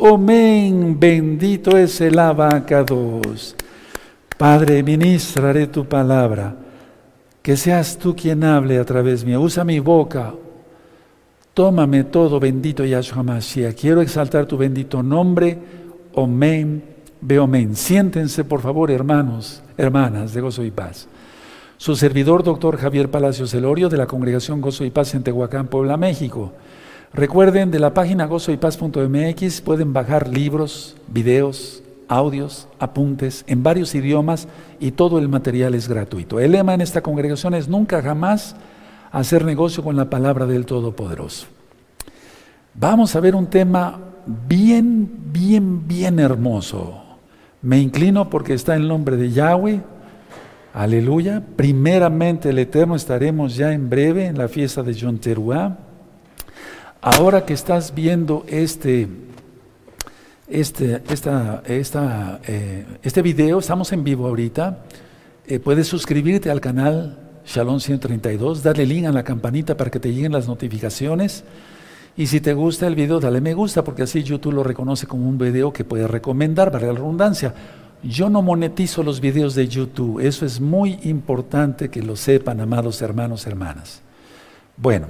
Amén. 0.00 0.98
Bendito 0.98 1.76
es 1.76 2.00
el 2.00 2.18
abacados. 2.18 3.56
Padre, 4.36 4.82
ministraré 4.82 5.66
tu 5.66 5.84
palabra. 5.84 6.54
Que 7.42 7.56
seas 7.56 7.98
tú 7.98 8.14
quien 8.14 8.44
hable 8.44 8.78
a 8.78 8.84
través 8.84 9.24
mía. 9.24 9.40
Usa 9.40 9.64
mi 9.64 9.80
boca. 9.80 10.34
Tómame 11.54 12.04
todo, 12.04 12.38
bendito 12.38 12.84
Yahshua 12.84 13.22
Mashiach. 13.22 13.74
Quiero 13.74 14.00
exaltar 14.00 14.46
tu 14.46 14.56
bendito 14.56 15.02
nombre. 15.02 15.58
Amén. 16.14 16.82
Veo 17.20 17.44
amén. 17.44 17.74
Siéntense, 17.74 18.44
por 18.44 18.60
favor, 18.60 18.90
hermanos, 18.90 19.62
hermanas 19.76 20.32
de 20.32 20.40
Gozo 20.40 20.62
y 20.62 20.70
Paz. 20.70 21.08
Su 21.76 21.96
servidor, 21.96 22.44
doctor 22.44 22.76
Javier 22.76 23.10
Palacios 23.10 23.54
Elorio, 23.54 23.88
de 23.88 23.96
la 23.96 24.06
Congregación 24.06 24.60
Gozo 24.60 24.84
y 24.84 24.90
Paz 24.90 25.14
en 25.14 25.24
Tehuacán, 25.24 25.66
Puebla, 25.66 25.96
México. 25.96 26.52
Recuerden, 27.12 27.70
de 27.70 27.78
la 27.78 27.94
página 27.94 28.26
gozoypaz.mx 28.26 29.60
pueden 29.62 29.92
bajar 29.92 30.28
libros, 30.28 30.96
videos, 31.08 31.82
audios, 32.06 32.68
apuntes 32.78 33.44
en 33.46 33.62
varios 33.62 33.94
idiomas 33.94 34.46
y 34.78 34.90
todo 34.90 35.18
el 35.18 35.28
material 35.28 35.74
es 35.74 35.88
gratuito. 35.88 36.38
El 36.38 36.52
lema 36.52 36.74
en 36.74 36.80
esta 36.80 37.02
congregación 37.02 37.54
es 37.54 37.68
nunca 37.68 38.02
jamás 38.02 38.56
hacer 39.10 39.44
negocio 39.44 39.82
con 39.82 39.96
la 39.96 40.10
palabra 40.10 40.46
del 40.46 40.66
Todopoderoso. 40.66 41.46
Vamos 42.74 43.16
a 43.16 43.20
ver 43.20 43.34
un 43.34 43.46
tema 43.46 43.98
bien, 44.26 45.10
bien, 45.32 45.88
bien 45.88 46.18
hermoso. 46.18 47.02
Me 47.62 47.80
inclino 47.80 48.28
porque 48.28 48.54
está 48.54 48.76
en 48.76 48.86
nombre 48.86 49.16
de 49.16 49.30
Yahweh. 49.32 49.80
Aleluya. 50.74 51.42
Primeramente 51.56 52.50
el 52.50 52.58
Eterno 52.58 52.94
estaremos 52.94 53.56
ya 53.56 53.72
en 53.72 53.88
breve 53.88 54.26
en 54.26 54.38
la 54.38 54.46
fiesta 54.46 54.82
de 54.82 54.92
Yom 54.92 55.18
Teruah. 55.18 55.87
Ahora 57.00 57.46
que 57.46 57.54
estás 57.54 57.94
viendo 57.94 58.44
este, 58.48 59.06
este, 60.48 61.00
esta, 61.08 61.62
esta, 61.64 62.40
eh, 62.44 62.86
este 63.04 63.22
video, 63.22 63.60
estamos 63.60 63.92
en 63.92 64.02
vivo 64.02 64.26
ahorita, 64.26 64.80
eh, 65.46 65.60
puedes 65.60 65.86
suscribirte 65.86 66.50
al 66.50 66.60
canal 66.60 67.16
Shalom 67.46 67.78
132, 67.78 68.64
darle 68.64 68.84
link 68.84 69.06
a 69.06 69.12
la 69.12 69.22
campanita 69.22 69.76
para 69.76 69.92
que 69.92 70.00
te 70.00 70.12
lleguen 70.12 70.32
las 70.32 70.48
notificaciones. 70.48 71.44
Y 72.16 72.26
si 72.26 72.40
te 72.40 72.52
gusta 72.52 72.88
el 72.88 72.96
video, 72.96 73.20
dale 73.20 73.40
me 73.40 73.54
gusta, 73.54 73.84
porque 73.84 74.02
así 74.02 74.24
YouTube 74.24 74.54
lo 74.54 74.64
reconoce 74.64 75.06
como 75.06 75.28
un 75.28 75.38
video 75.38 75.72
que 75.72 75.84
puedes 75.84 76.10
recomendar, 76.10 76.72
para 76.72 76.88
la 76.88 76.94
redundancia. 76.94 77.54
Yo 78.02 78.28
no 78.28 78.42
monetizo 78.42 79.04
los 79.04 79.20
videos 79.20 79.54
de 79.54 79.68
YouTube, 79.68 80.18
eso 80.18 80.44
es 80.44 80.60
muy 80.60 80.98
importante 81.04 81.90
que 81.90 82.02
lo 82.02 82.16
sepan, 82.16 82.60
amados 82.60 83.00
hermanos, 83.02 83.46
hermanas. 83.46 84.02
Bueno, 84.76 85.06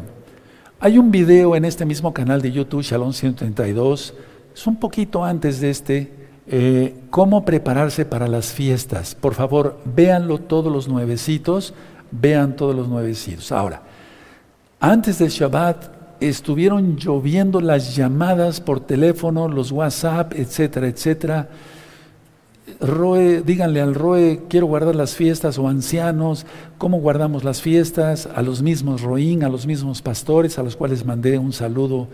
hay 0.81 0.99
un 0.99 1.11
video 1.11 1.57
en 1.57 1.65
este 1.65 1.85
mismo 1.85 2.15
canal 2.15 2.41
de 2.41 2.53
YouTube, 2.53 2.83
Shalom 2.83 3.13
132, 3.13 4.15
es 4.55 4.67
un 4.67 4.77
poquito 4.77 5.25
antes 5.25 5.61
de 5.61 5.71
este, 5.71 6.13
eh, 6.47 6.95
cómo 7.11 7.45
prepararse 7.45 8.05
para 8.05 8.29
las 8.29 8.53
fiestas. 8.53 9.15
Por 9.15 9.35
favor, 9.35 9.81
véanlo 9.85 10.39
todos 10.39 10.73
los 10.73 10.89
nuevecitos, 10.89 11.75
vean 12.13 12.55
todos 12.55 12.77
los 12.77 12.89
nuevecitos. 12.89 13.51
Ahora, 13.51 13.83
antes 14.79 15.19
del 15.19 15.31
Shabbat 15.31 15.99
estuvieron 16.21 16.97
lloviendo 16.97 17.61
las 17.61 17.97
llamadas 17.97 18.61
por 18.61 18.79
teléfono, 18.79 19.49
los 19.49 19.73
WhatsApp, 19.73 20.33
etcétera, 20.35 20.87
etcétera 20.87 21.49
Roe, 22.81 23.43
díganle 23.43 23.81
al 23.81 23.95
Roe, 23.95 24.43
quiero 24.49 24.67
guardar 24.67 24.95
las 24.95 25.15
fiestas 25.15 25.59
o 25.59 25.69
ancianos, 25.69 26.47
¿cómo 26.79 27.01
guardamos 27.01 27.45
las 27.45 27.61
fiestas? 27.61 28.29
A 28.35 28.43
los 28.43 28.63
mismos 28.63 29.03
Roín, 29.03 29.43
a 29.43 29.49
los 29.49 29.67
mismos 29.67 30.03
pastores, 30.03 30.59
a 30.59 30.63
los 30.63 30.77
cuales 30.77 31.05
mandé 31.05 31.39
un 31.39 31.53
saludo 31.53 32.09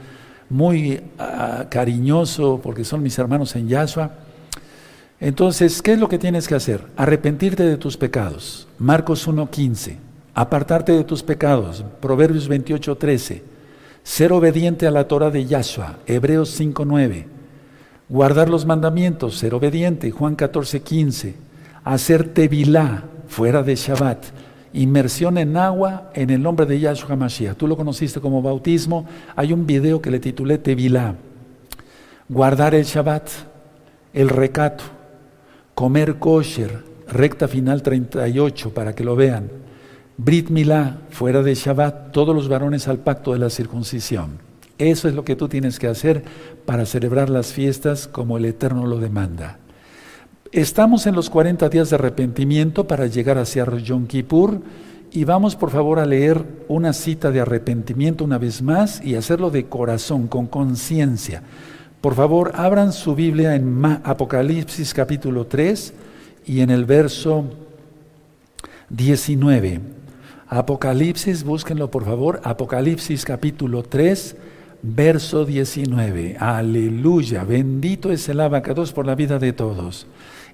muy 0.48 1.00
ah, 1.18 1.66
cariñoso 1.70 2.60
porque 2.62 2.84
son 2.84 3.02
mis 3.02 3.18
hermanos 3.18 3.54
en 3.56 3.68
Yahshua. 3.68 4.12
Entonces, 5.20 5.80
¿qué 5.82 5.92
es 5.92 5.98
lo 5.98 6.08
que 6.08 6.18
tienes 6.18 6.48
que 6.48 6.54
hacer? 6.54 6.86
Arrepentirte 6.96 7.64
de 7.64 7.76
tus 7.76 7.96
pecados. 7.96 8.68
Marcos 8.78 9.28
1.15. 9.28 9.96
Apartarte 10.34 10.92
de 10.92 11.04
tus 11.04 11.22
pecados. 11.22 11.84
Proverbios 12.00 12.50
28.13. 12.50 13.42
Ser 14.02 14.32
obediente 14.32 14.86
a 14.86 14.90
la 14.90 15.08
Torah 15.08 15.30
de 15.30 15.46
Yahshua. 15.46 15.98
Hebreos 16.06 16.60
5.9 16.60 17.33
guardar 18.14 18.48
los 18.48 18.64
mandamientos, 18.64 19.38
ser 19.38 19.54
obediente, 19.54 20.12
Juan 20.12 20.36
14, 20.36 20.82
15, 20.82 21.34
hacer 21.82 22.32
tevilá 22.32 23.02
fuera 23.26 23.64
de 23.64 23.74
Shabbat, 23.74 24.26
inmersión 24.72 25.36
en 25.36 25.56
agua 25.56 26.12
en 26.14 26.30
el 26.30 26.40
nombre 26.40 26.64
de 26.64 26.78
Yahshua 26.78 27.16
Mashiach. 27.16 27.56
Tú 27.56 27.66
lo 27.66 27.76
conociste 27.76 28.20
como 28.20 28.40
bautismo, 28.40 29.04
hay 29.34 29.52
un 29.52 29.66
video 29.66 30.00
que 30.00 30.12
le 30.12 30.20
titulé 30.20 30.58
tevilá, 30.58 31.16
guardar 32.28 32.76
el 32.76 32.84
Shabbat, 32.84 33.30
el 34.12 34.28
recato, 34.28 34.84
comer 35.74 36.20
kosher, 36.20 36.84
recta 37.08 37.48
final 37.48 37.82
38 37.82 38.72
para 38.72 38.94
que 38.94 39.02
lo 39.02 39.16
vean, 39.16 39.50
Brit 40.18 40.50
Milá, 40.50 40.98
fuera 41.10 41.42
de 41.42 41.56
Shabbat, 41.56 42.12
todos 42.12 42.32
los 42.32 42.46
varones 42.46 42.86
al 42.86 42.98
pacto 42.98 43.32
de 43.32 43.40
la 43.40 43.50
circuncisión. 43.50 44.53
Eso 44.78 45.08
es 45.08 45.14
lo 45.14 45.24
que 45.24 45.36
tú 45.36 45.48
tienes 45.48 45.78
que 45.78 45.86
hacer 45.86 46.24
para 46.66 46.86
celebrar 46.86 47.30
las 47.30 47.52
fiestas 47.52 48.08
como 48.08 48.36
el 48.36 48.44
Eterno 48.44 48.86
lo 48.86 48.98
demanda. 48.98 49.58
Estamos 50.50 51.06
en 51.06 51.14
los 51.14 51.30
40 51.30 51.68
días 51.68 51.90
de 51.90 51.96
arrepentimiento 51.96 52.86
para 52.86 53.06
llegar 53.06 53.38
hacia 53.38 53.64
Yom 53.64 54.06
Kippur 54.06 54.60
y 55.12 55.24
vamos 55.24 55.54
por 55.54 55.70
favor 55.70 56.00
a 56.00 56.06
leer 56.06 56.44
una 56.68 56.92
cita 56.92 57.30
de 57.30 57.40
arrepentimiento 57.40 58.24
una 58.24 58.38
vez 58.38 58.62
más 58.62 59.00
y 59.04 59.14
hacerlo 59.14 59.50
de 59.50 59.66
corazón, 59.66 60.26
con 60.26 60.46
conciencia. 60.46 61.42
Por 62.00 62.14
favor, 62.14 62.52
abran 62.54 62.92
su 62.92 63.14
Biblia 63.14 63.54
en 63.54 63.84
Apocalipsis 63.84 64.92
capítulo 64.92 65.46
3 65.46 65.94
y 66.46 66.60
en 66.60 66.70
el 66.70 66.84
verso 66.84 67.44
19. 68.90 69.80
Apocalipsis, 70.48 71.44
búsquenlo 71.44 71.90
por 71.90 72.04
favor, 72.04 72.40
Apocalipsis 72.44 73.24
capítulo 73.24 73.84
3 73.84 74.36
verso 74.84 75.46
19. 75.46 76.36
Aleluya, 76.38 77.44
bendito 77.44 78.12
es 78.12 78.28
el 78.28 78.40
abacados 78.40 78.92
por 78.92 79.06
la 79.06 79.14
vida 79.14 79.38
de 79.38 79.54
todos. 79.54 80.06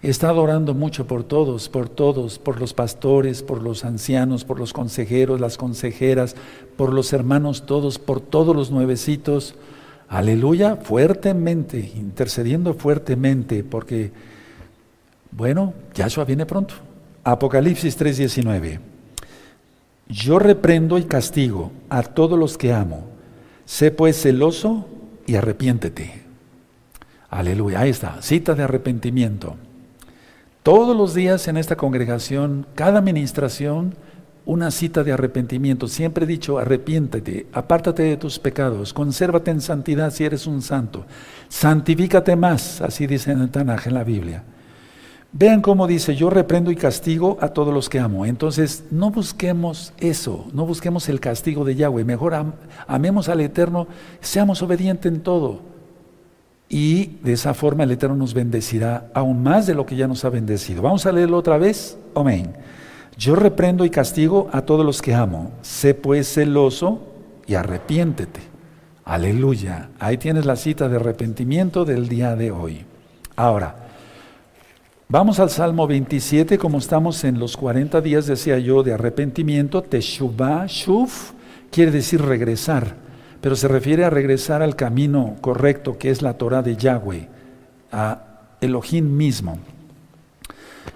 Está 0.02 0.32
orando 0.32 0.72
mucho 0.72 1.06
por 1.06 1.24
todos, 1.24 1.68
por 1.68 1.88
todos, 1.88 2.38
por 2.38 2.60
los 2.60 2.72
pastores, 2.72 3.42
por 3.42 3.60
los 3.60 3.84
ancianos, 3.84 4.44
por 4.44 4.58
los 4.58 4.72
consejeros, 4.72 5.40
las 5.40 5.58
consejeras, 5.58 6.36
por 6.76 6.94
los 6.94 7.12
hermanos 7.12 7.66
todos, 7.66 7.98
por 7.98 8.20
todos 8.20 8.54
los 8.54 8.70
nuevecitos. 8.70 9.56
Aleluya, 10.08 10.76
fuertemente, 10.76 11.92
intercediendo 11.96 12.74
fuertemente, 12.74 13.64
porque, 13.64 14.12
bueno, 15.32 15.74
Yahshua 15.94 16.24
viene 16.24 16.46
pronto. 16.46 16.74
Apocalipsis 17.24 17.96
3:19. 17.96 18.78
Yo 20.08 20.38
reprendo 20.38 20.98
y 20.98 21.04
castigo 21.04 21.72
a 21.88 22.02
todos 22.02 22.38
los 22.38 22.56
que 22.56 22.72
amo 22.72 23.10
Sé 23.70 23.92
pues 23.92 24.20
celoso 24.20 24.88
y 25.28 25.36
arrepiéntete. 25.36 26.24
Aleluya, 27.28 27.78
ahí 27.78 27.90
está, 27.90 28.20
cita 28.20 28.56
de 28.56 28.64
arrepentimiento. 28.64 29.54
Todos 30.64 30.96
los 30.96 31.14
días 31.14 31.46
en 31.46 31.56
esta 31.56 31.76
congregación, 31.76 32.66
cada 32.74 32.98
administración, 32.98 33.94
una 34.44 34.72
cita 34.72 35.04
de 35.04 35.12
arrepentimiento. 35.12 35.86
Siempre 35.86 36.24
he 36.24 36.26
dicho, 36.26 36.58
arrepiéntete, 36.58 37.46
apártate 37.52 38.02
de 38.02 38.16
tus 38.16 38.40
pecados, 38.40 38.92
consérvate 38.92 39.52
en 39.52 39.60
santidad 39.60 40.12
si 40.12 40.24
eres 40.24 40.48
un 40.48 40.62
santo, 40.62 41.06
santifícate 41.48 42.34
más, 42.34 42.80
así 42.80 43.06
dice 43.06 43.30
en 43.30 43.40
el 43.40 43.50
Tanaj 43.50 43.86
en 43.86 43.94
la 43.94 44.02
Biblia. 44.02 44.42
Vean 45.32 45.62
cómo 45.62 45.86
dice, 45.86 46.16
yo 46.16 46.28
reprendo 46.28 46.72
y 46.72 46.76
castigo 46.76 47.38
a 47.40 47.48
todos 47.48 47.72
los 47.72 47.88
que 47.88 48.00
amo. 48.00 48.26
Entonces, 48.26 48.84
no 48.90 49.10
busquemos 49.10 49.92
eso, 49.98 50.46
no 50.52 50.66
busquemos 50.66 51.08
el 51.08 51.20
castigo 51.20 51.64
de 51.64 51.76
Yahweh. 51.76 52.04
Mejor 52.04 52.34
amemos 52.88 53.28
al 53.28 53.40
Eterno, 53.40 53.86
seamos 54.20 54.60
obedientes 54.62 55.10
en 55.12 55.20
todo. 55.20 55.60
Y 56.68 57.18
de 57.22 57.32
esa 57.32 57.54
forma 57.54 57.84
el 57.84 57.92
Eterno 57.92 58.16
nos 58.16 58.34
bendecirá 58.34 59.10
aún 59.14 59.42
más 59.42 59.66
de 59.66 59.74
lo 59.74 59.86
que 59.86 59.96
ya 59.96 60.08
nos 60.08 60.24
ha 60.24 60.30
bendecido. 60.30 60.82
Vamos 60.82 61.06
a 61.06 61.12
leerlo 61.12 61.36
otra 61.36 61.58
vez. 61.58 61.96
Amén. 62.14 62.52
Yo 63.16 63.36
reprendo 63.36 63.84
y 63.84 63.90
castigo 63.90 64.48
a 64.52 64.62
todos 64.62 64.84
los 64.84 65.02
que 65.02 65.14
amo. 65.14 65.52
Sé 65.62 65.94
pues 65.94 66.32
celoso 66.32 67.02
y 67.46 67.54
arrepiéntete. 67.54 68.40
Aleluya. 69.04 69.90
Ahí 69.98 70.16
tienes 70.16 70.46
la 70.46 70.56
cita 70.56 70.88
de 70.88 70.96
arrepentimiento 70.96 71.84
del 71.84 72.08
día 72.08 72.36
de 72.36 72.52
hoy. 72.52 72.84
Ahora, 73.34 73.89
Vamos 75.12 75.40
al 75.40 75.50
Salmo 75.50 75.88
27, 75.88 76.56
como 76.56 76.78
estamos 76.78 77.24
en 77.24 77.40
los 77.40 77.56
40 77.56 78.00
días, 78.00 78.26
decía 78.26 78.60
yo, 78.60 78.84
de 78.84 78.92
arrepentimiento, 78.92 79.82
Teshuvah, 79.82 80.66
Shuf, 80.68 81.32
quiere 81.72 81.90
decir 81.90 82.22
regresar, 82.22 82.94
pero 83.40 83.56
se 83.56 83.66
refiere 83.66 84.04
a 84.04 84.10
regresar 84.10 84.62
al 84.62 84.76
camino 84.76 85.34
correcto, 85.40 85.98
que 85.98 86.10
es 86.10 86.22
la 86.22 86.34
Torah 86.34 86.62
de 86.62 86.76
Yahweh, 86.76 87.28
a 87.90 88.22
Elohim 88.60 89.16
mismo. 89.16 89.58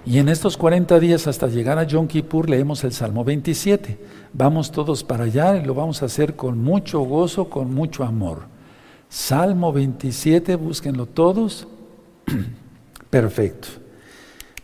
Y 0.06 0.18
en 0.18 0.28
estos 0.28 0.56
40 0.56 1.00
días 1.00 1.26
hasta 1.26 1.48
llegar 1.48 1.80
a 1.80 1.82
Yom 1.82 2.06
Kippur 2.06 2.48
leemos 2.48 2.84
el 2.84 2.92
Salmo 2.92 3.24
27. 3.24 3.98
Vamos 4.32 4.70
todos 4.70 5.02
para 5.02 5.24
allá 5.24 5.56
y 5.56 5.64
lo 5.64 5.74
vamos 5.74 6.02
a 6.02 6.06
hacer 6.06 6.36
con 6.36 6.62
mucho 6.62 7.00
gozo, 7.00 7.50
con 7.50 7.74
mucho 7.74 8.04
amor. 8.04 8.42
Salmo 9.08 9.72
27, 9.72 10.54
búsquenlo 10.54 11.06
todos. 11.06 11.66
Perfecto. 13.10 13.83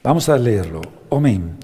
Vamos 0.02 0.30
a 0.30 0.38
leerlo. 0.38 0.80
Amén. 1.10 1.56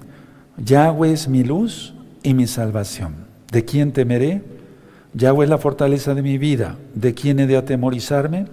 Yahweh 0.57 1.11
es 1.11 1.27
mi 1.27 1.43
luz 1.43 1.95
y 2.21 2.35
mi 2.35 2.45
salvación. 2.45 3.25
¿De 3.51 3.65
quién 3.65 3.91
temeré? 3.91 4.43
Yahweh 5.13 5.45
es 5.45 5.49
la 5.49 5.57
fortaleza 5.57 6.13
de 6.13 6.21
mi 6.21 6.37
vida. 6.37 6.77
¿De 6.93 7.15
quién 7.15 7.39
he 7.39 7.47
de 7.47 7.57
atemorizarme? 7.57 8.45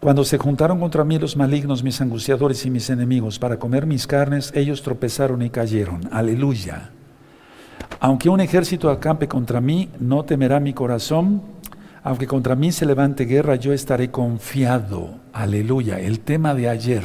Cuando 0.00 0.24
se 0.24 0.38
juntaron 0.38 0.80
contra 0.80 1.04
mí 1.04 1.20
los 1.20 1.36
malignos, 1.36 1.84
mis 1.84 2.00
angustiadores 2.00 2.66
y 2.66 2.70
mis 2.70 2.90
enemigos, 2.90 3.38
para 3.38 3.60
comer 3.60 3.86
mis 3.86 4.08
carnes, 4.08 4.52
ellos 4.56 4.82
tropezaron 4.82 5.40
y 5.42 5.50
cayeron. 5.50 6.08
Aleluya. 6.10 6.90
Aunque 8.00 8.28
un 8.28 8.40
ejército 8.40 8.90
acampe 8.90 9.28
contra 9.28 9.60
mí, 9.60 9.88
no 10.00 10.24
temerá 10.24 10.58
mi 10.58 10.72
corazón. 10.72 11.42
Aunque 12.02 12.26
contra 12.26 12.56
mí 12.56 12.72
se 12.72 12.86
levante 12.86 13.24
guerra, 13.24 13.54
yo 13.54 13.72
estaré 13.72 14.10
confiado. 14.10 15.20
Aleluya. 15.32 16.00
El 16.00 16.18
tema 16.18 16.54
de 16.54 16.68
ayer. 16.68 17.04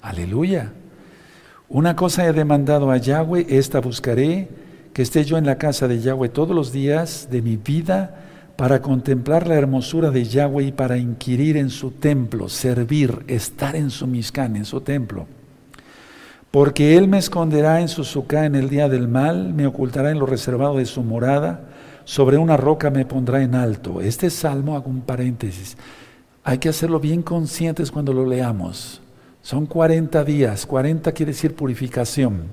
Aleluya. 0.00 0.72
Una 1.72 1.96
cosa 1.96 2.26
he 2.26 2.34
demandado 2.34 2.90
a 2.90 2.98
Yahweh, 2.98 3.46
esta 3.48 3.80
buscaré, 3.80 4.46
que 4.92 5.00
esté 5.00 5.24
yo 5.24 5.38
en 5.38 5.46
la 5.46 5.56
casa 5.56 5.88
de 5.88 6.02
Yahweh 6.02 6.28
todos 6.28 6.54
los 6.54 6.70
días 6.70 7.28
de 7.30 7.40
mi 7.40 7.56
vida 7.56 8.14
para 8.56 8.82
contemplar 8.82 9.48
la 9.48 9.54
hermosura 9.54 10.10
de 10.10 10.22
Yahweh 10.26 10.64
y 10.64 10.72
para 10.72 10.98
inquirir 10.98 11.56
en 11.56 11.70
su 11.70 11.92
templo, 11.92 12.50
servir, 12.50 13.24
estar 13.26 13.74
en 13.74 13.88
su 13.88 14.06
miscán, 14.06 14.54
en 14.56 14.66
su 14.66 14.82
templo. 14.82 15.26
Porque 16.50 16.98
Él 16.98 17.08
me 17.08 17.16
esconderá 17.16 17.80
en 17.80 17.88
su 17.88 18.04
sucá 18.04 18.44
en 18.44 18.54
el 18.54 18.68
día 18.68 18.90
del 18.90 19.08
mal, 19.08 19.54
me 19.54 19.66
ocultará 19.66 20.10
en 20.10 20.18
lo 20.18 20.26
reservado 20.26 20.76
de 20.76 20.84
su 20.84 21.02
morada, 21.02 21.70
sobre 22.04 22.36
una 22.36 22.58
roca 22.58 22.90
me 22.90 23.06
pondrá 23.06 23.40
en 23.42 23.54
alto. 23.54 24.02
Este 24.02 24.28
salmo, 24.28 24.76
hago 24.76 24.90
un 24.90 25.00
paréntesis, 25.00 25.78
hay 26.44 26.58
que 26.58 26.68
hacerlo 26.68 27.00
bien 27.00 27.22
conscientes 27.22 27.90
cuando 27.90 28.12
lo 28.12 28.26
leamos. 28.26 29.01
Son 29.42 29.66
40 29.66 30.24
días, 30.24 30.64
40 30.66 31.10
quiere 31.12 31.32
decir 31.32 31.54
purificación. 31.54 32.44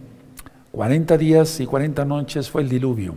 40 0.72 1.18
días 1.18 1.60
y 1.60 1.68
40 1.68 2.04
noches 2.04 2.50
fue 2.50 2.64
el 2.64 2.70
diluvio. 2.70 3.16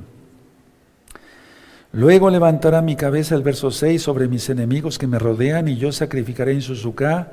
Luego 1.93 2.31
levantará 2.31 2.83
mi 2.83 2.97
cabeza 2.97 3.35
el 3.35 3.43
verso 3.43 3.71
6 3.71 4.01
sobre 4.01 4.29
mis 4.29 4.49
enemigos 4.51 4.99
que 4.99 5.07
me 5.07 5.19
rodean 5.19 5.69
y 5.69 5.77
yo 5.77 5.91
sacrificaré 5.91 6.53
en 6.53 6.63
su 6.63 6.75
sucá 6.75 7.31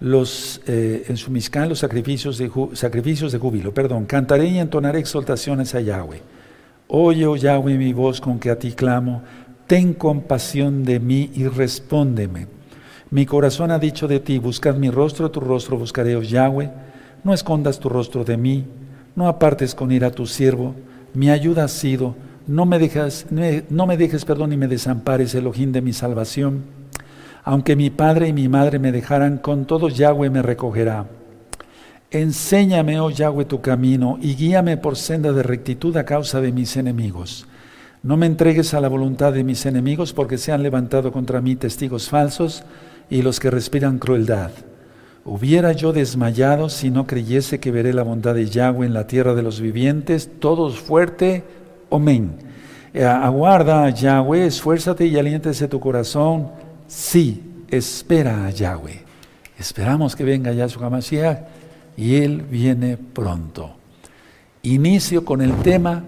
los, 0.00 0.60
eh, 0.66 1.04
en 1.08 1.16
su 1.16 1.30
miscán 1.30 1.68
los 1.68 1.80
sacrificios 1.80 2.38
de, 2.38 2.50
sacrificios 2.74 3.32
de 3.32 3.38
júbilo. 3.38 3.74
Perdón, 3.74 4.06
cantaré 4.06 4.46
y 4.46 4.58
entonaré 4.58 5.00
exaltaciones 5.00 5.74
a 5.74 5.80
Yahweh. 5.80 6.22
Oye, 6.86 7.26
oh 7.26 7.36
Yahweh, 7.36 7.76
mi 7.76 7.92
voz 7.92 8.20
con 8.20 8.38
que 8.38 8.50
a 8.50 8.58
ti 8.58 8.72
clamo. 8.72 9.22
Ten 9.66 9.92
compasión 9.92 10.84
de 10.84 11.00
mí 11.00 11.30
y 11.34 11.46
respóndeme. 11.46 12.57
Mi 13.10 13.24
corazón 13.24 13.70
ha 13.70 13.78
dicho 13.78 14.06
de 14.06 14.20
ti, 14.20 14.38
buscad 14.38 14.76
mi 14.76 14.90
rostro, 14.90 15.30
tu 15.30 15.40
rostro 15.40 15.78
buscaré, 15.78 16.14
oh 16.14 16.22
Yahweh. 16.22 16.70
No 17.24 17.32
escondas 17.32 17.78
tu 17.78 17.88
rostro 17.88 18.22
de 18.22 18.36
mí, 18.36 18.66
no 19.16 19.28
apartes 19.28 19.74
con 19.74 19.90
ira 19.90 20.08
a 20.08 20.12
tu 20.12 20.26
siervo. 20.26 20.74
Mi 21.14 21.30
ayuda 21.30 21.64
ha 21.64 21.68
sido, 21.68 22.16
no 22.46 22.66
me 22.66 22.78
dejes, 22.78 23.26
no 23.70 23.86
me 23.86 23.96
dejes, 23.96 24.26
perdón, 24.26 24.52
y 24.52 24.58
me 24.58 24.68
desampares, 24.68 25.34
el 25.34 25.46
ojín 25.46 25.72
de 25.72 25.80
mi 25.80 25.94
salvación. 25.94 26.64
Aunque 27.44 27.76
mi 27.76 27.88
padre 27.88 28.28
y 28.28 28.34
mi 28.34 28.46
madre 28.46 28.78
me 28.78 28.92
dejaran, 28.92 29.38
con 29.38 29.64
todo 29.64 29.88
Yahweh 29.88 30.28
me 30.28 30.42
recogerá. 30.42 31.06
Enséñame, 32.10 33.00
oh 33.00 33.10
Yahweh, 33.10 33.46
tu 33.46 33.62
camino 33.62 34.18
y 34.20 34.34
guíame 34.34 34.76
por 34.76 34.96
senda 34.96 35.32
de 35.32 35.42
rectitud 35.42 35.96
a 35.96 36.04
causa 36.04 36.42
de 36.42 36.52
mis 36.52 36.76
enemigos. 36.76 37.46
No 38.02 38.16
me 38.18 38.26
entregues 38.26 38.74
a 38.74 38.80
la 38.80 38.88
voluntad 38.88 39.32
de 39.32 39.44
mis 39.44 39.64
enemigos 39.66 40.12
porque 40.12 40.38
se 40.38 40.52
han 40.52 40.62
levantado 40.62 41.10
contra 41.10 41.40
mí 41.40 41.56
testigos 41.56 42.08
falsos 42.10 42.64
y 43.10 43.22
los 43.22 43.40
que 43.40 43.50
respiran 43.50 43.98
crueldad. 43.98 44.50
Hubiera 45.24 45.72
yo 45.72 45.92
desmayado 45.92 46.70
si 46.70 46.90
no 46.90 47.06
creyese 47.06 47.60
que 47.60 47.70
veré 47.70 47.92
la 47.92 48.02
bondad 48.02 48.34
de 48.34 48.46
Yahweh 48.46 48.86
en 48.86 48.94
la 48.94 49.06
tierra 49.06 49.34
de 49.34 49.42
los 49.42 49.60
vivientes, 49.60 50.30
todos 50.40 50.78
fuerte, 50.78 51.44
amén. 51.90 52.32
Eh, 52.94 53.04
aguarda 53.04 53.84
a 53.84 53.90
Yahweh, 53.90 54.46
esfuérzate 54.46 55.06
y 55.06 55.18
aliéntese 55.18 55.68
tu 55.68 55.80
corazón. 55.80 56.48
Sí, 56.86 57.42
espera 57.68 58.46
a 58.46 58.50
Yahweh. 58.50 59.02
Esperamos 59.58 60.16
que 60.16 60.24
venga 60.24 60.52
Yahshua 60.52 60.86
HaMashiach 60.86 61.38
y 61.96 62.16
Él 62.16 62.42
viene 62.42 62.96
pronto. 62.96 63.76
Inicio 64.62 65.24
con 65.24 65.42
el 65.42 65.54
tema 65.56 66.04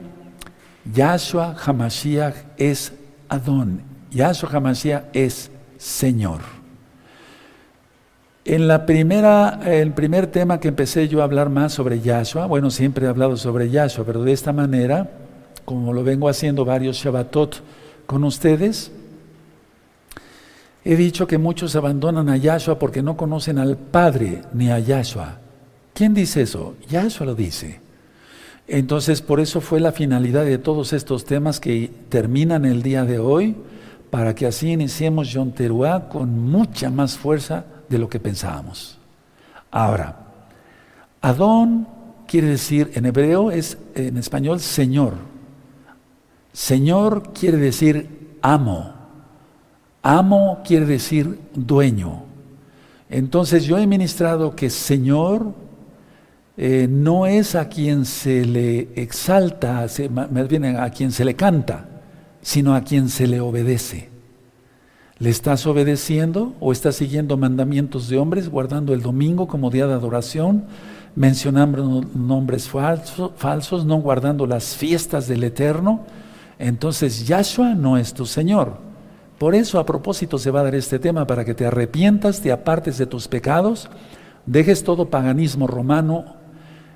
Yahshua 0.95 1.57
HaMashiach 1.63 2.35
es 2.57 2.93
Adón. 3.29 3.83
Yahshua 4.11 4.51
HaMashiach 4.51 5.05
es 5.13 5.51
Señor. 5.77 6.60
En 8.51 8.67
la 8.67 8.85
primera, 8.85 9.61
el 9.65 9.93
primer 9.93 10.27
tema 10.27 10.59
que 10.59 10.67
empecé 10.67 11.07
yo 11.07 11.21
a 11.21 11.25
hablar 11.25 11.51
más 11.51 11.73
sobre 11.73 12.01
Yahshua, 12.01 12.47
bueno, 12.47 12.73
siempre 12.73 13.07
he 13.07 13.09
hablado 13.09 13.37
sobre 13.37 13.71
Yahshua, 13.71 14.05
pero 14.05 14.25
de 14.25 14.33
esta 14.33 14.53
manera, 14.53 15.09
como 15.65 15.93
lo 15.93 16.03
vengo 16.03 16.29
haciendo 16.29 16.65
varios 16.65 16.97
Shabbatot 16.97 17.63
con 18.07 18.25
ustedes, 18.25 18.91
he 20.85 20.97
dicho 20.97 21.29
que 21.29 21.39
muchos 21.39 21.77
abandonan 21.77 22.29
a 22.29 22.39
Yahshua 22.39 22.77
porque 22.77 23.05
no 23.05 23.17
conocen 23.17 23.57
al 23.57 23.77
Padre 23.77 24.43
ni 24.53 24.69
a 24.69 24.81
Yahshua. 24.81 25.39
¿Quién 25.95 26.13
dice 26.13 26.43
eso? 26.43 26.75
Yahshua 26.89 27.27
lo 27.27 27.37
dice. 27.37 27.79
Entonces, 28.67 29.23
por 29.23 29.39
eso 29.39 29.61
fue 29.61 29.79
la 29.79 29.93
finalidad 29.93 30.45
de 30.45 30.59
todos 30.59 30.93
estos 30.93 31.25
temas 31.25 31.61
que 31.61 31.89
terminan 32.09 32.65
el 32.65 32.83
día 32.83 33.05
de 33.05 33.21
hoy, 33.21 33.55
para 34.11 34.35
que 34.35 34.47
así 34.47 34.73
iniciemos 34.73 35.29
Yom 35.29 35.53
Teruah 35.53 36.09
con 36.09 36.39
mucha 36.51 36.91
más 36.91 37.17
fuerza 37.17 37.65
de 37.89 37.99
lo 37.99 38.09
que 38.09 38.19
pensábamos. 38.19 38.99
Ahora, 39.71 40.17
Adón 41.21 41.87
quiere 42.27 42.49
decir, 42.49 42.91
en 42.95 43.07
hebreo 43.07 43.51
es, 43.51 43.79
en 43.95 44.17
español, 44.17 44.61
Señor. 44.61 45.15
Señor 46.53 47.33
quiere 47.33 47.59
decir 47.59 48.37
amo. 48.43 48.95
Amo 50.03 50.61
quiere 50.65 50.87
decir 50.87 51.39
dueño. 51.55 52.25
Entonces 53.09 53.65
yo 53.65 53.79
he 53.79 53.87
ministrado 53.87 54.57
que 54.57 54.71
Señor 54.71 55.53
eh, 56.57 56.87
no 56.89 57.27
es 57.27 57.55
a 57.55 57.69
quien 57.69 58.05
se 58.05 58.45
le 58.45 58.89
exalta, 58.95 59.87
más 60.11 60.49
bien 60.49 60.65
a 60.77 60.91
quien 60.91 61.13
se 61.13 61.25
le 61.25 61.35
canta, 61.35 62.00
sino 62.43 62.75
a 62.75 62.83
quien 62.83 63.09
se 63.09 63.27
le 63.27 63.41
obedece. 63.41 64.09
¿Le 65.19 65.29
estás 65.29 65.67
obedeciendo 65.67 66.55
o 66.61 66.73
estás 66.73 66.97
siguiendo 66.97 67.37
mandamientos 67.37 68.09
de 68.09 68.19
hombres, 68.19 68.49
guardando 68.49 68.95
el 68.95 69.03
domingo 69.03 69.49
como 69.49 69.71
día 69.71 69.87
de 69.87 69.93
adoración, 69.93 70.65
mencionando 71.15 72.03
nombres 72.15 72.69
falsos, 72.69 73.85
no 73.85 73.97
guardando 73.97 74.47
las 74.47 74.77
fiestas 74.77 75.29
del 75.29 75.45
Eterno? 75.45 76.07
Entonces 76.59 77.27
Yahshua 77.27 77.75
no 77.75 77.99
es 77.99 78.15
tu 78.15 78.25
Señor. 78.25 78.79
Por 79.37 79.55
eso 79.55 79.79
a 79.79 79.87
propósito 79.87 80.39
se 80.39 80.51
va 80.51 80.61
a 80.61 80.65
dar 80.65 80.75
este 80.75 80.99
tema 80.99 81.27
para 81.27 81.45
que 81.45 81.55
te 81.55 81.67
arrepientas, 81.67 82.41
te 82.41 82.53
apartes 82.53 82.97
de 82.97 83.07
tus 83.07 83.29
pecados, 83.29 83.91
dejes 84.47 84.85
todo 84.85 85.11
paganismo 85.11 85.67
romano, 85.67 86.25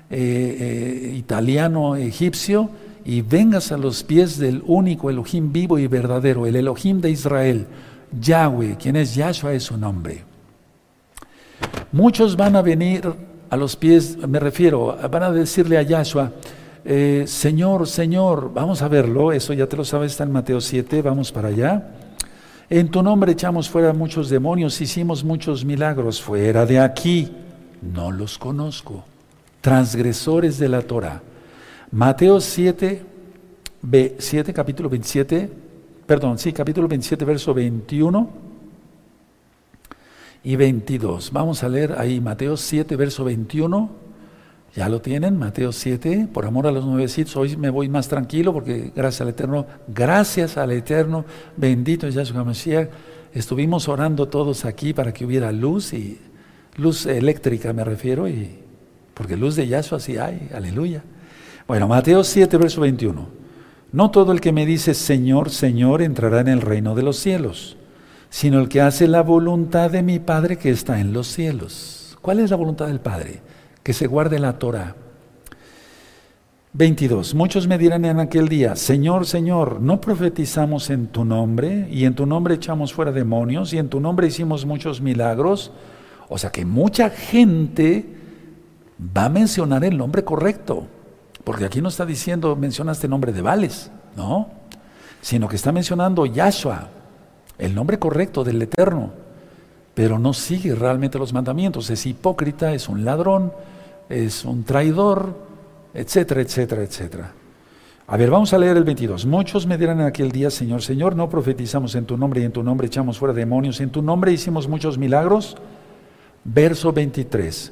eh, 0.09 0.57
eh, 0.59 1.15
italiano, 1.15 1.95
egipcio, 1.95 2.69
y 3.05 3.21
vengas 3.21 3.71
a 3.71 3.77
los 3.77 4.03
pies 4.03 4.39
del 4.39 4.63
único 4.65 5.11
Elohim 5.11 5.53
vivo 5.53 5.77
y 5.77 5.87
verdadero, 5.87 6.47
el 6.47 6.55
Elohim 6.55 6.99
de 6.99 7.11
Israel 7.11 7.67
Yahweh, 8.19 8.77
quien 8.77 8.95
es 8.95 9.13
Yahshua 9.13 9.53
es 9.53 9.63
su 9.63 9.77
nombre. 9.77 10.23
Muchos 11.91 12.35
van 12.35 12.55
a 12.55 12.61
venir 12.61 13.07
a 13.49 13.55
los 13.55 13.75
pies, 13.75 14.17
me 14.27 14.39
refiero, 14.39 14.97
van 15.09 15.23
a 15.23 15.31
decirle 15.31 15.77
a 15.77 15.83
Yahshua, 15.83 16.31
eh, 16.83 17.25
Señor, 17.27 17.87
Señor, 17.87 18.51
vamos 18.53 18.81
a 18.81 18.87
verlo, 18.87 19.31
eso 19.31 19.53
ya 19.53 19.67
te 19.67 19.77
lo 19.77 19.85
sabes, 19.85 20.11
está 20.11 20.23
en 20.23 20.31
Mateo 20.31 20.59
7, 20.59 21.01
vamos 21.01 21.31
para 21.31 21.49
allá. 21.49 21.87
En 22.69 22.89
tu 22.89 23.03
nombre 23.03 23.31
echamos 23.31 23.69
fuera 23.69 23.93
muchos 23.93 24.29
demonios, 24.29 24.81
hicimos 24.81 25.23
muchos 25.23 25.63
milagros, 25.63 26.21
fuera 26.21 26.65
de 26.65 26.79
aquí, 26.79 27.31
no 27.81 28.11
los 28.11 28.39
conozco. 28.39 29.03
Transgresores 29.61 30.57
de 30.57 30.69
la 30.69 30.81
Torah. 30.81 31.21
Mateo 31.95 32.41
7, 32.41 33.03
7 34.17 34.53
capítulo 34.53 34.89
27, 34.89 35.49
perdón, 36.05 36.37
sí, 36.37 36.51
capítulo 36.51 36.89
27, 36.89 37.23
verso 37.23 37.53
21 37.53 38.29
y 40.43 40.57
22. 40.57 41.31
Vamos 41.31 41.63
a 41.63 41.69
leer 41.69 41.95
ahí 41.97 42.19
Mateo 42.19 42.57
7, 42.57 42.97
verso 42.97 43.23
21. 43.23 43.89
Ya 44.75 44.89
lo 44.89 44.99
tienen, 44.99 45.39
Mateo 45.39 45.71
7, 45.71 46.27
por 46.33 46.45
amor 46.45 46.67
a 46.67 46.71
los 46.73 46.83
nuevecitos, 46.83 47.37
hoy 47.37 47.55
me 47.55 47.69
voy 47.69 47.87
más 47.87 48.09
tranquilo 48.09 48.51
porque 48.51 48.91
gracias 48.93 49.21
al 49.21 49.29
Eterno, 49.29 49.65
gracias 49.87 50.57
al 50.57 50.73
Eterno, 50.73 51.23
bendito 51.55 52.09
Yahshua 52.09 52.43
Mashiach, 52.43 52.89
estuvimos 53.33 53.87
orando 53.87 54.27
todos 54.27 54.65
aquí 54.65 54.93
para 54.93 55.13
que 55.13 55.23
hubiera 55.23 55.49
luz 55.53 55.93
y 55.93 56.19
luz 56.75 57.05
eléctrica 57.05 57.71
me 57.71 57.85
refiero, 57.85 58.27
y, 58.27 58.59
porque 59.13 59.37
luz 59.37 59.55
de 59.55 59.69
Yahshua 59.69 60.01
sí 60.01 60.17
hay, 60.17 60.49
aleluya. 60.53 61.01
Bueno, 61.67 61.87
Mateo 61.87 62.23
7, 62.23 62.57
verso 62.57 62.81
21. 62.81 63.27
No 63.91 64.11
todo 64.11 64.31
el 64.31 64.39
que 64.39 64.51
me 64.51 64.67
dice 64.67 64.93
Señor, 64.93 65.49
Señor 65.49 66.03
entrará 66.03 66.41
en 66.41 66.47
el 66.47 66.61
reino 66.61 66.93
de 66.93 67.01
los 67.01 67.17
cielos, 67.17 67.75
sino 68.29 68.59
el 68.59 68.69
que 68.69 68.81
hace 68.81 69.07
la 69.07 69.23
voluntad 69.23 69.89
de 69.89 70.03
mi 70.03 70.19
Padre 70.19 70.57
que 70.57 70.69
está 70.69 70.99
en 70.99 71.11
los 71.11 71.25
cielos. 71.25 72.17
¿Cuál 72.21 72.39
es 72.39 72.51
la 72.51 72.57
voluntad 72.57 72.85
del 72.85 72.99
Padre? 72.99 73.41
Que 73.81 73.93
se 73.93 74.05
guarde 74.05 74.37
la 74.37 74.59
Torah. 74.59 74.95
22. 76.73 77.33
Muchos 77.33 77.67
me 77.67 77.79
dirán 77.79 78.05
en 78.05 78.19
aquel 78.19 78.47
día, 78.47 78.75
Señor, 78.75 79.25
Señor, 79.25 79.81
¿no 79.81 79.99
profetizamos 79.99 80.91
en 80.91 81.07
tu 81.07 81.25
nombre? 81.25 81.87
Y 81.89 82.05
en 82.05 82.13
tu 82.13 82.27
nombre 82.27 82.55
echamos 82.55 82.93
fuera 82.93 83.11
demonios, 83.11 83.73
y 83.73 83.79
en 83.79 83.89
tu 83.89 83.99
nombre 83.99 84.27
hicimos 84.27 84.67
muchos 84.67 85.01
milagros. 85.01 85.71
O 86.29 86.37
sea 86.37 86.51
que 86.51 86.63
mucha 86.63 87.09
gente 87.09 88.05
va 89.17 89.25
a 89.25 89.29
mencionar 89.29 89.83
el 89.83 89.97
nombre 89.97 90.23
correcto. 90.23 90.89
Porque 91.45 91.63
aquí 91.63 91.79
no 91.79 91.89
está 91.89 92.05
diciendo, 92.05 92.55
menciona 92.55 92.91
este 92.91 93.07
nombre 93.07 93.31
de 93.31 93.41
Vales, 93.41 93.91
no. 94.17 94.49
Sino 95.21 95.47
que 95.47 95.55
está 95.55 95.71
mencionando 95.71 96.25
Yahshua, 96.25 96.89
el 97.57 97.73
nombre 97.73 97.99
correcto 97.99 98.43
del 98.43 98.61
Eterno. 98.61 99.11
Pero 99.93 100.19
no 100.19 100.33
sigue 100.33 100.75
realmente 100.75 101.17
los 101.17 101.31
mandamientos. 101.31 101.89
Es 101.89 102.05
hipócrita, 102.05 102.73
es 102.73 102.89
un 102.89 103.05
ladrón, 103.05 103.53
es 104.09 104.43
un 104.43 104.63
traidor, 104.63 105.35
etcétera, 105.93 106.41
etcétera, 106.41 106.83
etcétera. 106.83 107.31
A 108.07 108.17
ver, 108.17 108.29
vamos 108.29 108.51
a 108.53 108.57
leer 108.57 108.75
el 108.77 108.83
22. 108.83 109.25
Muchos 109.25 109.65
me 109.65 109.77
dirán 109.77 109.99
en 110.01 110.07
aquel 110.07 110.31
día, 110.31 110.49
Señor, 110.49 110.81
Señor, 110.81 111.15
no 111.15 111.29
profetizamos 111.29 111.95
en 111.95 112.05
tu 112.05 112.17
nombre 112.17 112.41
y 112.41 112.43
en 112.43 112.51
tu 112.51 112.61
nombre 112.61 112.87
echamos 112.87 113.17
fuera 113.17 113.33
demonios, 113.33 113.79
en 113.81 113.89
tu 113.89 114.01
nombre 114.01 114.31
hicimos 114.31 114.67
muchos 114.67 114.97
milagros. 114.97 115.55
Verso 116.43 116.91
23. 116.91 117.71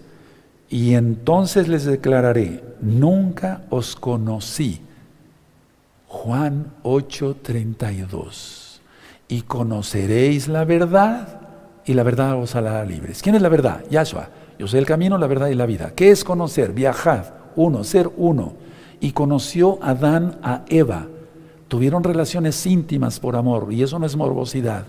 Y 0.70 0.96
entonces 0.96 1.68
les 1.68 1.86
declararé, 1.86 2.64
nunca 2.82 3.64
os 3.70 3.96
conocí. 3.96 4.82
Juan 6.08 6.74
8:32. 6.84 8.82
Y 9.28 9.42
conoceréis 9.44 10.48
la 10.48 10.64
verdad 10.66 11.42
y 11.86 11.94
la 11.94 12.04
verdad 12.04 12.36
os 12.36 12.56
hará 12.56 12.84
libres. 12.86 13.22
¿Quién 13.22 13.36
es 13.36 13.42
la 13.42 13.50
verdad? 13.50 13.84
Yahshua. 13.90 14.30
Yo 14.60 14.68
soy 14.68 14.80
el 14.80 14.86
camino, 14.86 15.18
la 15.18 15.28
verdad 15.28 15.48
y 15.48 15.56
la 15.56 15.66
vida. 15.66 15.94
¿Qué 15.96 16.12
es 16.12 16.24
conocer? 16.24 16.74
Viajad 16.74 17.26
uno, 17.56 17.84
ser 17.84 18.10
uno. 18.18 18.54
Y 19.00 19.12
conoció 19.12 19.80
Adán 19.82 20.38
a 20.44 20.64
Eva. 20.68 21.08
Tuvieron 21.68 22.04
relaciones 22.04 22.66
íntimas 22.66 23.20
por 23.20 23.36
amor, 23.36 23.74
y 23.74 23.82
eso 23.82 23.98
no 23.98 24.06
es 24.06 24.16
morbosidad, 24.16 24.86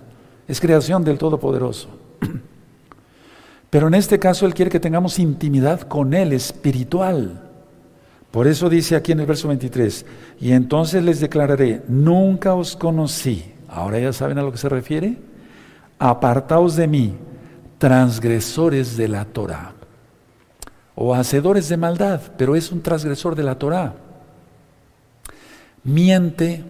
es 0.46 0.60
creación 0.60 1.02
del 1.02 1.16
Todopoderoso. 1.16 1.88
Pero 3.74 3.88
en 3.88 3.94
este 3.94 4.20
caso 4.20 4.46
Él 4.46 4.54
quiere 4.54 4.70
que 4.70 4.78
tengamos 4.78 5.18
intimidad 5.18 5.80
con 5.80 6.14
Él, 6.14 6.32
espiritual. 6.32 7.42
Por 8.30 8.46
eso 8.46 8.70
dice 8.70 8.94
aquí 8.94 9.10
en 9.10 9.18
el 9.18 9.26
verso 9.26 9.48
23, 9.48 10.06
y 10.40 10.52
entonces 10.52 11.02
les 11.02 11.18
declararé, 11.18 11.82
nunca 11.88 12.54
os 12.54 12.76
conocí. 12.76 13.52
Ahora 13.66 13.98
ya 13.98 14.12
saben 14.12 14.38
a 14.38 14.42
lo 14.42 14.52
que 14.52 14.58
se 14.58 14.68
refiere. 14.68 15.18
Apartaos 15.98 16.76
de 16.76 16.86
mí, 16.86 17.16
transgresores 17.78 18.96
de 18.96 19.08
la 19.08 19.24
Torah 19.24 19.72
o 20.94 21.12
hacedores 21.12 21.68
de 21.68 21.76
maldad, 21.76 22.20
pero 22.38 22.54
es 22.54 22.70
un 22.70 22.80
transgresor 22.80 23.34
de 23.34 23.42
la 23.42 23.58
Torah. 23.58 23.96
Miente, 25.82 26.62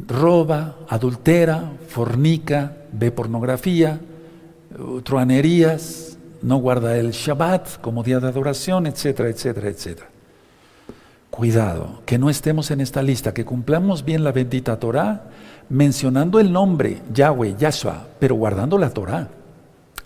roba, 0.00 0.78
adultera, 0.88 1.74
fornica, 1.86 2.78
ve 2.90 3.12
pornografía, 3.12 4.00
truanerías, 5.04 6.18
no 6.42 6.56
guarda 6.56 6.96
el 6.96 7.12
Shabbat 7.12 7.80
como 7.80 8.02
día 8.02 8.20
de 8.20 8.28
adoración, 8.28 8.86
etcétera, 8.86 9.28
etcétera, 9.28 9.68
etcétera. 9.68 10.08
Cuidado, 11.30 12.02
que 12.04 12.18
no 12.18 12.28
estemos 12.28 12.70
en 12.70 12.80
esta 12.80 13.02
lista, 13.02 13.32
que 13.32 13.44
cumplamos 13.44 14.04
bien 14.04 14.22
la 14.24 14.32
bendita 14.32 14.78
Torah, 14.78 15.24
mencionando 15.68 16.40
el 16.40 16.52
nombre 16.52 17.00
Yahweh, 17.12 17.56
Yahshua, 17.58 18.06
pero 18.18 18.34
guardando 18.34 18.76
la 18.76 18.90
Torah. 18.90 19.28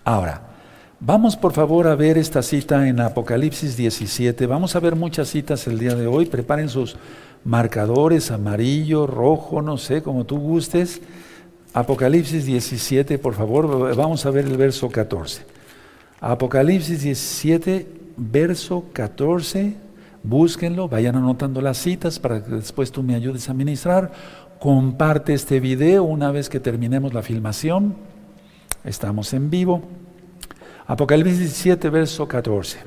Ahora, 0.03 0.47
Vamos 0.99 1.35
por 1.35 1.53
favor 1.53 1.85
a 1.85 1.93
ver 1.93 2.17
esta 2.17 2.41
cita 2.41 2.87
en 2.87 2.99
Apocalipsis 2.99 3.77
17. 3.77 4.47
Vamos 4.47 4.75
a 4.75 4.79
ver 4.79 4.95
muchas 4.95 5.27
citas 5.29 5.67
el 5.67 5.77
día 5.77 5.93
de 5.93 6.07
hoy. 6.07 6.25
Preparen 6.25 6.69
sus 6.69 6.97
marcadores, 7.43 8.31
amarillo, 8.31 9.05
rojo, 9.05 9.61
no 9.61 9.77
sé, 9.77 10.01
como 10.01 10.25
tú 10.25 10.39
gustes. 10.39 10.99
Apocalipsis 11.77 12.43
17, 12.43 13.19
por 13.19 13.35
favor, 13.35 13.95
vamos 13.95 14.25
a 14.25 14.31
ver 14.31 14.45
el 14.45 14.57
verso 14.57 14.89
14. 14.89 15.43
Apocalipsis 16.19 17.03
17, 17.03 17.87
verso 18.17 18.85
14. 18.93 19.75
Búsquenlo, 20.23 20.89
vayan 20.89 21.17
anotando 21.17 21.61
las 21.61 21.77
citas 21.77 22.17
para 22.17 22.43
que 22.43 22.49
después 22.49 22.91
tú 22.91 23.03
me 23.03 23.13
ayudes 23.13 23.47
a 23.47 23.53
ministrar. 23.53 24.11
Comparte 24.59 25.35
este 25.35 25.59
video 25.59 26.03
una 26.03 26.31
vez 26.31 26.49
que 26.49 26.59
terminemos 26.59 27.13
la 27.13 27.21
filmación. 27.21 27.95
Estamos 28.83 29.31
en 29.33 29.51
vivo. 29.51 29.83
Apocalipsis 30.87 31.37
17, 31.37 31.91
verso 31.91 32.27
14. 32.27 32.79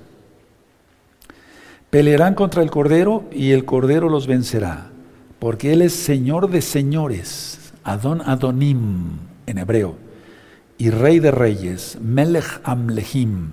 Pelearán 1.91 2.35
contra 2.35 2.65
el 2.65 2.73
Cordero 2.73 3.23
y 3.31 3.53
el 3.53 3.65
Cordero 3.65 4.09
los 4.09 4.27
vencerá, 4.27 4.91
porque 5.39 5.75
Él 5.75 5.83
es 5.83 5.93
Señor 5.93 6.51
de 6.51 6.61
señores, 6.61 7.60
Adon 7.91 8.23
Adonim 8.23 9.19
en 9.47 9.59
hebreo, 9.59 9.97
y 10.79 10.91
Rey 10.91 11.19
de 11.19 11.31
reyes, 11.31 11.99
Melech 12.01 12.61
Amlehim 12.65 13.53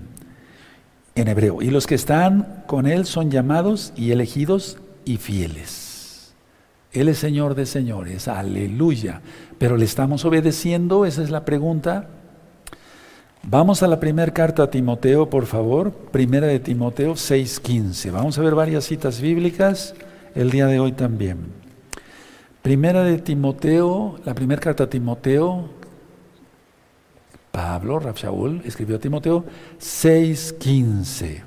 en 1.14 1.28
hebreo. 1.28 1.60
Y 1.60 1.70
los 1.70 1.86
que 1.86 1.94
están 1.94 2.64
con 2.66 2.86
Él 2.86 3.04
son 3.04 3.30
llamados 3.30 3.92
y 3.96 4.12
elegidos 4.12 4.78
y 5.04 5.16
fieles. 5.16 6.32
Él 6.92 7.08
es 7.08 7.18
Señor 7.18 7.54
de 7.54 7.66
señores, 7.66 8.28
aleluya. 8.28 9.20
Pero 9.58 9.76
le 9.76 9.84
estamos 9.84 10.24
obedeciendo, 10.24 11.04
esa 11.04 11.22
es 11.22 11.30
la 11.30 11.44
pregunta. 11.44 12.08
Vamos 13.42 13.82
a 13.82 13.88
la 13.88 14.00
primera 14.00 14.32
carta 14.32 14.64
a 14.64 14.70
Timoteo, 14.70 15.28
por 15.28 15.46
favor, 15.46 15.92
primera 15.92 16.46
de 16.46 16.60
Timoteo 16.60 17.14
6:15. 17.14 18.10
Vamos 18.10 18.38
a 18.38 18.42
ver 18.42 18.54
varias 18.54 18.84
citas 18.84 19.20
bíblicas 19.20 19.94
el 20.34 20.50
día 20.50 20.66
de 20.66 20.80
hoy 20.80 20.92
también. 20.92 21.67
Primera 22.62 23.02
de 23.04 23.18
Timoteo, 23.18 24.18
la 24.24 24.34
primera 24.34 24.60
carta 24.60 24.84
a 24.84 24.90
Timoteo, 24.90 25.68
Pablo, 27.50 28.00
Shaul, 28.14 28.62
escribió 28.64 28.96
a 28.96 29.00
Timoteo 29.00 29.44
6:15. 29.78 31.42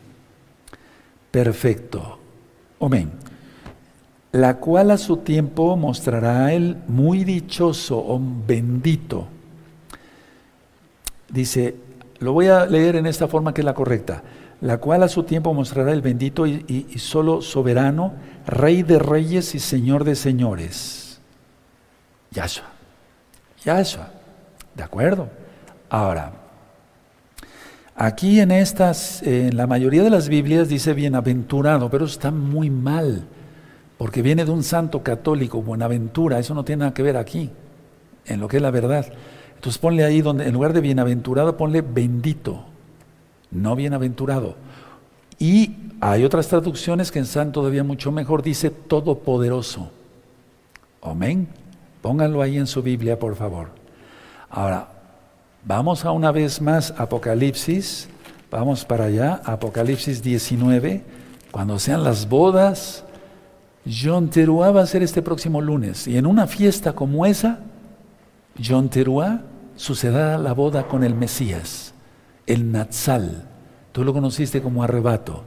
Perfecto. 1.29 2.17
Amén. 2.79 3.11
La 4.33 4.57
cual 4.57 4.91
a 4.91 4.97
su 4.97 5.17
tiempo 5.17 5.75
mostrará 5.77 6.53
él 6.53 6.77
muy 6.87 7.23
dichoso 7.23 7.97
o 7.97 8.19
bendito. 8.47 9.27
Dice, 11.29 11.75
lo 12.19 12.33
voy 12.33 12.47
a 12.47 12.65
leer 12.65 12.97
en 12.97 13.05
esta 13.07 13.27
forma 13.27 13.53
que 13.53 13.61
es 13.61 13.65
la 13.65 13.73
correcta. 13.73 14.23
La 14.61 14.77
cual 14.77 15.03
a 15.03 15.07
su 15.07 15.23
tiempo 15.23 15.53
mostrará 15.53 15.91
el 15.91 16.01
bendito 16.01 16.45
y, 16.45 16.85
solo 16.97 17.41
soberano, 17.41 18.13
Rey 18.45 18.83
de 18.83 18.99
reyes 18.99 19.55
y 19.55 19.59
Señor 19.59 20.03
de 20.03 20.15
señores. 20.15 21.00
Yahshua. 22.31 22.65
Yahshua. 23.63 24.09
¿De 24.75 24.83
acuerdo? 24.83 25.29
Ahora, 25.89 26.31
aquí 27.95 28.39
en 28.39 28.51
estas, 28.51 29.21
en 29.23 29.57
la 29.57 29.67
mayoría 29.67 30.03
de 30.03 30.09
las 30.09 30.29
Biblias 30.29 30.69
dice 30.69 30.93
bienaventurado, 30.93 31.89
pero 31.89 32.05
está 32.05 32.31
muy 32.31 32.69
mal, 32.69 33.27
porque 33.97 34.21
viene 34.21 34.45
de 34.45 34.51
un 34.51 34.63
santo 34.63 35.03
católico, 35.03 35.61
buenaventura, 35.61 36.39
eso 36.39 36.53
no 36.53 36.63
tiene 36.63 36.81
nada 36.81 36.93
que 36.93 37.03
ver 37.03 37.17
aquí, 37.17 37.51
en 38.25 38.39
lo 38.39 38.47
que 38.47 38.57
es 38.57 38.63
la 38.63 38.71
verdad. 38.71 39.05
Entonces 39.55 39.77
ponle 39.77 40.05
ahí 40.05 40.21
donde, 40.21 40.47
en 40.47 40.53
lugar 40.53 40.71
de 40.71 40.81
bienaventurado, 40.81 41.57
ponle 41.57 41.81
bendito, 41.81 42.63
no 43.51 43.75
bienaventurado. 43.75 44.55
Y 45.37 45.75
hay 45.99 46.23
otras 46.23 46.47
traducciones 46.47 47.11
que 47.11 47.19
en 47.19 47.25
San 47.25 47.51
todavía 47.51 47.83
mucho 47.83 48.11
mejor 48.11 48.41
dice 48.41 48.69
todopoderoso. 48.69 49.91
Amén. 51.01 51.47
Pónganlo 52.01 52.41
ahí 52.41 52.57
en 52.57 52.67
su 52.67 52.81
Biblia, 52.81 53.19
por 53.19 53.35
favor. 53.35 53.69
Ahora, 54.49 54.89
vamos 55.63 56.03
a 56.03 56.11
una 56.11 56.31
vez 56.31 56.61
más 56.61 56.93
Apocalipsis. 56.97 58.09
Vamos 58.49 58.83
para 58.83 59.05
allá, 59.05 59.41
Apocalipsis 59.45 60.21
19. 60.21 61.03
Cuando 61.51 61.79
sean 61.79 62.03
las 62.03 62.27
bodas, 62.27 63.03
John 63.85 64.29
Teruá 64.29 64.71
va 64.71 64.81
a 64.81 64.87
ser 64.87 65.03
este 65.03 65.21
próximo 65.21 65.61
lunes. 65.61 66.07
Y 66.07 66.17
en 66.17 66.25
una 66.25 66.47
fiesta 66.47 66.93
como 66.93 67.25
esa, 67.25 67.59
John 68.63 68.89
Teruá 68.89 69.41
sucederá 69.75 70.37
la 70.37 70.53
boda 70.53 70.87
con 70.87 71.03
el 71.03 71.15
Mesías, 71.15 71.93
el 72.45 72.71
Natsal. 72.71 73.47
Tú 73.91 74.03
lo 74.03 74.13
conociste 74.13 74.61
como 74.61 74.83
arrebato, 74.83 75.43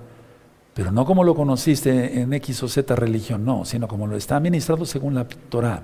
pero 0.74 0.92
no 0.92 1.04
como 1.04 1.24
lo 1.24 1.34
conociste 1.34 2.20
en 2.20 2.32
X 2.34 2.62
o 2.62 2.68
Z 2.68 2.94
religión, 2.96 3.44
no, 3.44 3.64
sino 3.64 3.88
como 3.88 4.06
lo 4.06 4.16
está 4.16 4.36
administrado 4.36 4.84
según 4.84 5.14
la 5.14 5.26
Torah. 5.26 5.82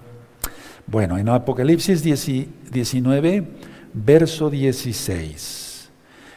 Bueno, 0.86 1.18
en 1.18 1.28
Apocalipsis 1.28 2.02
19, 2.02 3.44
verso 3.94 4.50
16. 4.50 5.90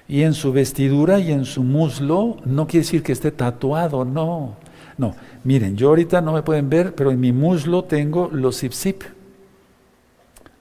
Y 0.07 0.21
en 0.21 0.33
su 0.33 0.51
vestidura 0.51 1.19
y 1.19 1.31
en 1.31 1.45
su 1.45 1.63
muslo, 1.63 2.37
no 2.45 2.67
quiere 2.67 2.85
decir 2.85 3.03
que 3.03 3.13
esté 3.13 3.31
tatuado, 3.31 4.05
no. 4.05 4.57
No, 4.97 5.15
miren, 5.43 5.75
yo 5.75 5.89
ahorita 5.89 6.21
no 6.21 6.33
me 6.33 6.43
pueden 6.43 6.69
ver, 6.69 6.93
pero 6.93 7.11
en 7.11 7.19
mi 7.19 7.31
muslo 7.31 7.83
tengo 7.83 8.29
los 8.31 8.59
zip 8.59 9.03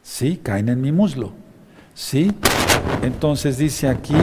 Sí, 0.03 0.41
caen 0.43 0.69
en 0.69 0.81
mi 0.81 0.91
muslo. 0.91 1.33
¿Sí? 1.95 2.33
Entonces 3.03 3.59
dice 3.59 3.89
aquí, 3.89 4.15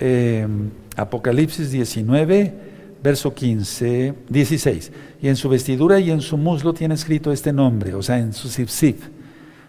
em, 0.00 0.70
Apocalipsis 0.96 1.70
19, 1.70 2.67
verso 3.02 3.34
15, 3.34 4.14
16. 4.28 4.92
Y 5.22 5.28
en 5.28 5.36
su 5.36 5.48
vestidura 5.48 6.00
y 6.00 6.10
en 6.10 6.20
su 6.20 6.36
muslo 6.36 6.74
tiene 6.74 6.94
escrito 6.94 7.32
este 7.32 7.52
nombre, 7.52 7.94
o 7.94 8.02
sea, 8.02 8.18
en 8.18 8.32
su 8.32 8.48
sipsip, 8.48 9.00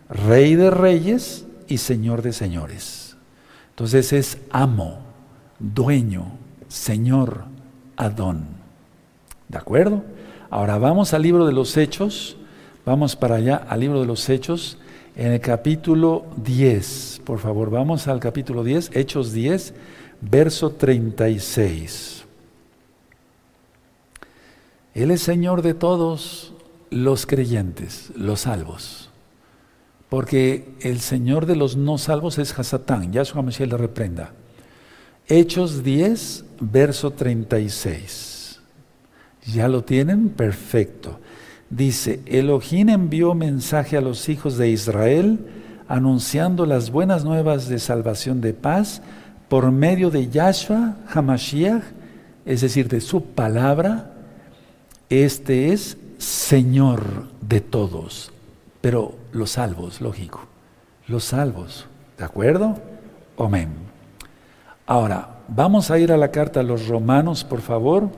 Rey 0.10 0.56
de 0.56 0.72
Reyes 0.72 1.46
y 1.68 1.78
Señor 1.78 2.22
de 2.22 2.34
Señores. 2.34 3.16
Entonces 3.72 4.12
es 4.14 4.38
amo, 4.52 5.00
dueño, 5.60 6.34
Señor, 6.68 7.46
Adón. 7.96 8.46
¿De 9.48 9.58
acuerdo? 9.58 10.04
Ahora 10.50 10.78
vamos 10.78 11.14
al 11.14 11.22
libro 11.22 11.46
de 11.46 11.54
los 11.54 11.78
Hechos, 11.78 12.38
vamos 12.86 13.16
para 13.16 13.36
allá 13.36 13.56
al 13.56 13.80
libro 13.80 14.02
de 14.02 14.08
los 14.08 14.28
Hechos, 14.30 14.78
en 15.16 15.32
el 15.34 15.40
capítulo 15.40 16.26
10. 16.38 17.22
Por 17.24 17.40
favor, 17.40 17.70
vamos 17.70 18.08
al 18.08 18.20
capítulo 18.20 18.64
10, 18.64 18.92
Hechos 18.96 19.32
10, 19.32 19.74
verso 20.22 20.72
36. 20.72 22.19
Él 25.04 25.12
es 25.12 25.22
Señor 25.22 25.62
de 25.62 25.74
todos 25.74 26.54
los 26.90 27.26
creyentes, 27.26 28.12
los 28.16 28.42
salvos. 28.42 29.10
Porque 30.10 30.74
el 30.82 31.00
Señor 31.00 31.46
de 31.46 31.56
los 31.56 31.78
no 31.78 31.98
salvos 31.98 32.38
es 32.38 32.58
Hasatán. 32.58 33.14
Yahshua 33.14 33.42
Mashiach 33.42 33.70
le 33.70 33.78
reprenda. 33.78 34.34
Hechos 35.28 35.84
10, 35.84 36.46
verso 36.60 37.12
36. 37.12 38.60
¿Ya 39.46 39.68
lo 39.68 39.84
tienen? 39.84 40.30
Perfecto. 40.30 41.20
Dice, 41.70 42.20
Elohim 42.26 42.90
envió 42.90 43.36
mensaje 43.36 43.96
a 43.96 44.02
los 44.02 44.28
hijos 44.28 44.58
de 44.58 44.70
Israel 44.70 45.40
anunciando 45.88 46.66
las 46.66 46.92
buenas 46.92 47.24
nuevas 47.24 47.70
de 47.70 47.80
salvación 47.80 48.42
de 48.42 48.54
paz 48.54 49.02
por 49.48 49.72
medio 49.72 50.10
de 50.10 50.30
Yahshua 50.30 50.98
Hamashiach, 51.14 51.84
es 52.46 52.62
decir, 52.62 52.90
de 52.90 53.00
su 53.00 53.24
palabra. 53.24 54.19
Este 55.10 55.74
es 55.74 55.98
Señor 56.20 57.30
de 57.42 57.62
todos, 57.62 58.32
pero 58.80 59.16
los 59.32 59.52
salvos, 59.52 60.02
lógico, 60.02 60.42
los 61.08 61.24
salvos, 61.24 61.88
¿de 62.16 62.26
acuerdo? 62.26 62.78
Amén. 63.36 63.70
Ahora, 64.86 65.40
vamos 65.48 65.90
a 65.90 65.98
ir 65.98 66.12
a 66.12 66.18
la 66.18 66.30
carta 66.30 66.60
a 66.60 66.64
los 66.64 66.88
romanos, 66.88 67.44
por 67.44 67.62
favor. 67.62 68.10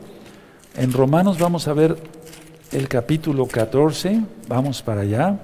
En 0.75 0.91
Romanos 0.91 1.39
vamos 1.39 1.69
a 1.69 1.73
ver 1.73 1.95
el 2.73 2.89
capítulo 2.89 3.47
14, 3.47 4.21
vamos 4.49 4.81
para 4.81 5.01
allá. 5.01 5.39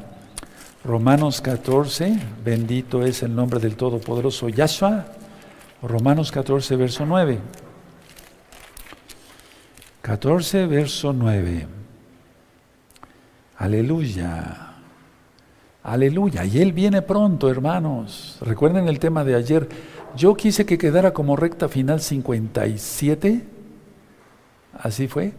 Romanos 0.84 1.39
14, 1.39 2.20
bendito 2.44 3.06
es 3.06 3.24
el 3.24 3.34
nombre 3.34 3.62
del 3.62 3.77
Todopoderoso 3.77 4.50
Yahshua. 4.50 5.06
Romanos 5.82 6.30
14, 6.30 6.75
verso 6.75 7.06
9. 7.06 7.39
14, 10.08 10.68
verso 10.68 11.12
9. 11.12 11.68
Aleluya. 13.58 14.76
Aleluya. 15.84 16.46
Y 16.46 16.60
Él 16.60 16.72
viene 16.72 17.02
pronto, 17.02 17.50
hermanos. 17.50 18.38
Recuerden 18.40 18.88
el 18.88 19.00
tema 19.00 19.26
de 19.26 19.36
ayer. 19.36 19.68
Yo 20.16 20.34
quise 20.36 20.66
que 20.66 20.78
quedara 20.78 21.12
como 21.12 21.36
recta 21.36 21.68
final 21.68 22.00
57. 22.00 23.44
Así 24.80 25.10
fue 25.10 25.34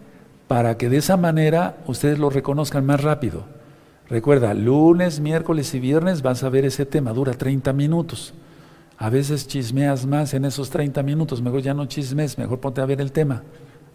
para 0.49 0.77
que 0.77 0.91
de 0.91 0.99
esa 0.99 1.17
manera 1.17 1.79
ustedes 1.87 2.19
lo 2.19 2.29
reconozcan 2.29 2.85
más 2.85 3.03
rápido. 3.03 3.47
Recuerda, 4.11 4.53
lunes, 4.53 5.19
miércoles 5.21 5.73
y 5.73 5.81
viernes 5.81 6.21
vas 6.21 6.43
a 6.43 6.51
ver 6.51 6.67
ese 6.67 6.85
tema, 6.85 7.15
dura 7.15 7.33
30 7.33 7.73
minutos. 7.73 8.35
A 8.99 9.09
veces 9.09 9.49
chismeas 9.49 10.05
más 10.05 10.35
en 10.35 10.45
esos 10.45 10.69
30 10.69 11.03
minutos, 11.03 11.41
mejor 11.41 11.63
ya 11.63 11.73
no 11.73 11.87
chismes, 11.87 12.37
mejor 12.37 12.61
ponte 12.61 12.83
a 12.83 12.87
ver 12.87 13.01
el 13.01 13.13
tema. 13.13 13.45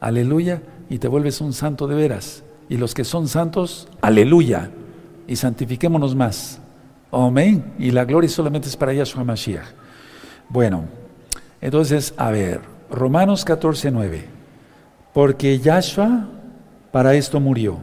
Aleluya, 0.03 0.61
y 0.89 0.97
te 0.97 1.07
vuelves 1.07 1.39
un 1.39 1.53
santo 1.53 1.87
de 1.87 1.95
veras. 1.95 2.43
Y 2.67 2.75
los 2.75 2.93
que 2.93 3.05
son 3.05 3.29
santos, 3.29 3.87
aleluya, 4.01 4.69
y 5.27 5.37
santifiquémonos 5.37 6.13
más. 6.13 6.59
Amén. 7.09 7.73
Y 7.79 7.91
la 7.91 8.03
gloria 8.03 8.29
solamente 8.29 8.67
es 8.67 8.75
para 8.75 8.91
Yahshua 8.91 9.23
Mashiach. 9.23 9.63
Bueno, 10.49 10.83
entonces, 11.61 12.13
a 12.17 12.31
ver, 12.31 12.59
Romanos 12.91 13.45
14, 13.45 13.91
9. 13.91 14.25
Porque 15.13 15.59
Yahshua 15.59 16.27
para 16.91 17.13
esto 17.13 17.39
murió 17.39 17.77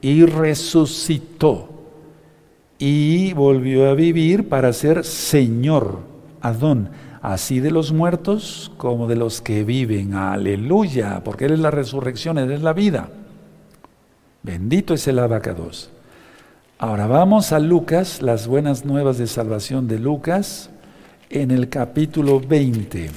y 0.00 0.24
resucitó 0.26 1.70
y 2.78 3.32
volvió 3.32 3.90
a 3.90 3.94
vivir 3.94 4.48
para 4.48 4.72
ser 4.72 5.04
Señor, 5.04 6.02
Adón, 6.40 6.90
así 7.24 7.58
de 7.58 7.70
los 7.70 7.90
muertos 7.90 8.70
como 8.76 9.06
de 9.06 9.16
los 9.16 9.40
que 9.40 9.64
viven. 9.64 10.12
Aleluya, 10.12 11.22
porque 11.24 11.46
Él 11.46 11.54
es 11.54 11.58
la 11.58 11.70
resurrección, 11.70 12.36
Él 12.36 12.52
es 12.52 12.60
la 12.60 12.74
vida. 12.74 13.08
Bendito 14.42 14.92
es 14.92 15.08
el 15.08 15.18
abacados. 15.18 15.90
Ahora 16.76 17.06
vamos 17.06 17.52
a 17.52 17.60
Lucas, 17.60 18.20
las 18.20 18.46
buenas 18.46 18.84
nuevas 18.84 19.16
de 19.16 19.26
salvación 19.26 19.88
de 19.88 19.98
Lucas, 19.98 20.68
en 21.30 21.50
el 21.50 21.70
capítulo 21.70 22.40
20. 22.40 23.10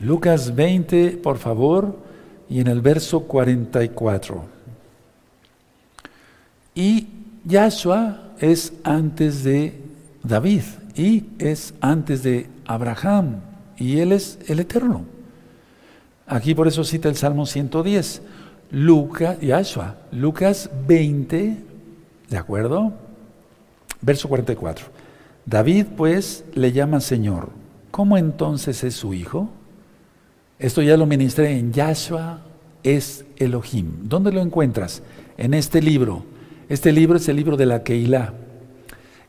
Lucas 0.00 0.54
20, 0.54 1.18
por 1.18 1.36
favor 1.36 1.98
y 2.48 2.60
en 2.60 2.68
el 2.68 2.80
verso 2.80 3.24
44. 3.24 4.42
Y 6.74 7.08
Yahshua 7.44 8.32
es 8.38 8.72
antes 8.84 9.44
de 9.44 9.78
David 10.22 10.62
y 10.96 11.24
es 11.38 11.74
antes 11.80 12.22
de 12.22 12.48
Abraham 12.64 13.40
y 13.76 13.98
él 13.98 14.12
es 14.12 14.38
el 14.48 14.60
eterno. 14.60 15.04
Aquí 16.26 16.54
por 16.54 16.66
eso 16.66 16.82
cita 16.82 17.08
el 17.08 17.16
Salmo 17.16 17.46
110. 17.46 18.22
Lucas, 18.72 19.40
Yahshua, 19.40 19.96
Lucas 20.10 20.70
20, 20.88 21.56
¿de 22.30 22.36
acuerdo? 22.36 22.92
Verso 24.00 24.28
44. 24.28 24.86
David 25.44 25.86
pues 25.96 26.44
le 26.54 26.72
llama 26.72 27.00
Señor. 27.00 27.50
¿Cómo 27.92 28.18
entonces 28.18 28.82
es 28.82 28.94
su 28.94 29.14
hijo? 29.14 29.48
Esto 30.58 30.82
ya 30.82 30.96
lo 30.96 31.06
ministré 31.06 31.58
en 31.58 31.72
Yahshua 31.72 32.40
es 32.82 33.24
Elohim. 33.36 33.90
¿Dónde 34.04 34.32
lo 34.32 34.40
encuentras? 34.40 35.02
En 35.36 35.54
este 35.54 35.82
libro. 35.82 36.24
Este 36.68 36.92
libro 36.92 37.16
es 37.18 37.28
el 37.28 37.36
libro 37.36 37.56
de 37.56 37.66
la 37.66 37.82
Keilah. 37.82 38.32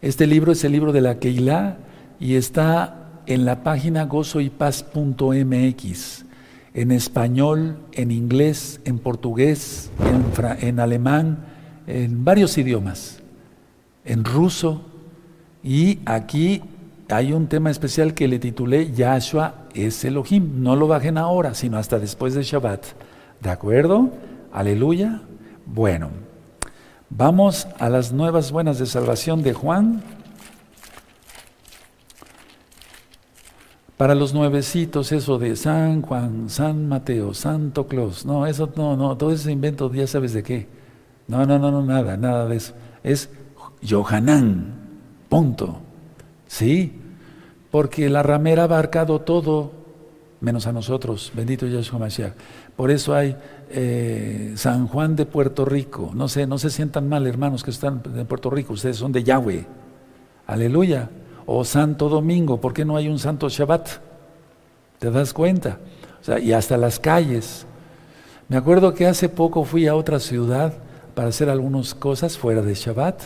Este 0.01 0.27
libro 0.27 0.51
es 0.51 0.63
el 0.63 0.73
libro 0.73 0.91
de 0.91 1.01
la 1.01 1.17
Keilah 1.17 1.77
y 2.19 2.35
está 2.35 3.23
en 3.25 3.45
la 3.45 3.63
página 3.63 4.05
gozoypaz.mx. 4.05 6.25
En 6.73 6.91
español, 6.91 7.79
en 7.93 8.11
inglés, 8.11 8.79
en 8.85 8.99
portugués, 8.99 9.89
en, 10.05 10.67
en 10.67 10.79
alemán, 10.79 11.45
en 11.87 12.23
varios 12.23 12.59
idiomas. 12.59 13.23
En 14.05 14.23
ruso. 14.23 14.83
Y 15.63 15.97
aquí 16.05 16.61
hay 17.09 17.33
un 17.33 17.47
tema 17.47 17.71
especial 17.71 18.13
que 18.13 18.27
le 18.27 18.37
titulé 18.37 18.91
Yahshua 18.91 19.65
es 19.73 20.05
Elohim. 20.05 20.61
No 20.61 20.75
lo 20.75 20.87
bajen 20.87 21.17
ahora, 21.17 21.55
sino 21.55 21.77
hasta 21.77 21.97
después 21.97 22.35
de 22.35 22.43
Shabbat. 22.43 22.85
¿De 23.41 23.49
acuerdo? 23.49 24.11
Aleluya. 24.51 25.23
Bueno, 25.65 26.11
vamos 27.09 27.67
a 27.79 27.89
las 27.89 28.11
nuevas 28.11 28.51
buenas 28.51 28.79
de 28.79 28.85
salvación 28.85 29.43
de 29.43 29.53
Juan. 29.53 30.03
Para 33.97 34.13
los 34.13 34.33
nuevecitos, 34.33 35.11
eso 35.11 35.39
de 35.39 35.55
San 35.55 36.03
Juan, 36.03 36.49
San 36.49 36.87
Mateo, 36.87 37.33
Santo 37.33 37.87
Claus, 37.87 38.25
no, 38.25 38.45
eso 38.45 38.71
no, 38.75 38.95
no, 38.95 39.17
todo 39.17 39.31
ese 39.31 39.51
invento 39.51 39.91
ya 39.91 40.05
sabes 40.05 40.33
de 40.33 40.43
qué. 40.43 40.67
No, 41.27 41.45
no, 41.45 41.57
no, 41.57 41.71
no, 41.71 41.83
nada, 41.83 42.15
nada 42.15 42.47
de 42.47 42.57
eso. 42.57 42.73
Es 43.03 43.29
Johanán, 43.87 44.75
punto. 45.29 45.81
¿Sí? 46.47 46.93
Porque 47.71 48.09
la 48.09 48.23
ramera 48.23 48.63
ha 48.63 48.65
abarcado 48.65 49.21
todo, 49.21 49.71
menos 50.39 50.67
a 50.67 50.71
nosotros. 50.71 51.31
Bendito 51.35 51.67
Yahshua 51.67 51.99
Mashiach. 51.99 52.33
Por 52.75 52.91
eso 52.91 53.13
hay 53.13 53.35
eh, 53.69 54.53
San 54.55 54.87
Juan 54.87 55.15
de 55.15 55.25
Puerto 55.25 55.65
Rico. 55.65 56.11
No 56.13 56.27
se, 56.27 56.47
no 56.47 56.57
se 56.57 56.69
sientan 56.69 57.07
mal, 57.09 57.27
hermanos 57.27 57.63
que 57.63 57.71
están 57.71 58.01
en 58.15 58.25
Puerto 58.25 58.49
Rico. 58.49 58.73
Ustedes 58.73 58.97
son 58.97 59.11
de 59.11 59.23
Yahweh. 59.23 59.65
Aleluya. 60.45 61.09
O 61.45 61.63
Santo 61.63 62.09
Domingo. 62.09 62.59
¿Por 62.59 62.73
qué 62.73 62.85
no 62.85 62.97
hay 62.97 63.07
un 63.07 63.19
Santo 63.19 63.49
Shabbat? 63.49 63.89
¿Te 64.99 65.11
das 65.11 65.33
cuenta? 65.33 65.79
O 66.21 66.23
sea, 66.23 66.39
y 66.39 66.53
hasta 66.53 66.77
las 66.77 66.99
calles. 66.99 67.65
Me 68.49 68.57
acuerdo 68.57 68.93
que 68.93 69.07
hace 69.07 69.29
poco 69.29 69.63
fui 69.63 69.87
a 69.87 69.95
otra 69.95 70.19
ciudad 70.19 70.73
para 71.15 71.29
hacer 71.29 71.49
algunas 71.49 71.93
cosas 71.93 72.37
fuera 72.37 72.61
de 72.61 72.73
Shabbat. 72.73 73.23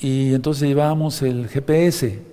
Y 0.00 0.34
entonces 0.34 0.68
llevábamos 0.68 1.22
el 1.22 1.48
GPS 1.48 2.29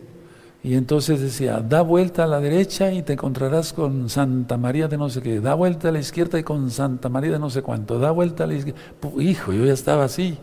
y 0.67 0.75
entonces 0.75 1.21
decía, 1.21 1.61
da 1.61 1.81
vuelta 1.81 2.25
a 2.25 2.27
la 2.27 2.41
derecha 2.41 2.91
y 2.91 3.01
te 3.01 3.13
encontrarás 3.13 3.71
con 3.71 4.09
Santa 4.09 4.57
María 4.57 4.89
de 4.89 4.97
no 4.97 5.09
sé 5.09 5.21
qué, 5.21 5.39
da 5.39 5.53
vuelta 5.53 5.87
a 5.87 5.91
la 5.93 5.99
izquierda 5.99 6.37
y 6.37 6.43
con 6.43 6.69
Santa 6.71 7.07
María 7.07 7.31
de 7.31 7.39
no 7.39 7.49
sé 7.49 7.61
cuánto, 7.61 7.99
da 7.99 8.11
vuelta 8.11 8.43
a 8.43 8.47
la 8.47 8.55
izquierda. 8.55 8.81
Hijo, 9.17 9.53
yo 9.53 9.63
ya 9.63 9.71
estaba 9.71 10.03
así, 10.03 10.37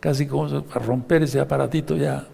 casi 0.00 0.26
como 0.26 0.62
para 0.62 0.86
romper 0.86 1.24
ese 1.24 1.38
aparatito 1.38 1.96
ya. 1.96 2.26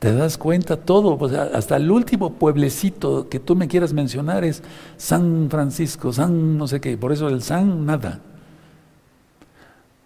¿Te 0.00 0.12
das 0.12 0.38
cuenta? 0.38 0.76
Todo, 0.76 1.16
hasta 1.54 1.76
el 1.76 1.88
último 1.88 2.32
pueblecito 2.32 3.28
que 3.28 3.38
tú 3.38 3.54
me 3.54 3.68
quieras 3.68 3.92
mencionar 3.92 4.42
es 4.42 4.64
San 4.96 5.46
Francisco, 5.48 6.12
San 6.12 6.58
no 6.58 6.66
sé 6.66 6.80
qué, 6.80 6.98
por 6.98 7.12
eso 7.12 7.28
el 7.28 7.42
San 7.42 7.86
nada. 7.86 8.22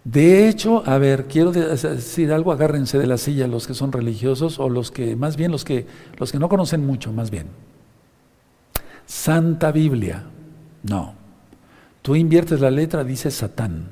De 0.03 0.49
hecho, 0.49 0.83
a 0.85 0.97
ver, 0.97 1.27
quiero 1.27 1.51
decir 1.51 2.33
algo, 2.33 2.51
agárrense 2.51 2.99
de 2.99 3.07
la 3.07 3.17
silla 3.17 3.47
los 3.47 3.67
que 3.67 3.73
son 3.73 3.91
religiosos 3.91 4.59
o 4.59 4.69
los 4.69 4.91
que, 4.91 5.15
más 5.15 5.37
bien 5.37 5.51
los 5.51 5.63
que, 5.63 5.87
los 6.17 6.31
que 6.31 6.39
no 6.39 6.49
conocen 6.49 6.85
mucho, 6.85 7.13
más 7.13 7.31
bien. 7.31 7.47
Santa 9.05 9.71
Biblia, 9.71 10.23
no. 10.83 11.13
Tú 12.01 12.15
inviertes 12.15 12.59
la 12.59 12.69
letra, 12.69 13.05
dice 13.05 13.31
Satán. 13.31 13.87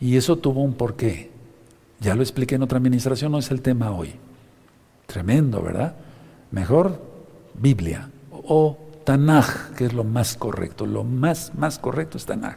Y 0.00 0.16
eso 0.16 0.36
tuvo 0.36 0.62
un 0.62 0.74
porqué. 0.74 1.30
Ya 2.00 2.14
lo 2.14 2.22
expliqué 2.22 2.54
en 2.54 2.62
otra 2.62 2.78
administración, 2.78 3.32
no 3.32 3.38
es 3.38 3.50
el 3.50 3.60
tema 3.60 3.90
hoy. 3.90 4.14
Tremendo, 5.06 5.62
¿verdad? 5.62 5.96
Mejor 6.50 7.02
Biblia 7.54 8.10
o 8.30 8.78
Tanaj, 9.04 9.74
que 9.74 9.84
es 9.84 9.92
lo 9.92 10.04
más 10.04 10.36
correcto. 10.36 10.86
Lo 10.86 11.04
más, 11.04 11.54
más 11.54 11.78
correcto 11.78 12.16
es 12.16 12.24
Tanaj. 12.24 12.56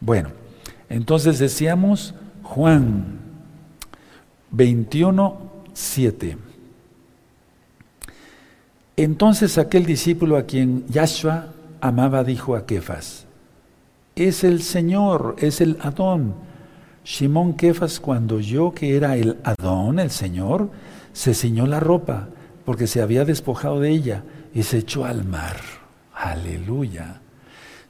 Bueno, 0.00 0.30
entonces 0.92 1.38
decíamos 1.38 2.14
Juan 2.42 3.18
21, 4.50 5.38
7. 5.72 6.36
Entonces 8.98 9.56
aquel 9.56 9.86
discípulo 9.86 10.36
a 10.36 10.42
quien 10.42 10.86
Yahshua 10.88 11.46
amaba 11.80 12.24
dijo 12.24 12.56
a 12.56 12.66
Kefas, 12.66 13.24
es 14.16 14.44
el 14.44 14.60
Señor, 14.60 15.36
es 15.38 15.62
el 15.62 15.78
Adón. 15.80 16.34
Simón 17.04 17.54
Kefas, 17.54 17.98
cuando 17.98 18.36
oyó 18.36 18.74
que 18.74 18.94
era 18.94 19.16
el 19.16 19.38
Adón, 19.44 19.98
el 19.98 20.10
Señor, 20.10 20.68
se 21.14 21.32
ciñó 21.32 21.66
la 21.66 21.80
ropa 21.80 22.28
porque 22.66 22.86
se 22.86 23.00
había 23.00 23.24
despojado 23.24 23.80
de 23.80 23.88
ella 23.88 24.24
y 24.52 24.62
se 24.64 24.78
echó 24.78 25.06
al 25.06 25.24
mar. 25.24 25.56
Aleluya. 26.12 27.21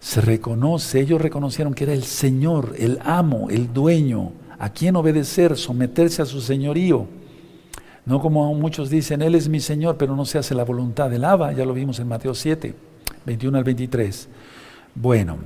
Se 0.03 0.21
reconoce, 0.21 1.01
ellos 1.01 1.21
reconocieron 1.21 1.73
que 1.73 1.85
era 1.85 1.93
el 1.93 2.03
Señor, 2.03 2.75
el 2.77 2.99
amo, 3.05 3.49
el 3.51 3.73
dueño, 3.73 4.33
a 4.59 4.71
quien 4.71 4.97
obedecer, 4.97 5.57
someterse 5.57 6.21
a 6.21 6.27
su 6.27 6.41
señorío. 6.41 7.07
No 8.05 8.21
como 8.21 8.53
muchos 8.55 8.91
dicen, 8.91 9.23
Él 9.23 9.37
es 9.37 9.49
mi 9.49 9.61
Señor, 9.61 9.97
pero 9.97 10.17
no 10.17 10.25
se 10.25 10.39
hace 10.39 10.55
la 10.55 10.65
voluntad 10.65 11.09
del 11.09 11.25
Abba, 11.25 11.53
ya 11.53 11.65
lo 11.65 11.73
vimos 11.73 12.01
en 12.01 12.09
Mateo 12.09 12.35
7, 12.35 12.75
21 13.25 13.57
al 13.57 13.65
23. 13.65 14.29
Bueno, 14.97 15.39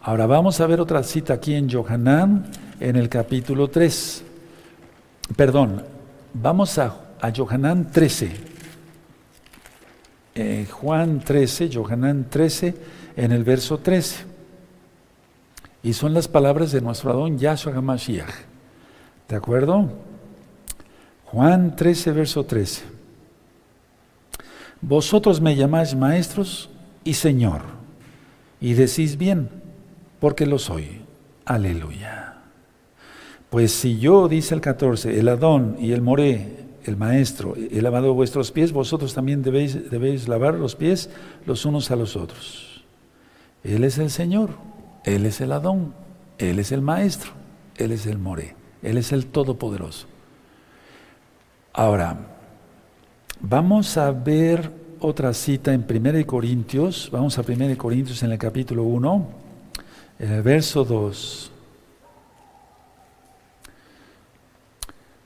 ahora 0.00 0.26
vamos 0.26 0.60
a 0.60 0.66
ver 0.66 0.80
otra 0.80 1.02
cita 1.02 1.34
aquí 1.34 1.54
en 1.54 1.68
Johanán, 1.68 2.46
en 2.78 2.94
el 2.94 3.08
capítulo 3.08 3.68
3. 3.68 4.22
Perdón, 5.36 5.82
Vamos 6.32 6.78
a, 6.78 6.94
a 7.20 7.32
13. 7.32 8.30
Eh, 10.32 10.66
Juan 10.70 11.20
13, 11.20 11.70
Johanán 11.74 12.26
13, 12.30 12.74
en 13.20 13.32
el 13.32 13.44
verso 13.44 13.78
13. 13.78 14.24
Y 15.82 15.92
son 15.92 16.14
las 16.14 16.26
palabras 16.26 16.72
de 16.72 16.80
nuestro 16.80 17.10
Adón 17.10 17.38
Yahshua 17.38 17.74
HaMashiach. 17.74 18.32
¿De 19.28 19.36
acuerdo? 19.36 19.90
Juan 21.26 21.76
13, 21.76 22.12
verso 22.12 22.44
13. 22.44 22.82
Vosotros 24.80 25.40
me 25.40 25.54
llamáis 25.54 25.94
maestros 25.94 26.70
y 27.04 27.14
Señor, 27.14 27.60
y 28.60 28.72
decís 28.72 29.18
bien, 29.18 29.50
porque 30.18 30.46
lo 30.46 30.58
soy. 30.58 31.02
Aleluya. 31.44 32.38
Pues 33.50 33.72
si 33.72 33.98
yo, 33.98 34.28
dice 34.28 34.54
el 34.54 34.62
14, 34.62 35.18
el 35.18 35.28
Adón 35.28 35.76
y 35.78 35.92
el 35.92 36.00
Moré, 36.00 36.68
el 36.84 36.96
Maestro, 36.96 37.54
he 37.56 37.82
lavado 37.82 38.14
vuestros 38.14 38.50
pies, 38.50 38.72
vosotros 38.72 39.12
también 39.12 39.42
debéis, 39.42 39.90
debéis 39.90 40.28
lavar 40.28 40.54
los 40.54 40.74
pies 40.74 41.10
los 41.44 41.66
unos 41.66 41.90
a 41.90 41.96
los 41.96 42.16
otros. 42.16 42.69
Él 43.64 43.84
es 43.84 43.98
el 43.98 44.10
Señor, 44.10 44.50
Él 45.04 45.26
es 45.26 45.40
el 45.40 45.52
Adón, 45.52 45.94
Él 46.38 46.58
es 46.58 46.72
el 46.72 46.80
Maestro, 46.80 47.32
Él 47.76 47.92
es 47.92 48.06
el 48.06 48.18
Moré, 48.18 48.54
Él 48.82 48.96
es 48.96 49.12
el 49.12 49.26
Todopoderoso. 49.26 50.06
Ahora, 51.72 52.16
vamos 53.40 53.96
a 53.96 54.10
ver 54.10 54.70
otra 55.00 55.32
cita 55.32 55.72
en 55.72 55.86
1 55.88 56.26
Corintios, 56.26 57.08
vamos 57.12 57.38
a 57.38 57.42
1 57.46 57.78
Corintios 57.78 58.22
en 58.22 58.32
el 58.32 58.38
capítulo 58.38 58.84
1, 58.84 59.28
en 60.18 60.32
el 60.32 60.42
verso 60.42 60.84
2. 60.84 61.52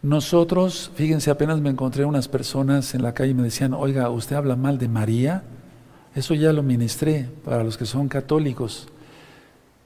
Nosotros, 0.02 0.90
fíjense, 0.94 1.30
apenas 1.30 1.60
me 1.60 1.70
encontré 1.70 2.04
unas 2.04 2.28
personas 2.28 2.94
en 2.94 3.02
la 3.02 3.14
calle 3.14 3.30
y 3.30 3.34
me 3.34 3.42
decían, 3.42 3.72
oiga, 3.72 4.10
¿usted 4.10 4.36
habla 4.36 4.54
mal 4.54 4.76
de 4.76 4.86
María? 4.86 5.42
Eso 6.14 6.34
ya 6.34 6.52
lo 6.52 6.62
ministré 6.62 7.28
para 7.44 7.64
los 7.64 7.76
que 7.76 7.86
son 7.86 8.08
católicos. 8.08 8.88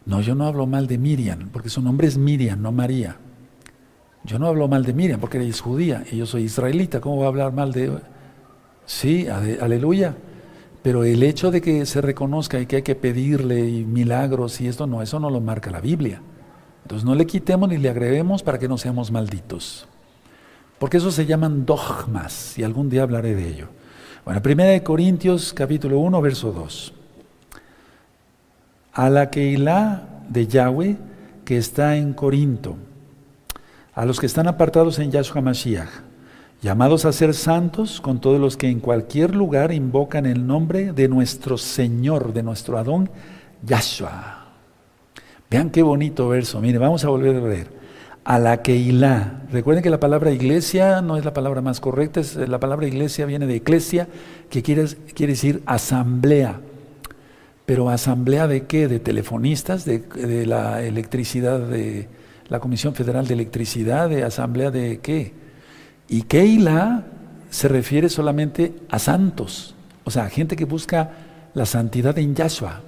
No, 0.05 0.21
yo 0.21 0.35
no 0.35 0.47
hablo 0.47 0.67
mal 0.67 0.87
de 0.87 0.99
Miriam, 0.99 1.49
porque 1.53 1.69
su 1.69 1.83
nombre 1.83 2.07
es 2.07 2.19
Miriam, 2.19 2.61
no 2.61 2.73
María. 2.73 3.17
Yo 4.25 4.39
no 4.39 4.47
hablo 4.47 4.69
mal 4.69 4.85
de 4.85 4.93
Miriam 4.93 5.21
porque 5.21 5.39
ella 5.39 5.49
es 5.49 5.61
judía 5.61 6.05
y 6.11 6.17
yo 6.17 6.27
soy 6.27 6.43
israelita. 6.43 7.01
¿Cómo 7.01 7.17
voy 7.17 7.25
a 7.25 7.29
hablar 7.29 7.53
mal 7.53 7.73
de.? 7.73 7.99
Sí, 8.85 9.27
aleluya. 9.29 10.17
Pero 10.83 11.05
el 11.05 11.23
hecho 11.23 11.51
de 11.51 11.61
que 11.61 11.87
se 11.87 12.01
reconozca 12.01 12.61
y 12.61 12.67
que 12.67 12.77
hay 12.77 12.83
que 12.83 12.95
pedirle 12.95 13.63
milagros 13.85 14.61
y 14.61 14.69
esto 14.69 14.87
no, 14.87 15.03
eso 15.03 15.19
no 15.19 15.31
lo 15.31 15.41
marca 15.41 15.71
la 15.71 15.81
Biblia. 15.81 16.21
Entonces 16.83 17.05
no 17.05 17.15
le 17.15 17.27
quitemos 17.27 17.69
ni 17.69 17.79
le 17.79 17.91
agreguemos 17.91 18.43
para 18.43 18.59
que 18.59 18.69
no 18.69 18.79
seamos 18.79 19.11
malditos. 19.11 19.87
Porque 20.79 20.99
eso 20.99 21.11
se 21.11 21.27
llaman 21.27 21.67
dogmas 21.67 22.59
y 22.59 22.63
algún 22.63 22.89
día 22.89 23.03
hablaré 23.03 23.35
de 23.35 23.49
ello. 23.49 23.69
Bueno, 24.29 24.43
primera 24.43 24.73
de 24.73 24.83
Corintios 24.83 25.55
capítulo 25.55 26.01
1, 26.01 26.21
verso 26.21 26.53
2. 26.53 26.93
A 28.93 29.09
la 29.09 29.31
Keilah 29.31 30.03
de 30.29 30.47
Yahweh 30.47 30.99
que 31.47 31.57
está 31.57 31.97
en 31.97 32.13
Corinto, 32.13 32.77
a 33.95 34.05
los 34.05 34.21
que 34.21 34.27
están 34.27 34.47
apartados 34.47 34.99
en 34.99 35.11
Yahshua 35.11 35.41
Mashiach, 35.41 35.89
llamados 36.61 37.07
a 37.07 37.13
ser 37.13 37.33
santos 37.33 38.03
con 38.03 38.21
todos 38.21 38.39
los 38.39 38.59
que 38.59 38.69
en 38.69 38.81
cualquier 38.81 39.35
lugar 39.35 39.73
invocan 39.73 40.27
el 40.27 40.47
nombre 40.47 40.93
de 40.93 41.09
nuestro 41.09 41.57
Señor, 41.57 42.35
de 42.35 42.43
nuestro 42.43 42.77
Adón, 42.77 43.09
Yahshua. 43.63 44.49
Vean 45.49 45.71
qué 45.71 45.81
bonito 45.83 46.29
verso. 46.29 46.61
Mire, 46.61 46.77
vamos 46.77 47.03
a 47.03 47.09
volver 47.09 47.37
a 47.37 47.41
ver 47.41 47.78
a 48.29 48.39
la 48.39 48.61
Keilah. 48.61 49.45
Recuerden 49.51 49.83
que 49.83 49.89
la 49.89 50.01
palabra 50.01 50.31
iglesia 50.31 51.01
no 51.01 51.17
es 51.17 51.25
la 51.25 51.33
palabra 51.33 51.63
más 51.63 51.81
correcta, 51.81 52.21
es, 52.21 52.37
la 52.37 52.61
palabra 52.61 52.87
iglesia 52.87 53.25
viene 53.25 53.47
de 53.47 53.57
eclesia, 53.57 54.07
que 54.51 54.63
quiere, 54.63 54.85
quiere 55.15 55.33
decir 55.33 55.63
asamblea. 55.65 56.61
Pero 57.65 57.89
asamblea 57.89 58.47
de 58.47 58.67
qué? 58.67 58.87
De 58.87 59.01
telefonistas, 59.01 59.87
de, 59.87 60.45
la 60.45 60.83
electricidad, 60.83 61.59
de 61.59 62.07
la 62.51 62.61
Comisión 62.61 62.95
Federal 62.95 63.27
de 63.27 63.33
Electricidad, 63.33 64.11
de 64.11 64.25
asamblea 64.25 64.71
de 64.71 64.99
qué. 64.99 65.33
Y 66.07 66.25
Keilah 66.25 67.07
se 67.49 67.69
refiere 67.69 68.11
solamente 68.11 68.75
a 68.91 68.99
santos, 68.99 69.75
o 70.05 70.11
sea, 70.11 70.29
gente 70.29 70.55
que 70.55 70.67
busca 70.67 71.13
la 71.55 71.65
santidad 71.65 72.19
en 72.19 72.35
Yahshua. 72.35 72.83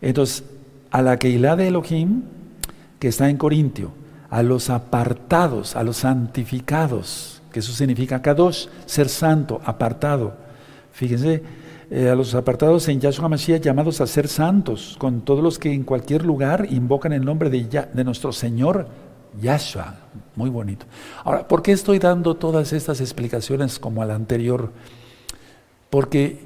Entonces, 0.00 0.42
a 0.90 1.02
la 1.02 1.20
Keilah 1.20 1.54
de 1.54 1.68
Elohim, 1.68 2.22
que 2.98 3.06
está 3.06 3.30
en 3.30 3.36
Corintio, 3.36 3.92
a 4.34 4.42
los 4.42 4.68
apartados, 4.68 5.76
a 5.76 5.84
los 5.84 5.98
santificados, 5.98 7.40
que 7.52 7.60
eso 7.60 7.70
significa 7.72 8.20
Kadosh, 8.20 8.66
ser 8.84 9.08
santo, 9.08 9.60
apartado. 9.64 10.34
Fíjense, 10.90 11.40
eh, 11.88 12.08
a 12.08 12.16
los 12.16 12.34
apartados 12.34 12.88
en 12.88 12.98
Yahshua 12.98 13.28
Mashiach 13.28 13.62
llamados 13.62 14.00
a 14.00 14.08
ser 14.08 14.26
santos, 14.26 14.96
con 14.98 15.20
todos 15.20 15.40
los 15.40 15.60
que 15.60 15.72
en 15.72 15.84
cualquier 15.84 16.24
lugar 16.24 16.66
invocan 16.68 17.12
el 17.12 17.24
nombre 17.24 17.48
de, 17.48 17.86
de 17.94 18.02
nuestro 18.02 18.32
Señor 18.32 18.88
Yahshua. 19.40 19.98
Muy 20.34 20.50
bonito. 20.50 20.84
Ahora, 21.22 21.46
¿por 21.46 21.62
qué 21.62 21.70
estoy 21.70 22.00
dando 22.00 22.34
todas 22.34 22.72
estas 22.72 23.00
explicaciones 23.00 23.78
como 23.78 24.02
a 24.02 24.04
la 24.04 24.16
anterior? 24.16 24.72
Porque 25.90 26.40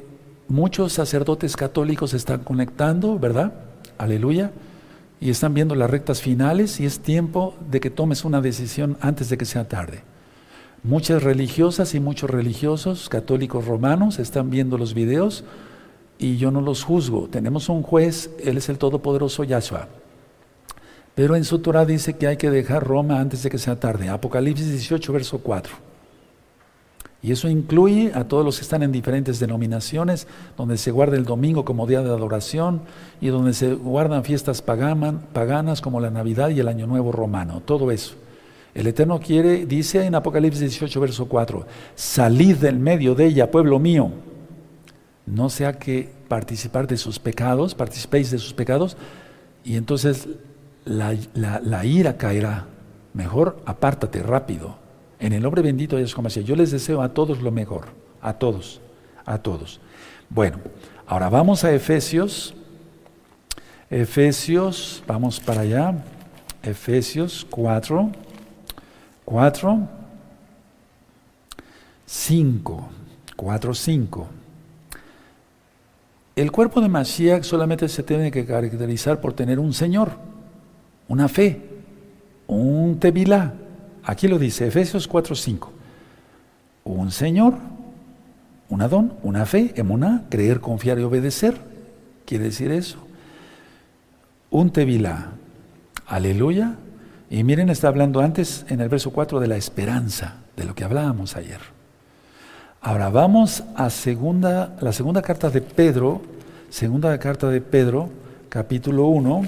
muchos 0.47 0.93
sacerdotes 0.93 1.57
católicos 1.57 2.13
están 2.13 2.41
conectando, 2.41 3.19
¿verdad? 3.19 3.55
Aleluya 3.97 4.51
y 5.21 5.31
están 5.31 5.55
viendo 5.55 5.75
las 5.75 5.91
rectas 5.91 6.23
finales 6.23 6.81
y 6.81 6.87
es 6.87 7.01
tiempo 7.01 7.55
de 7.71 7.81
que 7.81 7.91
tomes 7.91 8.25
una 8.25 8.41
decisión 8.41 8.97
antes 9.01 9.29
de 9.29 9.39
que 9.39 9.45
sea 9.45 9.69
tarde. 9.69 10.03
Muchas 10.83 11.23
religiosas 11.23 11.95
y 11.95 12.01
muchos 12.01 12.31
religiosos 12.31 13.09
católicos 13.09 13.67
romanos 13.67 14.19
están 14.19 14.51
viendo 14.51 14.79
los 14.79 14.95
videos 14.95 15.45
y 16.19 16.37
yo 16.37 16.51
no 16.51 16.61
los 16.61 16.85
juzgo. 16.85 17.29
Tenemos 17.29 17.69
un 17.69 17.83
juez, 17.83 18.31
él 18.43 18.59
es 18.59 18.69
el 18.69 18.79
todopoderoso 18.79 19.45
Yahshua. 19.45 19.89
Pero 21.17 21.35
en 21.35 21.45
su 21.45 21.59
Torah 21.59 21.85
dice 21.85 22.17
que 22.17 22.29
hay 22.29 22.37
que 22.37 22.51
dejar 22.51 22.87
Roma 22.87 23.19
antes 23.19 23.43
de 23.43 23.51
que 23.51 23.59
sea 23.59 23.81
tarde. 23.81 24.09
Apocalipsis 24.09 24.71
18, 24.71 25.13
verso 25.13 25.39
4. 25.39 25.75
Y 27.21 27.33
eso 27.33 27.49
incluye 27.49 28.13
a 28.15 28.25
todos 28.25 28.45
los 28.45 28.59
que 28.59 28.63
están 28.63 28.83
en 28.83 28.93
diferentes 28.93 29.41
denominaciones, 29.41 30.29
donde 30.57 30.79
se 30.79 30.93
guarda 30.93 31.17
el 31.17 31.25
domingo 31.25 31.65
como 31.65 31.87
día 31.87 32.03
de 32.03 32.11
adoración 32.11 32.83
y 33.21 33.29
donde 33.29 33.55
se 33.55 33.75
guardan 33.75 34.23
fiestas 34.23 34.63
paganas 34.63 35.81
como 35.81 36.01
la 36.01 36.11
Navidad 36.11 36.51
y 36.51 36.61
el 36.61 36.69
Año 36.69 36.87
Nuevo 36.87 37.11
romano, 37.11 37.61
todo 37.65 37.91
eso. 37.91 38.15
El 38.75 38.87
Eterno 38.87 39.19
quiere, 39.19 39.67
dice 39.67 40.05
en 40.05 40.15
Apocalipsis 40.15 40.61
18, 40.61 41.01
verso 41.01 41.27
4, 41.27 41.67
salid 41.97 42.57
del 42.57 42.79
medio 42.79 43.17
de 43.17 43.27
ella, 43.27 43.51
pueblo 43.51 43.81
mío. 43.81 44.13
No 45.27 45.51
sea 45.51 45.73
que 45.73 46.09
participar 46.29 46.87
de 46.87 46.97
sus 46.97 47.19
pecados, 47.19 47.75
participéis 47.75 48.31
de 48.31 48.39
sus 48.39 48.53
pecados, 48.53 48.97
y 49.65 49.77
entonces 49.77 50.29
la, 50.85 51.85
ira 51.85 52.17
caerá. 52.17 52.67
Mejor 53.15 53.61
apártate 53.67 54.23
rápido. 54.23 54.77
En 55.21 55.33
el 55.33 55.43
nombre 55.43 55.63
bendito 55.63 55.97
de 55.97 56.03
Yeshua 56.03 56.29
Yo 56.29 56.55
les 56.55 56.71
deseo 56.71 57.03
a 57.03 57.13
todos 57.13 57.43
lo 57.43 57.51
mejor. 57.51 57.87
A 58.23 58.35
todos. 58.35 58.81
A 59.25 59.39
todos. 59.39 59.81
Bueno, 60.29 60.59
ahora 61.07 61.29
vamos 61.29 61.65
a 61.65 61.73
Efesios. 61.73 62.55
Efesios, 63.91 65.03
vamos 65.07 65.41
para 65.41 65.63
allá. 65.63 65.95
Efesios 66.63 67.47
4. 67.51 68.11
4. 69.25 69.89
5. 72.07 72.89
4, 73.37 73.75
5. 73.75 74.29
El 76.37 76.53
cuerpo 76.53 76.81
de 76.81 76.89
Mashiach 76.89 77.43
solamente 77.43 77.89
se 77.89 78.05
tiene 78.05 78.31
que 78.31 78.47
caracterizar 78.47 79.21
por 79.21 79.33
tener 79.33 79.59
un 79.59 79.73
Señor, 79.73 80.13
una 81.09 81.29
fe, 81.29 81.61
un 82.47 83.01
tevilá. 83.01 83.55
Aquí 84.09 84.27
lo 84.27 84.39
dice 84.39 84.67
Efesios 84.67 85.07
4:5. 85.07 85.69
Un 86.85 87.11
Señor, 87.11 87.59
un 88.71 88.81
Adón, 88.81 89.13
una 89.23 89.45
fe, 89.45 89.75
emuná, 89.77 90.25
creer, 90.31 90.61
confiar 90.61 90.99
y 90.99 91.03
obedecer. 91.03 91.61
Quiere 92.25 92.45
decir 92.45 92.73
eso. 92.73 92.97
Un 94.51 94.71
tevilá. 94.71 95.33
Aleluya. 96.07 96.77
Y 97.29 97.45
miren, 97.45 97.69
está 97.69 97.89
hablando 97.89 98.21
antes 98.21 98.65
en 98.71 98.81
el 98.81 98.89
verso 98.89 99.11
4 99.11 99.41
de 99.41 99.47
la 99.47 99.57
esperanza, 99.57 100.37
de 100.57 100.65
lo 100.65 100.75
que 100.75 100.85
hablábamos 100.85 101.37
ayer. 101.37 101.61
Ahora 102.81 103.11
vamos 103.11 103.63
a 103.77 103.91
segunda, 103.91 104.75
la 104.81 104.93
segunda 104.93 105.21
carta 105.21 105.51
de 105.51 105.61
Pedro, 105.61 106.23
segunda 106.71 107.19
carta 107.19 107.51
de 107.51 107.61
Pedro, 107.61 108.09
capítulo 108.49 109.09
1, 109.09 109.43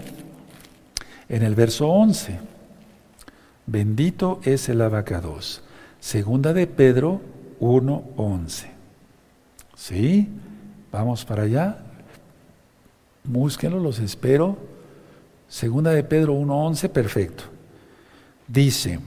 en 1.31 1.43
el 1.45 1.55
verso 1.55 1.89
11. 1.89 2.50
Bendito 3.71 4.41
es 4.43 4.69
el 4.69 4.83
abacados. 4.83 5.63
Segunda 6.01 6.53
de 6.53 6.67
Pedro 6.67 7.21
1, 7.61 8.03
11. 8.17 8.69
¿Sí? 9.77 10.29
Vamos 10.91 11.25
para 11.25 11.45
allá. 11.45 11.79
Búsquenlo, 13.23 13.79
los 13.79 14.01
espero. 14.01 14.59
Segunda 15.47 15.93
de 15.93 16.03
Pedro 16.03 16.33
1, 16.33 16.67
11, 16.67 16.89
perfecto. 16.89 17.45
Dice, 18.49 18.99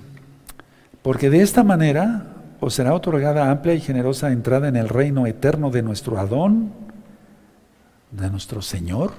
porque 1.02 1.30
de 1.30 1.42
esta 1.42 1.66
manera 1.66 2.28
os 2.62 2.74
será 2.74 2.94
otorgada 2.94 3.52
amplia 3.52 3.74
y 3.74 3.82
generosa 3.82 4.32
entrada 4.32 4.70
en 4.70 4.78
el 4.78 4.88
reino 4.88 5.28
eterno 5.28 5.72
de 5.72 5.82
nuestro 5.82 6.18
Adón, 6.18 6.72
de 8.12 8.30
nuestro 8.30 8.62
Señor 8.62 9.12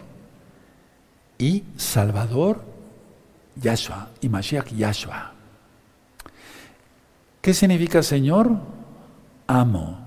y 1.37 1.65
Salvador 1.77 2.63
Yahshua 3.61 4.09
y 4.23 4.31
Mashiach 4.31 4.73
Yahshua. 4.73 5.34
¿Qué 7.45 7.53
significa 7.53 8.03
Señor? 8.03 8.53
Amo, 9.47 9.99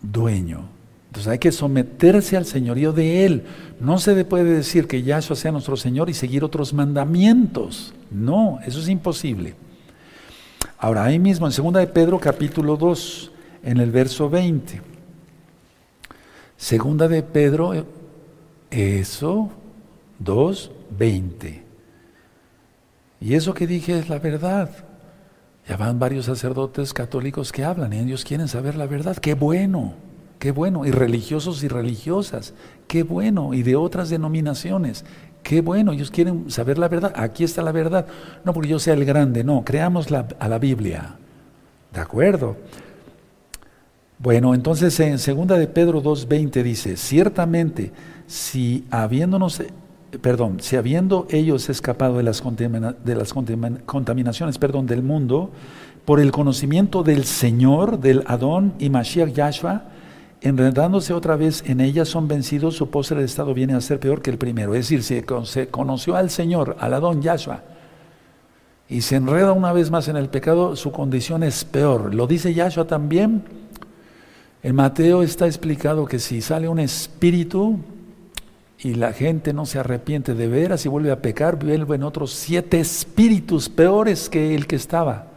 dueño. 0.00 0.68
Entonces 1.08 1.32
hay 1.32 1.40
que 1.40 1.50
someterse 1.50 2.36
al 2.36 2.46
señorío 2.46 2.92
de 2.92 3.26
Él. 3.26 3.42
No 3.80 3.98
se 3.98 4.24
puede 4.24 4.44
decir 4.44 4.86
que 4.86 5.02
Yahshua 5.02 5.34
sea 5.34 5.50
nuestro 5.50 5.76
Señor 5.76 6.08
y 6.10 6.14
seguir 6.14 6.44
otros 6.44 6.72
mandamientos. 6.72 7.92
No, 8.12 8.60
eso 8.64 8.78
es 8.78 8.88
imposible. 8.88 9.56
Ahora, 10.78 11.02
ahí 11.02 11.18
mismo, 11.18 11.48
en 11.48 11.52
2 11.52 11.72
de 11.72 11.88
Pedro 11.88 12.20
capítulo 12.20 12.76
2, 12.76 13.32
en 13.64 13.78
el 13.78 13.90
verso 13.90 14.30
20. 14.30 14.80
Segunda 16.56 17.08
de 17.08 17.24
Pedro, 17.24 17.84
eso, 18.70 19.50
2, 20.20 20.70
20. 20.96 21.64
Y 23.22 23.34
eso 23.34 23.54
que 23.54 23.66
dije 23.66 23.98
es 23.98 24.08
la 24.08 24.20
verdad. 24.20 24.85
Ya 25.68 25.76
van 25.76 25.98
varios 25.98 26.26
sacerdotes 26.26 26.92
católicos 26.92 27.50
que 27.50 27.64
hablan 27.64 27.92
y 27.92 27.98
ellos 27.98 28.24
quieren 28.24 28.48
saber 28.48 28.76
la 28.76 28.86
verdad. 28.86 29.16
¡Qué 29.16 29.34
bueno! 29.34 29.94
¡Qué 30.38 30.52
bueno! 30.52 30.86
Y 30.86 30.90
religiosos 30.90 31.62
y 31.64 31.68
religiosas. 31.68 32.54
¡Qué 32.86 33.02
bueno! 33.02 33.52
Y 33.52 33.62
de 33.62 33.74
otras 33.74 34.08
denominaciones. 34.08 35.04
Qué 35.42 35.60
bueno, 35.60 35.92
ellos 35.92 36.10
quieren 36.10 36.50
saber 36.50 36.78
la 36.78 36.88
verdad. 36.88 37.12
Aquí 37.16 37.44
está 37.44 37.62
la 37.62 37.72
verdad. 37.72 38.06
No 38.44 38.52
porque 38.52 38.68
yo 38.68 38.78
sea 38.78 38.94
el 38.94 39.04
grande, 39.04 39.44
no, 39.44 39.64
creamos 39.64 40.08
a 40.12 40.48
la 40.48 40.58
Biblia. 40.58 41.16
¿De 41.92 42.00
acuerdo? 42.00 42.56
Bueno, 44.18 44.54
entonces 44.54 44.98
en 45.00 45.18
segunda 45.18 45.56
de 45.58 45.66
Pedro 45.66 46.02
2.20 46.02 46.62
dice, 46.62 46.96
ciertamente, 46.96 47.92
si 48.26 48.86
habiéndonos, 48.90 49.62
perdón, 50.20 50.58
si 50.60 50.76
habiendo 50.76 51.26
ellos 51.30 51.68
escapado 51.68 52.16
de 52.16 52.22
las, 52.22 52.42
de 52.44 53.14
las 53.14 53.32
contaminaciones 53.32 54.58
perdón, 54.58 54.86
del 54.86 55.02
mundo, 55.02 55.50
por 56.04 56.20
el 56.20 56.30
conocimiento 56.30 57.02
del 57.02 57.24
Señor, 57.24 57.98
del 57.98 58.22
Adón 58.26 58.74
y 58.78 58.90
Mashiach 58.90 59.32
Yahshua, 59.32 59.84
enredándose 60.40 61.12
otra 61.12 61.36
vez 61.36 61.64
en 61.66 61.80
ella, 61.80 62.04
son 62.04 62.28
vencidos, 62.28 62.76
su 62.76 62.90
postre 62.90 63.18
de 63.18 63.24
estado 63.24 63.52
viene 63.54 63.74
a 63.74 63.80
ser 63.80 63.98
peor 63.98 64.22
que 64.22 64.30
el 64.30 64.38
primero. 64.38 64.74
Es 64.74 64.88
decir, 64.88 65.02
si 65.02 65.22
se 65.50 65.68
conoció 65.68 66.16
al 66.16 66.30
Señor, 66.30 66.76
al 66.78 66.94
Adón 66.94 67.22
Yahshua, 67.22 67.62
y 68.88 69.00
se 69.00 69.16
enreda 69.16 69.52
una 69.52 69.72
vez 69.72 69.90
más 69.90 70.06
en 70.06 70.16
el 70.16 70.28
pecado, 70.28 70.76
su 70.76 70.92
condición 70.92 71.42
es 71.42 71.64
peor. 71.64 72.14
Lo 72.14 72.28
dice 72.28 72.54
Yahshua 72.54 72.86
también. 72.86 73.42
En 74.62 74.76
Mateo 74.76 75.22
está 75.22 75.46
explicado 75.46 76.06
que 76.06 76.20
si 76.20 76.40
sale 76.40 76.68
un 76.68 76.78
espíritu 76.78 77.80
y 78.78 78.94
la 78.94 79.12
gente 79.12 79.52
no 79.52 79.66
se 79.66 79.78
arrepiente 79.78 80.34
de 80.34 80.48
veras 80.48 80.84
y 80.84 80.88
vuelve 80.88 81.10
a 81.10 81.22
pecar, 81.22 81.56
vuelven 81.56 82.02
otros 82.02 82.32
siete 82.32 82.78
espíritus 82.78 83.68
peores 83.68 84.28
que 84.28 84.54
el 84.54 84.66
que 84.66 84.76
estaba. 84.76 85.28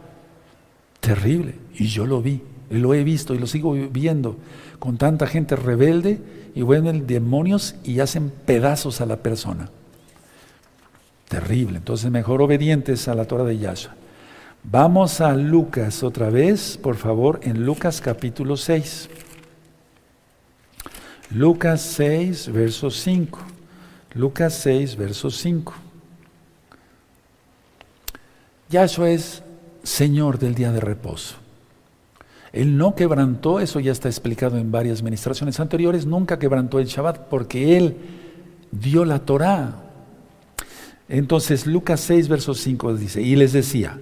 Terrible. 1.00 1.54
Y 1.74 1.86
yo 1.86 2.06
lo 2.06 2.20
vi, 2.20 2.42
lo 2.68 2.92
he 2.92 3.02
visto 3.02 3.34
y 3.34 3.38
lo 3.38 3.46
sigo 3.46 3.72
viendo 3.72 4.36
con 4.78 4.98
tanta 4.98 5.26
gente 5.26 5.56
rebelde 5.56 6.18
y 6.54 6.62
vuelven 6.62 7.06
demonios 7.06 7.76
y 7.84 8.00
hacen 8.00 8.30
pedazos 8.44 9.00
a 9.00 9.06
la 9.06 9.16
persona. 9.16 9.70
Terrible. 11.28 11.78
Entonces, 11.78 12.10
mejor 12.10 12.42
obedientes 12.42 13.06
a 13.08 13.14
la 13.14 13.24
Torah 13.24 13.44
de 13.44 13.56
Yahshua. 13.56 13.94
Vamos 14.62 15.20
a 15.22 15.34
Lucas 15.34 16.02
otra 16.02 16.28
vez, 16.28 16.76
por 16.76 16.96
favor, 16.96 17.40
en 17.42 17.64
Lucas 17.64 18.00
capítulo 18.00 18.56
6. 18.58 19.08
Lucas 21.30 21.80
6, 21.80 22.52
verso 22.52 22.90
5. 22.90 23.38
Lucas 24.14 24.54
6, 24.54 24.96
verso 24.96 25.30
5. 25.30 25.72
Yahshua 28.68 29.10
es 29.10 29.42
Señor 29.84 30.38
del 30.38 30.56
día 30.56 30.72
de 30.72 30.80
reposo. 30.80 31.36
Él 32.52 32.76
no 32.76 32.96
quebrantó, 32.96 33.60
eso 33.60 33.78
ya 33.78 33.92
está 33.92 34.08
explicado 34.08 34.58
en 34.58 34.72
varias 34.72 35.04
ministraciones 35.04 35.60
anteriores, 35.60 36.04
nunca 36.04 36.40
quebrantó 36.40 36.80
el 36.80 36.86
Shabbat 36.86 37.28
porque 37.28 37.76
Él 37.76 37.96
dio 38.72 39.04
la 39.04 39.20
Torah. 39.20 39.84
Entonces 41.08 41.64
Lucas 41.66 42.00
6, 42.00 42.28
verso 42.28 42.54
5 42.54 42.94
dice, 42.96 43.22
y 43.22 43.36
les 43.36 43.52
decía, 43.52 44.00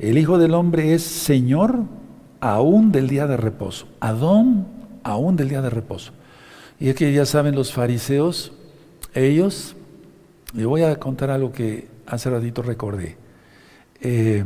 el 0.00 0.18
Hijo 0.18 0.38
del 0.38 0.54
Hombre 0.54 0.94
es 0.94 1.04
Señor 1.04 1.84
aún 2.40 2.90
del 2.90 3.08
día 3.08 3.28
de 3.28 3.36
reposo, 3.36 3.86
Adón 4.00 4.66
aún 5.04 5.36
del 5.36 5.48
día 5.48 5.62
de 5.62 5.70
reposo. 5.70 6.12
Y 6.84 6.90
es 6.90 6.96
que 6.96 7.10
ya 7.14 7.24
saben 7.24 7.54
los 7.54 7.72
fariseos, 7.72 8.52
ellos, 9.14 9.74
le 10.52 10.66
voy 10.66 10.82
a 10.82 10.96
contar 10.96 11.30
algo 11.30 11.50
que 11.50 11.88
hace 12.04 12.28
ratito 12.28 12.60
recordé. 12.60 13.16
Eh, 14.02 14.44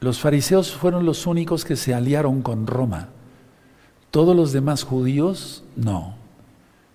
los 0.00 0.20
fariseos 0.20 0.72
fueron 0.72 1.04
los 1.04 1.26
únicos 1.26 1.66
que 1.66 1.76
se 1.76 1.92
aliaron 1.92 2.40
con 2.40 2.66
Roma. 2.66 3.10
Todos 4.10 4.34
los 4.34 4.52
demás 4.52 4.84
judíos, 4.84 5.64
no. 5.76 6.14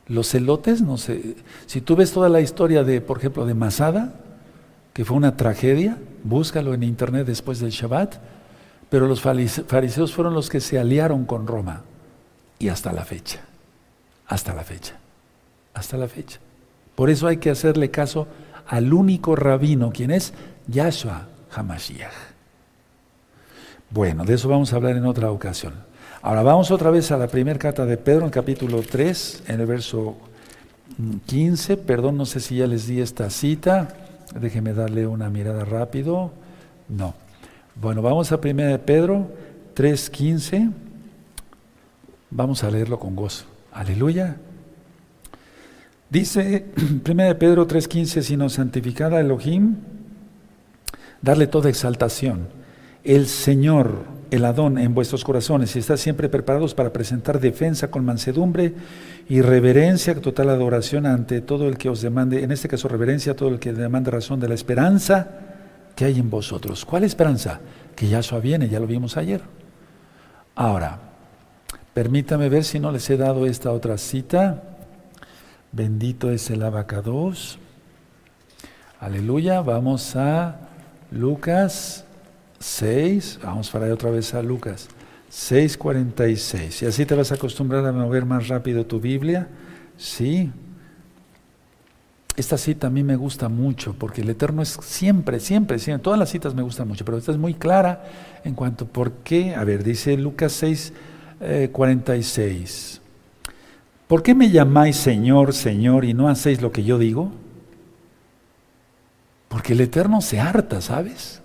Los 0.07 0.29
celotes, 0.29 0.81
no 0.81 0.97
sé. 0.97 1.35
Si 1.67 1.79
tú 1.79 1.95
ves 1.95 2.11
toda 2.11 2.27
la 2.27 2.41
historia 2.41 2.83
de, 2.83 3.01
por 3.01 3.19
ejemplo, 3.19 3.45
de 3.45 3.53
Masada, 3.53 4.15
que 4.93 5.05
fue 5.05 5.15
una 5.15 5.37
tragedia, 5.37 5.99
búscalo 6.23 6.73
en 6.73 6.81
internet 6.81 7.27
después 7.27 7.59
del 7.59 7.69
Shabbat, 7.69 8.15
pero 8.89 9.05
los 9.05 9.21
fariseos 9.21 10.11
fueron 10.11 10.33
los 10.33 10.49
que 10.49 10.59
se 10.59 10.79
aliaron 10.79 11.25
con 11.25 11.45
Roma. 11.45 11.83
Y 12.57 12.69
hasta 12.69 12.91
la 12.91 13.05
fecha, 13.05 13.41
hasta 14.27 14.53
la 14.53 14.63
fecha, 14.63 14.95
hasta 15.73 15.97
la 15.97 16.07
fecha. 16.07 16.39
Por 16.95 17.09
eso 17.09 17.27
hay 17.27 17.37
que 17.37 17.49
hacerle 17.49 17.91
caso 17.91 18.27
al 18.67 18.93
único 18.93 19.35
rabino, 19.35 19.91
quien 19.91 20.11
es 20.11 20.33
Yahshua 20.67 21.27
Hamashiach. 21.53 22.13
Bueno, 23.89 24.25
de 24.25 24.33
eso 24.33 24.49
vamos 24.49 24.73
a 24.73 24.77
hablar 24.77 24.95
en 24.95 25.05
otra 25.05 25.31
ocasión. 25.31 25.73
Ahora 26.21 26.41
vamos 26.41 26.71
otra 26.71 26.89
vez 26.89 27.11
a 27.11 27.17
la 27.17 27.27
primera 27.27 27.59
carta 27.59 27.85
de 27.85 27.97
Pedro, 27.97 28.25
en 28.25 28.31
capítulo 28.31 28.81
3, 28.81 29.43
en 29.47 29.59
el 29.61 29.67
verso 29.67 30.17
15. 31.27 31.77
Perdón, 31.77 32.17
no 32.17 32.25
sé 32.25 32.39
si 32.39 32.57
ya 32.57 32.67
les 32.67 32.87
di 32.87 32.99
esta 32.99 33.29
cita. 33.29 33.89
Déjenme 34.39 34.73
darle 34.73 35.05
una 35.05 35.29
mirada 35.29 35.65
rápido. 35.65 36.31
No. 36.89 37.13
Bueno, 37.75 38.01
vamos 38.01 38.31
a 38.31 38.37
1 38.37 38.63
de 38.63 38.79
Pedro 38.79 39.27
3.15. 39.75 40.71
Vamos 42.31 42.63
a 42.63 42.71
leerlo 42.71 42.97
con 42.99 43.15
gozo. 43.15 43.54
Aleluya. 43.75 44.37
Dice 46.09 46.67
1 47.07 47.23
de 47.23 47.35
Pedro 47.35 47.67
3.15, 47.67 48.21
sino 48.21 48.47
santificada 48.47 49.19
Elohim, 49.19 49.75
darle 51.21 51.47
toda 51.47 51.69
exaltación. 51.69 52.47
El 53.03 53.27
Señor, 53.27 54.05
el 54.31 54.45
Adón 54.45 54.77
en 54.77 54.93
vuestros 54.93 55.25
corazones 55.25 55.75
y 55.75 55.79
está 55.79 55.97
siempre 55.97 56.29
preparados 56.29 56.73
para 56.73 56.93
presentar 56.93 57.41
defensa 57.41 57.91
con 57.91 58.05
mansedumbre 58.05 58.73
y 59.27 59.41
reverencia, 59.41 60.15
total 60.21 60.51
adoración 60.51 61.05
ante 61.05 61.41
todo 61.41 61.67
el 61.67 61.77
que 61.77 61.89
os 61.89 62.01
demande, 62.01 62.43
en 62.43 62.53
este 62.53 62.69
caso 62.69 62.87
reverencia, 62.87 63.35
todo 63.35 63.49
el 63.49 63.59
que 63.59 63.73
demande 63.73 64.09
razón 64.09 64.39
de 64.39 64.47
la 64.47 64.55
esperanza 64.55 65.27
que 65.97 66.05
hay 66.05 66.17
en 66.17 66.29
vosotros. 66.29 66.85
¿Cuál 66.85 67.03
esperanza? 67.03 67.59
Que 67.93 68.07
Yahshua 68.07 68.39
viene, 68.39 68.69
ya 68.69 68.79
lo 68.79 68.87
vimos 68.87 69.17
ayer. 69.17 69.41
Ahora, 70.55 71.04
permítame 71.95 72.49
ver 72.49 72.65
si 72.65 72.79
no 72.79 72.91
les 72.91 73.09
he 73.09 73.15
dado 73.15 73.47
esta 73.47 73.71
otra 73.71 73.97
cita. 73.97 74.61
Bendito 75.71 76.29
es 76.29 76.51
el 76.51 76.61
abacados. 76.61 77.57
Aleluya. 78.99 79.61
Vamos 79.61 80.15
a 80.17 80.59
Lucas 81.09 82.03
6. 82.59 83.39
Vamos 83.43 83.69
para 83.69 83.91
otra 83.93 84.11
vez 84.11 84.33
a 84.33 84.43
Lucas 84.43 84.89
6:46. 85.31 86.83
Y 86.83 86.85
así 86.85 87.05
te 87.05 87.15
vas 87.15 87.31
a 87.31 87.35
acostumbrar 87.35 87.85
a 87.85 87.93
mover 87.93 88.25
más 88.25 88.49
rápido 88.49 88.85
tu 88.85 88.99
Biblia. 88.99 89.47
Sí, 89.97 90.51
esta 92.35 92.57
cita 92.57 92.87
a 92.87 92.89
mí 92.89 93.03
me 93.03 93.15
gusta 93.15 93.47
mucho 93.47 93.95
porque 93.97 94.19
el 94.19 94.29
Eterno 94.29 94.61
es 94.61 94.77
siempre, 94.81 95.39
siempre, 95.39 95.79
siempre, 95.79 96.03
todas 96.03 96.19
las 96.19 96.29
citas 96.29 96.53
me 96.53 96.61
gustan 96.61 96.89
mucho, 96.89 97.05
pero 97.05 97.17
esta 97.17 97.31
es 97.31 97.37
muy 97.37 97.53
clara 97.53 98.03
en 98.43 98.53
cuanto 98.53 98.85
por 98.85 99.13
qué. 99.23 99.55
A 99.55 99.63
ver, 99.63 99.85
dice 99.85 100.17
Lucas 100.17 100.51
6, 100.51 100.91
46. 101.71 103.01
Eh, 103.01 103.05
¿Por 104.07 104.21
qué 104.21 104.35
me 104.35 104.49
llamáis 104.51 104.97
Señor, 104.97 105.53
Señor 105.53 106.05
y 106.05 106.13
no 106.13 106.29
hacéis 106.29 106.61
lo 106.61 106.71
que 106.71 106.83
yo 106.83 106.97
digo? 106.97 107.31
Porque 109.47 109.73
el 109.73 109.81
Eterno 109.81 110.21
se 110.21 110.39
harta, 110.39 110.81
¿sabes? 110.81 111.41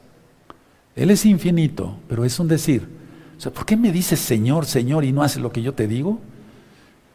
Él 0.96 1.10
es 1.10 1.24
infinito, 1.24 1.96
pero 2.08 2.24
es 2.24 2.38
un 2.38 2.48
decir. 2.48 2.86
O 3.38 3.40
sea, 3.40 3.52
¿por 3.52 3.64
qué 3.64 3.76
me 3.76 3.92
dices 3.92 4.20
Señor, 4.20 4.66
Señor 4.66 5.04
y 5.04 5.12
no 5.12 5.22
haces 5.22 5.40
lo 5.40 5.52
que 5.52 5.62
yo 5.62 5.72
te 5.72 5.86
digo? 5.86 6.18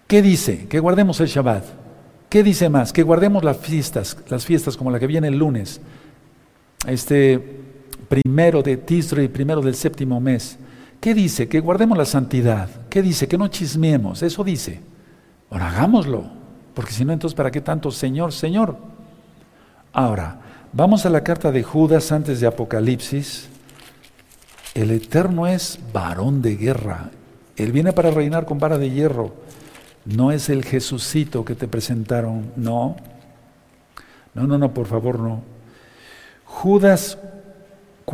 ¿Qué 0.07 0.21
dice? 0.21 0.67
Que 0.67 0.79
guardemos 0.79 1.19
el 1.19 1.27
Shabbat. 1.27 1.65
¿Qué 2.29 2.43
dice 2.43 2.69
más? 2.69 2.91
Que 2.91 3.03
guardemos 3.03 3.43
las 3.43 3.57
fiestas, 3.57 4.17
las 4.29 4.45
fiestas 4.45 4.77
como 4.77 4.91
la 4.91 4.99
que 4.99 5.07
viene 5.07 5.27
el 5.27 5.37
lunes, 5.37 5.79
este 6.87 7.61
primero 8.09 8.61
de 8.61 8.77
Tisri, 8.77 9.27
primero 9.27 9.61
del 9.61 9.75
séptimo 9.75 10.19
mes. 10.19 10.57
¿Qué 11.05 11.13
dice? 11.13 11.47
Que 11.47 11.59
guardemos 11.59 11.99
la 11.99 12.05
santidad. 12.05 12.67
¿Qué 12.89 13.03
dice? 13.03 13.27
Que 13.27 13.37
no 13.37 13.47
chismeemos. 13.47 14.23
Eso 14.23 14.43
dice. 14.43 14.79
Ahora 15.51 15.69
hagámoslo. 15.69 16.23
Porque 16.73 16.93
si 16.93 17.05
no, 17.05 17.13
entonces, 17.13 17.35
¿para 17.35 17.51
qué 17.51 17.61
tanto 17.61 17.91
Señor, 17.91 18.33
Señor? 18.33 18.75
Ahora, 19.93 20.39
vamos 20.73 21.05
a 21.05 21.11
la 21.11 21.23
carta 21.23 21.51
de 21.51 21.61
Judas 21.61 22.11
antes 22.11 22.39
de 22.39 22.47
Apocalipsis. 22.47 23.49
El 24.73 24.89
Eterno 24.89 25.45
es 25.45 25.77
varón 25.93 26.41
de 26.41 26.55
guerra. 26.55 27.11
Él 27.55 27.71
viene 27.71 27.93
para 27.93 28.09
reinar 28.09 28.47
con 28.47 28.57
vara 28.57 28.79
de 28.79 28.89
hierro. 28.89 29.35
No 30.05 30.31
es 30.31 30.49
el 30.49 30.65
Jesucito 30.65 31.45
que 31.45 31.53
te 31.53 31.67
presentaron, 31.67 32.51
no. 32.55 32.95
No, 34.33 34.47
no, 34.47 34.57
no, 34.57 34.73
por 34.73 34.87
favor, 34.87 35.19
no. 35.19 35.43
Judas 36.45 37.19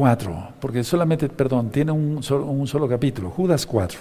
4, 0.01 0.53
porque 0.59 0.83
solamente, 0.83 1.29
perdón, 1.29 1.69
tiene 1.69 1.91
un 1.91 2.23
solo, 2.23 2.87
capítulo, 2.89 3.29
Judas 3.29 3.67
4. 3.67 3.99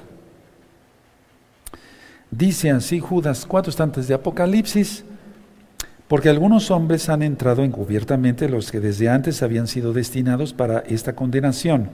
Dice 2.30 2.70
así 2.70 3.00
Judas 3.00 3.44
4, 3.46 3.68
está 3.68 3.82
antes 3.82 4.08
de 4.08 4.14
Apocalipsis, 4.14 5.04
porque 6.08 6.30
algunos 6.30 6.70
hombres 6.70 7.10
han 7.10 7.22
entrado 7.22 7.62
encubiertamente 7.64 8.48
los 8.48 8.72
que 8.72 8.80
desde 8.80 9.10
antes 9.10 9.42
habían 9.42 9.66
sido 9.66 9.92
destinados 9.92 10.54
para 10.54 10.78
esta 10.78 11.14
condenación, 11.14 11.90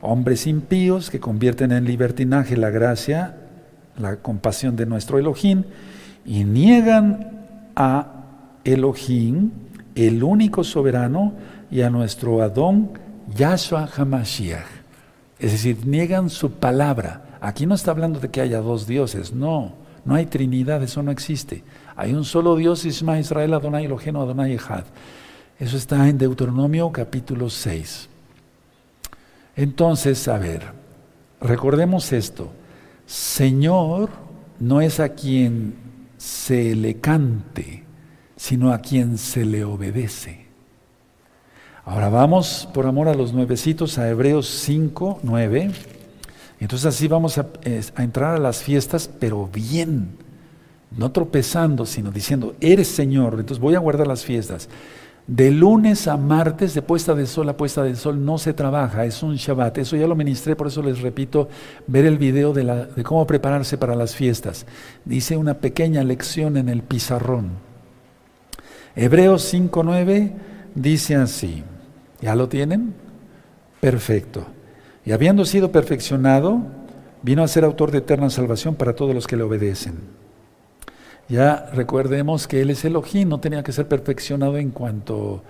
hombres 0.00 0.46
impíos 0.46 1.10
que 1.10 1.20
convierten 1.20 1.72
en 1.72 1.84
libertinaje 1.84 2.56
la 2.56 2.70
gracia 2.70 3.36
la 3.98 4.16
compasión 4.16 4.76
de 4.76 4.86
nuestro 4.86 5.18
Elohim, 5.18 5.64
y 6.24 6.44
niegan 6.44 7.42
a 7.76 8.24
Elohim, 8.64 9.50
el 9.94 10.24
único 10.24 10.64
soberano, 10.64 11.34
y 11.70 11.82
a 11.82 11.90
nuestro 11.90 12.40
Adón, 12.40 13.01
Yahshua 13.34 13.88
Hamashiach. 13.96 14.66
Es 15.38 15.52
decir, 15.52 15.86
niegan 15.86 16.30
su 16.30 16.52
palabra. 16.52 17.38
Aquí 17.40 17.66
no 17.66 17.74
está 17.74 17.90
hablando 17.90 18.20
de 18.20 18.30
que 18.30 18.40
haya 18.40 18.60
dos 18.60 18.86
dioses, 18.86 19.32
no, 19.32 19.74
no 20.04 20.14
hay 20.14 20.26
trinidad, 20.26 20.82
eso 20.82 21.02
no 21.02 21.10
existe. 21.10 21.64
Hay 21.96 22.12
un 22.12 22.24
solo 22.24 22.56
Dios, 22.56 22.84
Isma 22.84 23.18
Israel, 23.18 23.54
Adonai 23.54 23.84
Elohim, 23.84 24.16
Adonai 24.16 24.54
Echad. 24.54 24.84
Eso 25.58 25.76
está 25.76 26.08
en 26.08 26.18
Deuteronomio 26.18 26.90
capítulo 26.90 27.50
6. 27.50 28.08
Entonces, 29.56 30.26
a 30.28 30.38
ver, 30.38 30.62
recordemos 31.40 32.12
esto. 32.12 32.52
Señor 33.06 34.10
no 34.58 34.80
es 34.80 35.00
a 35.00 35.10
quien 35.10 35.74
se 36.16 36.74
le 36.74 37.00
cante, 37.00 37.84
sino 38.36 38.72
a 38.72 38.78
quien 38.78 39.18
se 39.18 39.44
le 39.44 39.64
obedece. 39.64 40.41
Ahora 41.84 42.08
vamos, 42.08 42.68
por 42.72 42.86
amor 42.86 43.08
a 43.08 43.14
los 43.14 43.32
nuevecitos, 43.32 43.98
a 43.98 44.08
Hebreos 44.08 44.46
5, 44.46 45.18
9. 45.24 45.72
Entonces 46.60 46.86
así 46.86 47.08
vamos 47.08 47.38
a, 47.38 47.46
entrar 47.98 48.36
a 48.36 48.38
las 48.38 48.62
fiestas, 48.62 49.10
pero 49.18 49.48
bien, 49.52 50.16
no 50.96 51.10
tropezando, 51.10 51.84
sino 51.84 52.12
diciendo, 52.12 52.54
eres 52.60 52.86
Señor, 52.86 53.32
entonces 53.32 53.58
voy 53.58 53.74
a 53.74 53.80
guardar 53.80 54.06
las 54.06 54.24
fiestas. 54.24 54.68
De 55.26 55.50
lunes 55.50 56.06
a 56.06 56.16
martes, 56.16 56.72
de 56.74 56.82
puesta 56.82 57.16
de 57.16 57.26
sol 57.26 57.48
a 57.48 57.56
puesta 57.56 57.82
de 57.82 57.96
sol, 57.96 58.24
no 58.24 58.38
se 58.38 58.52
trabaja, 58.52 59.04
es 59.04 59.20
un 59.24 59.34
Shabbat. 59.34 59.78
Eso 59.78 59.96
ya 59.96 60.06
lo 60.06 60.14
ministré, 60.14 60.54
por 60.54 60.68
eso 60.68 60.84
les 60.84 61.00
repito, 61.00 61.48
ver 61.88 62.04
el 62.04 62.16
video 62.16 62.52
de, 62.52 62.86
de 62.94 63.02
cómo 63.02 63.26
prepararse 63.26 63.76
para 63.76 63.96
las 63.96 64.14
fiestas. 64.14 64.66
Dice 65.04 65.36
una 65.36 65.54
pequeña 65.54 66.04
lección 66.04 66.56
en 66.56 66.68
el 66.68 66.82
pizarrón. 66.82 67.50
Hebreos 68.94 69.52
5.9 69.52 70.32
dice 70.76 71.16
así, 71.16 71.64
¿ya 72.22 72.34
lo 72.34 72.48
tienen? 72.48 72.94
Perfecto. 73.80 74.46
Y 75.04 75.12
habiendo 75.12 75.44
sido 75.44 75.72
perfeccionado, 75.72 76.62
vino 77.22 77.42
a 77.42 77.48
ser 77.48 77.64
autor 77.64 77.90
de 77.90 77.98
eterna 77.98 78.30
salvación 78.30 78.76
para 78.76 78.94
todos 78.94 79.14
los 79.14 79.26
que 79.26 79.36
le 79.36 79.42
obedecen. 79.42 79.96
Ya 81.28 81.70
recordemos 81.72 82.46
que 82.46 82.60
Él 82.62 82.70
es 82.70 82.84
Elohim, 82.84 83.28
no 83.28 83.40
tenía 83.40 83.62
que 83.62 83.72
ser 83.72 83.88
perfeccionado 83.88 84.56
en 84.56 84.70
cuanto 84.70 85.42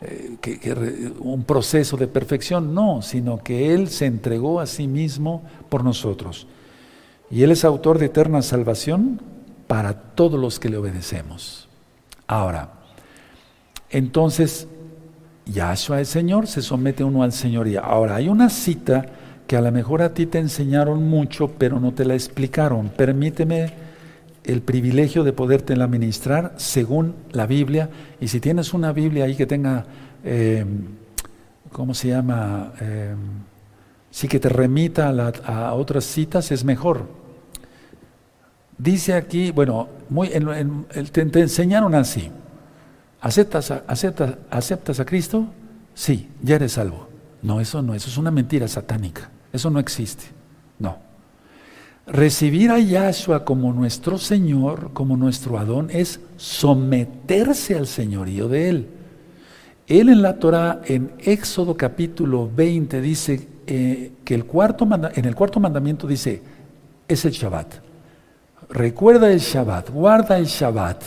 eh, 0.00 0.36
que, 0.40 1.12
un 1.20 1.44
proceso 1.44 1.96
de 1.96 2.08
perfección, 2.08 2.74
no, 2.74 3.02
sino 3.02 3.38
que 3.42 3.74
Él 3.74 3.88
se 3.88 4.06
entregó 4.06 4.60
a 4.60 4.66
sí 4.66 4.86
mismo 4.86 5.42
por 5.68 5.84
nosotros. 5.84 6.46
Y 7.30 7.42
Él 7.42 7.50
es 7.50 7.64
autor 7.64 7.98
de 7.98 8.06
eterna 8.06 8.42
salvación 8.42 9.20
para 9.66 9.92
todos 9.92 10.40
los 10.40 10.58
que 10.58 10.68
le 10.68 10.76
obedecemos. 10.78 11.68
Ahora, 12.26 12.72
entonces, 13.90 14.66
Yahshua 15.52 16.00
es 16.00 16.08
Señor, 16.08 16.46
se 16.46 16.62
somete 16.62 17.04
uno 17.04 17.22
al 17.22 17.32
Señoría. 17.32 17.80
Ahora, 17.80 18.16
hay 18.16 18.28
una 18.28 18.50
cita 18.50 19.06
que 19.46 19.56
a 19.56 19.62
lo 19.62 19.72
mejor 19.72 20.02
a 20.02 20.12
ti 20.12 20.26
te 20.26 20.38
enseñaron 20.38 21.08
mucho, 21.08 21.52
pero 21.58 21.80
no 21.80 21.92
te 21.92 22.04
la 22.04 22.14
explicaron. 22.14 22.90
Permíteme 22.90 23.72
el 24.44 24.62
privilegio 24.62 25.24
de 25.24 25.32
poderte 25.32 25.74
ministrar 25.88 26.54
según 26.56 27.14
la 27.32 27.46
Biblia. 27.46 27.88
Y 28.20 28.28
si 28.28 28.40
tienes 28.40 28.74
una 28.74 28.92
Biblia 28.92 29.24
ahí 29.24 29.36
que 29.36 29.46
tenga, 29.46 29.86
eh, 30.22 30.64
¿cómo 31.72 31.94
se 31.94 32.08
llama? 32.08 32.72
Eh, 32.80 33.14
sí 34.10 34.28
que 34.28 34.38
te 34.38 34.48
remita 34.48 35.08
a, 35.46 35.72
otras 35.74 36.04
citas, 36.04 36.50
es 36.50 36.64
mejor. 36.64 37.06
Dice 38.76 39.14
aquí, 39.14 39.50
bueno, 39.50 39.88
muy, 40.08 40.28
te, 40.28 41.40
enseñaron 41.40 41.94
así. 41.94 42.30
¿Aceptas 43.20 43.70
aceptas, 43.70 44.36
¿Aceptas 44.50 45.00
a 45.00 45.04
Cristo? 45.04 45.46
Sí, 45.94 46.28
ya 46.42 46.56
eres 46.56 46.72
salvo. 46.72 47.08
No, 47.42 47.60
eso 47.60 47.82
no, 47.82 47.94
eso 47.94 48.08
es 48.08 48.16
una 48.16 48.30
mentira 48.30 48.68
satánica. 48.68 49.30
Eso 49.52 49.70
no 49.70 49.80
existe. 49.80 50.24
No. 50.78 50.98
Recibir 52.06 52.70
a 52.70 52.78
Yahshua 52.78 53.44
como 53.44 53.72
nuestro 53.72 54.18
Señor, 54.18 54.92
como 54.92 55.16
nuestro 55.16 55.58
Adón, 55.58 55.88
es 55.90 56.20
someterse 56.36 57.76
al 57.76 57.86
señorío 57.86 58.48
de 58.48 58.68
Él. 58.70 58.88
Él 59.86 60.08
en 60.08 60.22
la 60.22 60.38
Torah, 60.38 60.80
en 60.84 61.12
Éxodo 61.18 61.76
capítulo 61.76 62.50
20, 62.54 63.00
dice 63.00 63.48
eh, 63.66 64.12
que 64.24 64.34
el 64.34 64.44
cuarto 64.44 64.86
en 65.14 65.24
el 65.24 65.34
cuarto 65.34 65.60
mandamiento 65.60 66.06
dice, 66.06 66.42
es 67.06 67.24
el 67.24 67.32
Shabbat. 67.32 67.74
Recuerda 68.70 69.30
el 69.32 69.40
Shabbat, 69.40 69.90
guarda 69.90 70.38
el 70.38 70.46
Shabbat. 70.46 71.02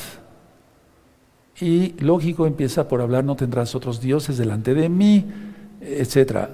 Y 1.62 1.94
lógico 2.00 2.48
empieza 2.48 2.88
por 2.88 3.02
hablar, 3.02 3.24
no 3.24 3.36
tendrás 3.36 3.76
otros 3.76 4.02
dioses 4.02 4.38
delante 4.38 4.74
de 4.74 4.90
mí, 4.90 5.26
etc. 5.80 6.50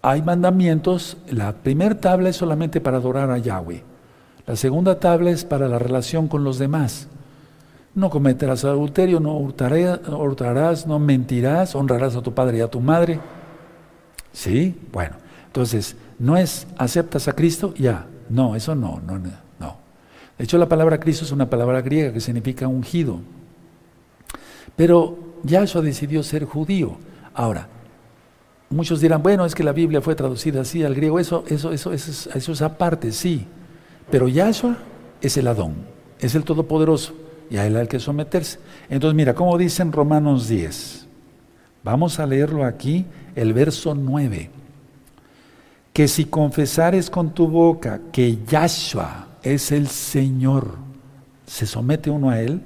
hay 0.00 0.22
mandamientos, 0.22 1.16
la 1.28 1.52
primera 1.52 2.00
tabla 2.00 2.28
es 2.28 2.36
solamente 2.36 2.80
para 2.80 2.98
adorar 2.98 3.30
a 3.30 3.38
Yahweh, 3.38 3.82
la 4.46 4.56
segunda 4.56 4.98
tabla 4.98 5.30
es 5.30 5.44
para 5.44 5.68
la 5.68 5.78
relación 5.78 6.28
con 6.28 6.44
los 6.44 6.58
demás. 6.58 7.08
No 7.92 8.08
cometerás 8.08 8.64
adulterio, 8.64 9.18
no 9.18 9.36
hurtarás, 9.36 10.86
no 10.86 10.98
mentirás, 11.00 11.74
honrarás 11.74 12.14
a 12.14 12.22
tu 12.22 12.32
padre 12.32 12.58
y 12.58 12.60
a 12.60 12.68
tu 12.68 12.80
madre. 12.80 13.18
¿Sí? 14.32 14.78
Bueno, 14.92 15.16
entonces, 15.46 15.96
no 16.20 16.36
es 16.36 16.68
aceptas 16.78 17.26
a 17.26 17.32
Cristo, 17.32 17.74
ya. 17.76 18.06
No, 18.28 18.54
eso 18.54 18.76
no, 18.76 19.00
no, 19.04 19.18
no. 19.18 19.76
De 20.38 20.44
hecho, 20.44 20.56
la 20.56 20.68
palabra 20.68 20.98
Cristo 20.98 21.24
es 21.24 21.32
una 21.32 21.50
palabra 21.50 21.82
griega 21.82 22.12
que 22.12 22.20
significa 22.20 22.66
ungido. 22.66 23.20
Pero 24.76 25.18
Yahshua 25.42 25.82
decidió 25.82 26.22
ser 26.22 26.44
judío. 26.44 26.96
Ahora, 27.34 27.68
muchos 28.70 29.00
dirán, 29.00 29.22
bueno, 29.22 29.44
es 29.44 29.54
que 29.54 29.64
la 29.64 29.72
Biblia 29.72 30.00
fue 30.00 30.14
traducida 30.14 30.62
así 30.62 30.84
al 30.84 30.94
griego, 30.94 31.18
eso, 31.18 31.44
eso, 31.48 31.72
eso, 31.72 31.92
eso, 31.92 32.30
eso 32.34 32.52
es 32.52 32.62
aparte, 32.62 33.12
sí. 33.12 33.46
Pero 34.10 34.28
Yahshua 34.28 34.76
es 35.20 35.36
el 35.36 35.46
Adón, 35.46 35.74
es 36.18 36.34
el 36.34 36.44
Todopoderoso, 36.44 37.14
y 37.50 37.56
a 37.56 37.66
él 37.66 37.76
hay 37.76 37.86
que 37.86 38.00
someterse. 38.00 38.58
Entonces, 38.88 39.14
mira, 39.14 39.34
como 39.34 39.56
dice 39.58 39.82
en 39.82 39.92
Romanos 39.92 40.48
10, 40.48 41.06
vamos 41.82 42.18
a 42.18 42.26
leerlo 42.26 42.64
aquí, 42.64 43.06
el 43.34 43.52
verso 43.52 43.94
9, 43.94 44.50
que 45.92 46.08
si 46.08 46.26
confesares 46.26 47.10
con 47.10 47.30
tu 47.30 47.48
boca 47.48 48.00
que 48.12 48.38
Yahshua 48.46 49.28
es 49.42 49.72
el 49.72 49.88
Señor, 49.88 50.76
se 51.46 51.66
somete 51.66 52.10
uno 52.10 52.30
a 52.30 52.40
él, 52.40 52.62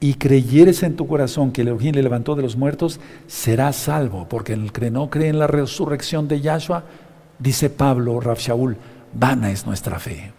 y 0.00 0.14
creyeres 0.14 0.82
en 0.82 0.96
tu 0.96 1.06
corazón 1.06 1.52
que 1.52 1.62
el 1.62 1.68
Elohim 1.68 1.94
le 1.94 2.02
levantó 2.02 2.34
de 2.34 2.42
los 2.42 2.56
muertos, 2.56 3.00
serás 3.26 3.76
salvo, 3.76 4.26
porque 4.28 4.52
el 4.52 4.72
que 4.72 4.90
no 4.90 5.10
cree 5.10 5.28
en 5.28 5.38
la 5.38 5.46
resurrección 5.46 6.28
de 6.28 6.40
Yahshua, 6.40 6.84
dice 7.38 7.70
Pablo, 7.70 8.20
Raf 8.20 8.40
Shaul, 8.40 8.76
vana 9.12 9.50
es 9.50 9.66
nuestra 9.66 9.98
fe. 9.98 10.32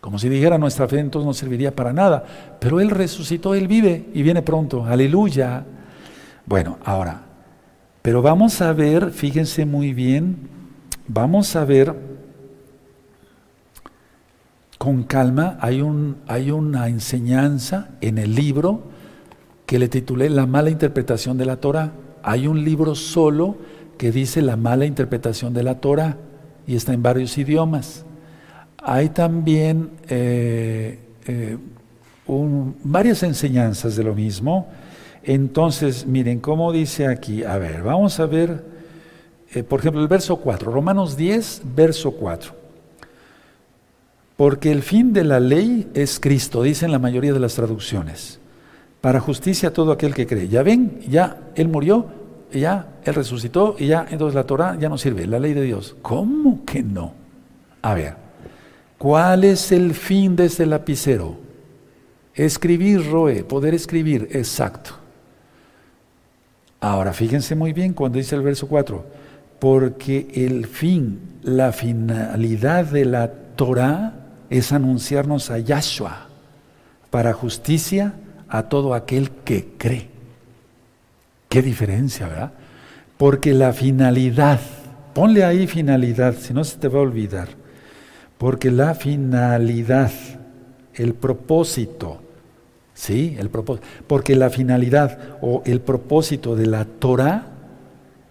Como 0.00 0.18
si 0.18 0.28
dijera 0.28 0.58
nuestra 0.58 0.88
fe 0.88 0.98
entonces 0.98 1.26
no 1.26 1.34
serviría 1.34 1.74
para 1.74 1.92
nada, 1.92 2.24
pero 2.58 2.80
Él 2.80 2.90
resucitó, 2.90 3.54
Él 3.54 3.68
vive 3.68 4.06
y 4.14 4.22
viene 4.22 4.42
pronto, 4.42 4.84
aleluya. 4.84 5.64
Bueno, 6.46 6.78
ahora, 6.84 7.22
pero 8.02 8.22
vamos 8.22 8.60
a 8.60 8.72
ver, 8.72 9.10
fíjense 9.10 9.66
muy 9.66 9.92
bien, 9.92 10.48
vamos 11.06 11.54
a 11.54 11.64
ver 11.64 12.09
con 14.80 15.02
calma, 15.02 15.58
hay, 15.60 15.82
un, 15.82 16.16
hay 16.26 16.50
una 16.50 16.88
enseñanza 16.88 17.90
en 18.00 18.16
el 18.16 18.34
libro 18.34 18.80
que 19.66 19.78
le 19.78 19.90
titulé 19.90 20.30
La 20.30 20.46
mala 20.46 20.70
interpretación 20.70 21.36
de 21.36 21.44
la 21.44 21.56
Torah. 21.56 21.92
Hay 22.22 22.46
un 22.46 22.64
libro 22.64 22.94
solo 22.94 23.58
que 23.98 24.10
dice 24.10 24.40
la 24.40 24.56
mala 24.56 24.86
interpretación 24.86 25.52
de 25.52 25.64
la 25.64 25.82
Torah 25.82 26.16
y 26.66 26.76
está 26.76 26.94
en 26.94 27.02
varios 27.02 27.36
idiomas. 27.36 28.06
Hay 28.82 29.10
también 29.10 29.90
eh, 30.08 30.98
eh, 31.26 31.58
varias 32.82 33.22
enseñanzas 33.22 33.96
de 33.96 34.02
lo 34.02 34.14
mismo. 34.14 34.66
Entonces, 35.22 36.06
miren 36.06 36.40
cómo 36.40 36.72
dice 36.72 37.06
aquí. 37.06 37.44
A 37.44 37.58
ver, 37.58 37.82
vamos 37.82 38.18
a 38.18 38.24
ver, 38.24 38.64
eh, 39.52 39.62
por 39.62 39.80
ejemplo, 39.80 40.00
el 40.00 40.08
verso 40.08 40.36
4, 40.36 40.72
Romanos 40.72 41.18
10, 41.18 41.64
verso 41.76 42.12
4. 42.12 42.59
Porque 44.40 44.72
el 44.72 44.80
fin 44.80 45.12
de 45.12 45.22
la 45.22 45.38
ley 45.38 45.90
es 45.92 46.18
Cristo, 46.18 46.62
dicen 46.62 46.90
la 46.90 46.98
mayoría 46.98 47.34
de 47.34 47.40
las 47.40 47.56
traducciones. 47.56 48.40
Para 49.02 49.20
justicia 49.20 49.70
todo 49.70 49.92
aquel 49.92 50.14
que 50.14 50.26
cree. 50.26 50.48
Ya 50.48 50.62
ven, 50.62 50.98
ya 51.06 51.52
Él 51.56 51.68
murió, 51.68 52.06
ya 52.50 52.88
Él 53.04 53.16
resucitó 53.16 53.76
y 53.78 53.88
ya 53.88 54.06
entonces 54.08 54.34
la 54.34 54.44
Torah 54.44 54.78
ya 54.78 54.88
no 54.88 54.96
sirve, 54.96 55.26
la 55.26 55.38
ley 55.38 55.52
de 55.52 55.60
Dios. 55.60 55.94
¿Cómo 56.00 56.64
que 56.64 56.82
no? 56.82 57.12
A 57.82 57.92
ver, 57.92 58.14
¿cuál 58.96 59.44
es 59.44 59.72
el 59.72 59.92
fin 59.92 60.36
de 60.36 60.46
ese 60.46 60.64
lapicero? 60.64 61.36
Escribir, 62.34 63.10
Roe, 63.10 63.44
poder 63.44 63.74
escribir, 63.74 64.26
exacto. 64.32 64.92
Ahora, 66.80 67.12
fíjense 67.12 67.54
muy 67.54 67.74
bien 67.74 67.92
cuando 67.92 68.16
dice 68.16 68.36
el 68.36 68.40
verso 68.40 68.66
4, 68.68 69.04
porque 69.58 70.28
el 70.32 70.64
fin, 70.64 71.40
la 71.42 71.72
finalidad 71.72 72.86
de 72.86 73.04
la 73.04 73.30
Torah 73.30 74.14
es 74.50 74.72
anunciarnos 74.72 75.50
a 75.50 75.58
Yahshua 75.58 76.26
para 77.10 77.32
justicia 77.32 78.14
a 78.48 78.64
todo 78.64 78.94
aquel 78.94 79.30
que 79.30 79.68
cree. 79.78 80.08
Qué 81.48 81.62
diferencia, 81.62 82.28
¿verdad? 82.28 82.52
Porque 83.16 83.54
la 83.54 83.72
finalidad, 83.72 84.60
ponle 85.14 85.44
ahí 85.44 85.66
finalidad, 85.66 86.34
si 86.38 86.52
no 86.52 86.64
se 86.64 86.78
te 86.78 86.88
va 86.88 86.98
a 86.98 87.02
olvidar. 87.02 87.48
Porque 88.38 88.70
la 88.70 88.94
finalidad, 88.94 90.10
el 90.94 91.14
propósito, 91.14 92.20
¿sí? 92.94 93.36
El 93.38 93.50
propósito. 93.50 93.86
Porque 94.06 94.34
la 94.34 94.50
finalidad 94.50 95.18
o 95.40 95.62
el 95.64 95.80
propósito 95.80 96.56
de 96.56 96.66
la 96.66 96.84
Torah 96.84 97.46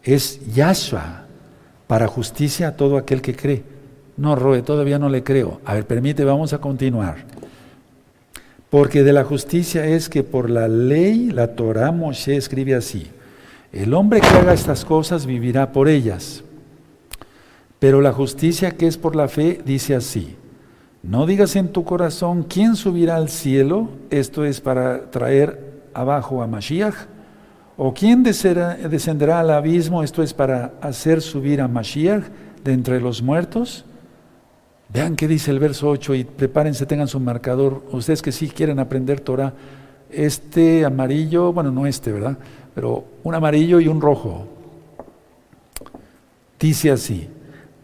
es 0.03 0.53
Yahshua 0.53 1.25
para 1.87 2.07
justicia 2.07 2.69
a 2.69 2.75
todo 2.75 2.97
aquel 2.97 3.21
que 3.21 3.35
cree. 3.35 3.78
No, 4.19 4.35
Roe, 4.35 4.61
todavía 4.61 4.99
no 4.99 5.07
le 5.07 5.23
creo. 5.23 5.61
A 5.63 5.75
ver, 5.75 5.87
permite, 5.87 6.25
vamos 6.25 6.51
a 6.51 6.57
continuar. 6.57 7.23
Porque 8.69 9.01
de 9.01 9.13
la 9.13 9.23
justicia 9.23 9.85
es 9.85 10.09
que 10.09 10.23
por 10.23 10.49
la 10.49 10.67
ley, 10.67 11.31
la 11.31 11.55
Torah 11.55 11.93
Moshe 11.93 12.35
escribe 12.35 12.75
así, 12.75 13.07
el 13.71 13.93
hombre 13.93 14.19
que 14.19 14.27
haga 14.27 14.53
estas 14.53 14.83
cosas 14.83 15.25
vivirá 15.25 15.71
por 15.71 15.87
ellas. 15.87 16.43
Pero 17.79 18.01
la 18.01 18.11
justicia 18.11 18.71
que 18.71 18.87
es 18.87 18.97
por 18.97 19.15
la 19.15 19.29
fe 19.29 19.61
dice 19.65 19.95
así, 19.95 20.35
no 21.01 21.25
digas 21.25 21.55
en 21.55 21.69
tu 21.69 21.85
corazón 21.85 22.43
quién 22.43 22.75
subirá 22.75 23.15
al 23.15 23.29
cielo, 23.29 23.87
esto 24.09 24.43
es 24.43 24.59
para 24.59 25.11
traer 25.11 25.79
abajo 25.93 26.43
a 26.43 26.47
Mashiach, 26.47 27.07
o 27.77 27.93
quién 27.93 28.23
descenderá 28.23 29.39
al 29.39 29.49
abismo, 29.51 30.03
esto 30.03 30.21
es 30.21 30.33
para 30.33 30.73
hacer 30.81 31.21
subir 31.21 31.61
a 31.61 31.69
Mashiach 31.69 32.25
de 32.65 32.73
entre 32.73 32.99
los 32.99 33.21
muertos. 33.21 33.85
Vean 34.91 35.15
qué 35.15 35.27
dice 35.27 35.51
el 35.51 35.59
verso 35.59 35.89
8 35.89 36.15
y 36.15 36.23
prepárense, 36.23 36.85
tengan 36.85 37.07
su 37.07 37.19
marcador. 37.19 37.83
Ustedes 37.91 38.21
que 38.21 38.31
sí 38.31 38.49
quieren 38.49 38.79
aprender 38.79 39.19
Torah, 39.19 39.53
este 40.09 40.83
amarillo, 40.83 41.53
bueno, 41.53 41.71
no 41.71 41.85
este, 41.85 42.11
¿verdad? 42.11 42.37
Pero 42.73 43.05
un 43.23 43.35
amarillo 43.35 43.79
y 43.79 43.87
un 43.87 44.01
rojo. 44.01 44.47
Dice 46.59 46.89
así, 46.91 47.29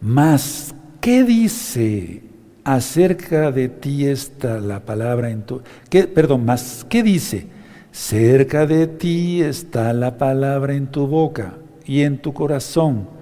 más, 0.00 0.74
¿qué 1.00 1.22
dice 1.22 2.22
acerca 2.64 3.52
de 3.52 3.68
ti 3.68 4.06
está 4.06 4.58
la 4.58 4.80
palabra 4.80 5.30
en 5.30 5.42
tu... 5.42 5.62
¿qué, 5.88 6.08
perdón, 6.08 6.44
más, 6.44 6.84
¿qué 6.88 7.04
dice? 7.04 7.46
Cerca 7.92 8.66
de 8.66 8.88
ti 8.88 9.40
está 9.40 9.92
la 9.92 10.18
palabra 10.18 10.74
en 10.74 10.88
tu 10.88 11.06
boca 11.06 11.54
y 11.86 12.02
en 12.02 12.18
tu 12.18 12.34
corazón 12.34 13.15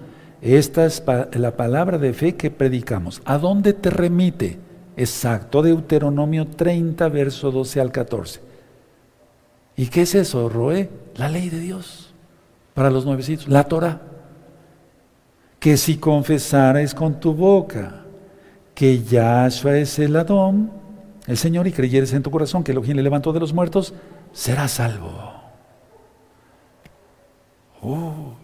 esta 0.45 0.84
es 0.84 1.03
la 1.32 1.57
palabra 1.57 1.97
de 1.97 2.12
fe 2.12 2.36
que 2.36 2.51
predicamos. 2.51 3.22
¿A 3.24 3.38
dónde 3.38 3.72
te 3.72 3.88
remite? 3.88 4.59
Exacto, 4.95 5.62
Deuteronomio 5.62 6.47
30, 6.47 7.09
verso 7.09 7.51
12 7.51 7.80
al 7.80 7.90
14. 7.90 8.40
¿Y 9.76 9.86
qué 9.86 10.03
es 10.03 10.14
eso, 10.14 10.51
Roé? 10.51 10.90
La 11.16 11.30
ley 11.30 11.49
de 11.49 11.61
Dios 11.61 12.12
para 12.74 12.90
los 12.90 13.07
nuevecitos, 13.07 13.49
la 13.49 13.64
Torah. 13.64 14.03
Que 15.59 15.78
si 15.78 15.97
confesares 15.97 16.95
con 16.95 17.18
tu 17.18 17.32
boca 17.32 18.05
que 18.74 19.03
Yahshua 19.03 19.78
es 19.78 19.99
el 19.99 20.14
Adón, 20.14 20.70
el 21.26 21.38
Señor, 21.38 21.66
y 21.66 21.72
creyeres 21.72 22.12
en 22.12 22.22
tu 22.22 22.30
corazón 22.30 22.62
que 22.62 22.72
Elohim 22.72 22.97
le 22.97 23.03
levantó 23.03 23.32
de 23.32 23.40
los 23.40 23.55
muertos, 23.55 23.95
serás 24.32 24.72
salvo. 24.72 25.11
Oh, 27.80 28.34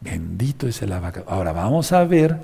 Bendito 0.00 0.68
es 0.68 0.82
el 0.82 0.92
abacado. 0.92 1.26
Ahora 1.28 1.52
vamos 1.52 1.92
a 1.92 2.04
ver, 2.04 2.38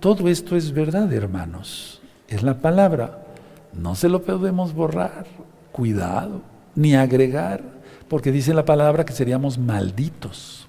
todo 0.00 0.28
esto 0.28 0.56
es 0.56 0.72
verdad, 0.72 1.12
hermanos. 1.12 2.00
Es 2.28 2.42
la 2.42 2.58
palabra. 2.58 3.24
No 3.72 3.94
se 3.94 4.08
lo 4.08 4.22
podemos 4.22 4.74
borrar. 4.74 5.26
Cuidado. 5.72 6.42
Ni 6.74 6.94
agregar. 6.94 7.62
Porque 8.08 8.32
dice 8.32 8.52
la 8.54 8.64
palabra 8.64 9.04
que 9.04 9.12
seríamos 9.12 9.58
malditos. 9.58 10.66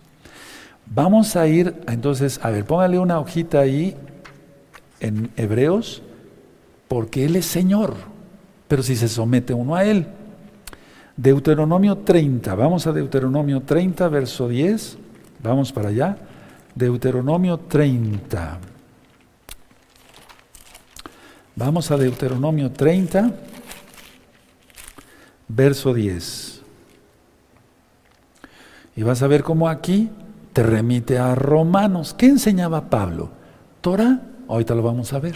Vamos 0.86 1.36
a 1.36 1.48
ir, 1.48 1.76
entonces, 1.88 2.40
a 2.44 2.50
ver, 2.50 2.66
póngale 2.66 3.00
una 3.00 3.20
hojita 3.20 3.60
ahí 3.60 3.96
en 5.00 5.30
Hebreos, 5.38 6.04
porque 6.88 7.26
Él 7.26 7.36
es 7.36 7.46
Señor. 7.46 7.96
Pero 8.68 8.84
si 8.84 8.96
se 8.96 9.08
somete 9.08 9.54
uno 9.54 9.76
a 9.76 9.84
Él. 9.84 10.08
Deuteronomio 11.16 11.98
30, 12.00 12.56
vamos 12.56 12.88
a 12.88 12.92
Deuteronomio 12.92 13.62
30, 13.62 14.08
verso 14.10 14.48
10. 14.48 14.98
Vamos 15.44 15.72
para 15.74 15.90
allá. 15.90 16.18
Deuteronomio 16.74 17.58
30. 17.60 18.60
Vamos 21.56 21.92
a 21.92 21.98
Deuteronomio 21.98 22.72
30, 22.72 23.32
verso 25.48 25.94
10. 25.94 26.62
Y 28.96 29.04
vas 29.04 29.22
a 29.22 29.28
ver 29.28 29.44
cómo 29.44 29.70
aquí 29.70 30.10
te 30.54 30.64
remite 30.64 31.20
a 31.20 31.36
Romanos. 31.36 32.16
¿Qué 32.18 32.26
enseñaba 32.28 32.90
Pablo? 32.90 33.30
Torah. 33.82 34.22
Ahorita 34.48 34.74
lo 34.74 34.82
vamos 34.82 35.14
a 35.14 35.20
ver. 35.20 35.36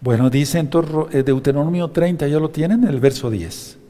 Bueno, 0.00 0.30
dice 0.30 0.58
eh, 0.60 1.22
Deuteronomio 1.22 1.88
30, 1.88 2.26
ya 2.28 2.38
lo 2.38 2.50
tienen, 2.50 2.84
el 2.84 2.98
verso 2.98 3.30
10. 3.30 3.81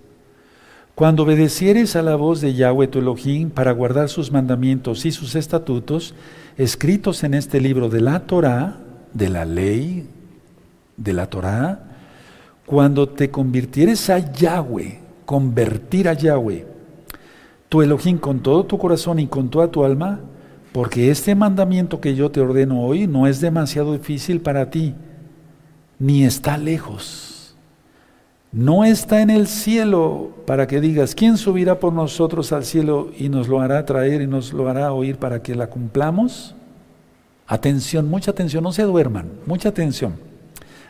Cuando 1.03 1.25
obedecieres 1.25 1.97
a 1.97 2.03
la 2.03 2.15
voz 2.15 2.41
de 2.41 2.55
Yahweh 2.55 2.87
tu 2.87 3.01
Elohim 3.01 3.51
para 3.51 3.73
guardar 3.73 4.09
sus 4.09 4.31
mandamientos 4.31 5.05
y 5.05 5.11
sus 5.11 5.35
estatutos, 5.35 6.15
escritos 6.57 7.25
en 7.25 7.35
este 7.35 7.61
libro 7.61 7.89
de 7.89 8.01
la 8.01 8.21
Torah, 8.21 8.77
de 9.13 9.29
la 9.29 9.45
ley, 9.45 10.07
de 10.97 11.13
la 11.13 11.27
Torah, 11.27 11.81
cuando 12.67 13.09
te 13.09 13.33
convirtieres 13.33 14.11
a 14.11 14.33
Yahweh, 14.33 15.01
convertir 15.27 16.09
a 16.09 16.13
Yahweh, 16.13 16.67
tu 17.69 17.83
Elohim 17.83 18.19
con 18.19 18.39
todo 18.39 18.65
tu 18.65 18.79
corazón 18.79 19.19
y 19.19 19.27
con 19.27 19.51
toda 19.51 19.73
tu 19.73 19.85
alma, 19.85 20.21
porque 20.71 21.11
este 21.11 21.35
mandamiento 21.35 22.01
que 22.01 22.15
yo 22.15 22.31
te 22.31 22.41
ordeno 22.41 22.81
hoy 22.81 23.09
no 23.09 23.27
es 23.27 23.41
demasiado 23.41 23.93
difícil 23.93 24.41
para 24.41 24.71
ti, 24.71 24.95
ni 25.99 26.23
está 26.23 26.57
lejos. 26.57 27.32
No 28.53 28.85
está 28.85 29.23
en 29.23 29.31
el 29.31 29.47
cielo 29.47 30.31
para 30.47 30.67
que 30.67 30.81
digas, 30.81 31.15
¿quién 31.15 31.39
subirá 31.39 31.81
por 31.81 31.93
nosotros 31.93 32.53
al 32.53 32.65
cielo 32.65 33.11
y 33.19 33.29
nos 33.29 33.49
lo 33.49 33.61
hará 33.61 33.85
traer 33.87 34.21
y 34.21 34.27
nos 34.27 34.53
lo 34.53 34.69
hará 34.69 34.93
oír 34.93 35.17
para 35.17 35.43
que 35.43 35.55
la 35.55 35.69
cumplamos? 35.69 36.55
Atención, 37.47 38.09
mucha 38.09 38.31
atención, 38.31 38.63
no 38.63 38.73
se 38.73 38.83
duerman, 38.83 39.31
mucha 39.47 39.71
atención. 39.71 40.15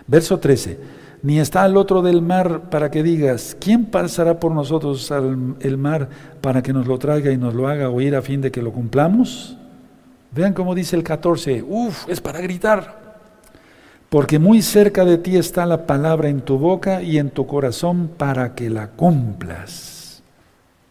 Verso 0.07 0.39
13 0.39 1.03
ni 1.23 1.39
está 1.39 1.63
al 1.63 1.77
otro 1.77 2.03
del 2.03 2.21
mar 2.21 2.69
para 2.69 2.91
que 2.91 3.03
digas, 3.03 3.57
¿quién 3.61 3.87
pasará 3.87 4.41
por 4.41 4.53
nosotros 4.53 5.11
al, 5.13 5.55
el 5.61 5.79
mar 5.79 6.09
para 6.41 6.63
que 6.63 6.73
nos 6.73 6.87
lo 6.87 6.99
traiga 6.99 7.31
y 7.31 7.37
nos 7.37 7.55
lo 7.55 7.69
haga 7.69 7.89
oír 7.89 8.17
a 8.17 8.23
fin 8.23 8.41
de 8.41 8.51
que 8.51 8.61
lo 8.61 8.73
cumplamos? 8.73 9.57
Vean 10.33 10.53
cómo 10.53 10.75
dice 10.75 10.97
el 10.97 11.05
14, 11.05 11.63
uff, 11.63 12.09
es 12.09 12.21
para 12.21 12.41
gritar. 12.41 13.02
Porque 14.13 14.39
muy 14.39 14.61
cerca 14.61 15.07
de 15.07 15.17
ti 15.17 15.39
está 15.39 15.65
la 15.65 15.87
palabra 15.87 16.29
en 16.29 16.43
tu 16.43 16.59
boca 16.59 17.03
y 17.03 17.17
en 17.17 17.31
tu 17.31 17.47
corazón 17.47 18.11
para 18.15 18.55
que 18.55 18.69
la 18.69 18.89
cumplas. 18.89 20.23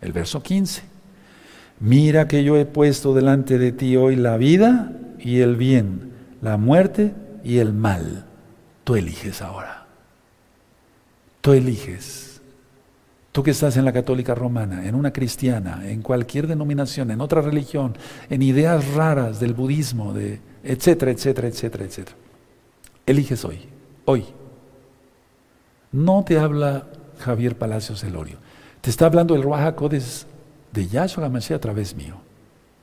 El 0.01 0.11
verso 0.11 0.41
15. 0.41 0.81
Mira 1.79 2.27
que 2.27 2.43
yo 2.43 2.57
he 2.57 2.65
puesto 2.65 3.13
delante 3.13 3.59
de 3.59 3.73
ti 3.73 3.95
hoy 3.95 4.15
la 4.15 4.37
vida 4.37 4.93
y 5.19 5.41
el 5.41 5.55
bien, 5.55 6.13
la 6.41 6.57
muerte 6.57 7.13
y 7.43 7.59
el 7.59 7.73
mal. 7.73 8.25
Tú 8.83 8.95
eliges 8.95 9.43
ahora. 9.43 9.85
Tú 11.41 11.53
eliges. 11.53 12.41
Tú 13.31 13.43
que 13.43 13.51
estás 13.51 13.77
en 13.77 13.85
la 13.85 13.93
católica 13.93 14.33
romana, 14.33 14.87
en 14.87 14.95
una 14.95 15.13
cristiana, 15.13 15.87
en 15.87 16.01
cualquier 16.01 16.47
denominación, 16.47 17.11
en 17.11 17.21
otra 17.21 17.41
religión, 17.41 17.95
en 18.31 18.41
ideas 18.41 18.95
raras 18.95 19.39
del 19.39 19.53
budismo, 19.53 20.11
de 20.11 20.41
etcétera, 20.63 21.11
etcétera, 21.11 21.49
etcétera, 21.49 21.85
etcétera. 21.85 22.17
Eliges 23.11 23.45
hoy, 23.45 23.59
hoy. 24.05 24.25
No 25.91 26.23
te 26.25 26.39
habla 26.39 26.87
Javier 27.19 27.57
Palacios 27.57 28.03
Elorio. 28.03 28.37
Te 28.81 28.89
está 28.89 29.05
hablando 29.05 29.35
el 29.35 29.43
Ruaja 29.43 29.75
Codes 29.75 30.25
de 30.71 30.87
Yahshua 30.87 31.25
HaMashiach 31.25 31.57
a 31.57 31.61
través 31.61 31.95
mío. 31.95 32.15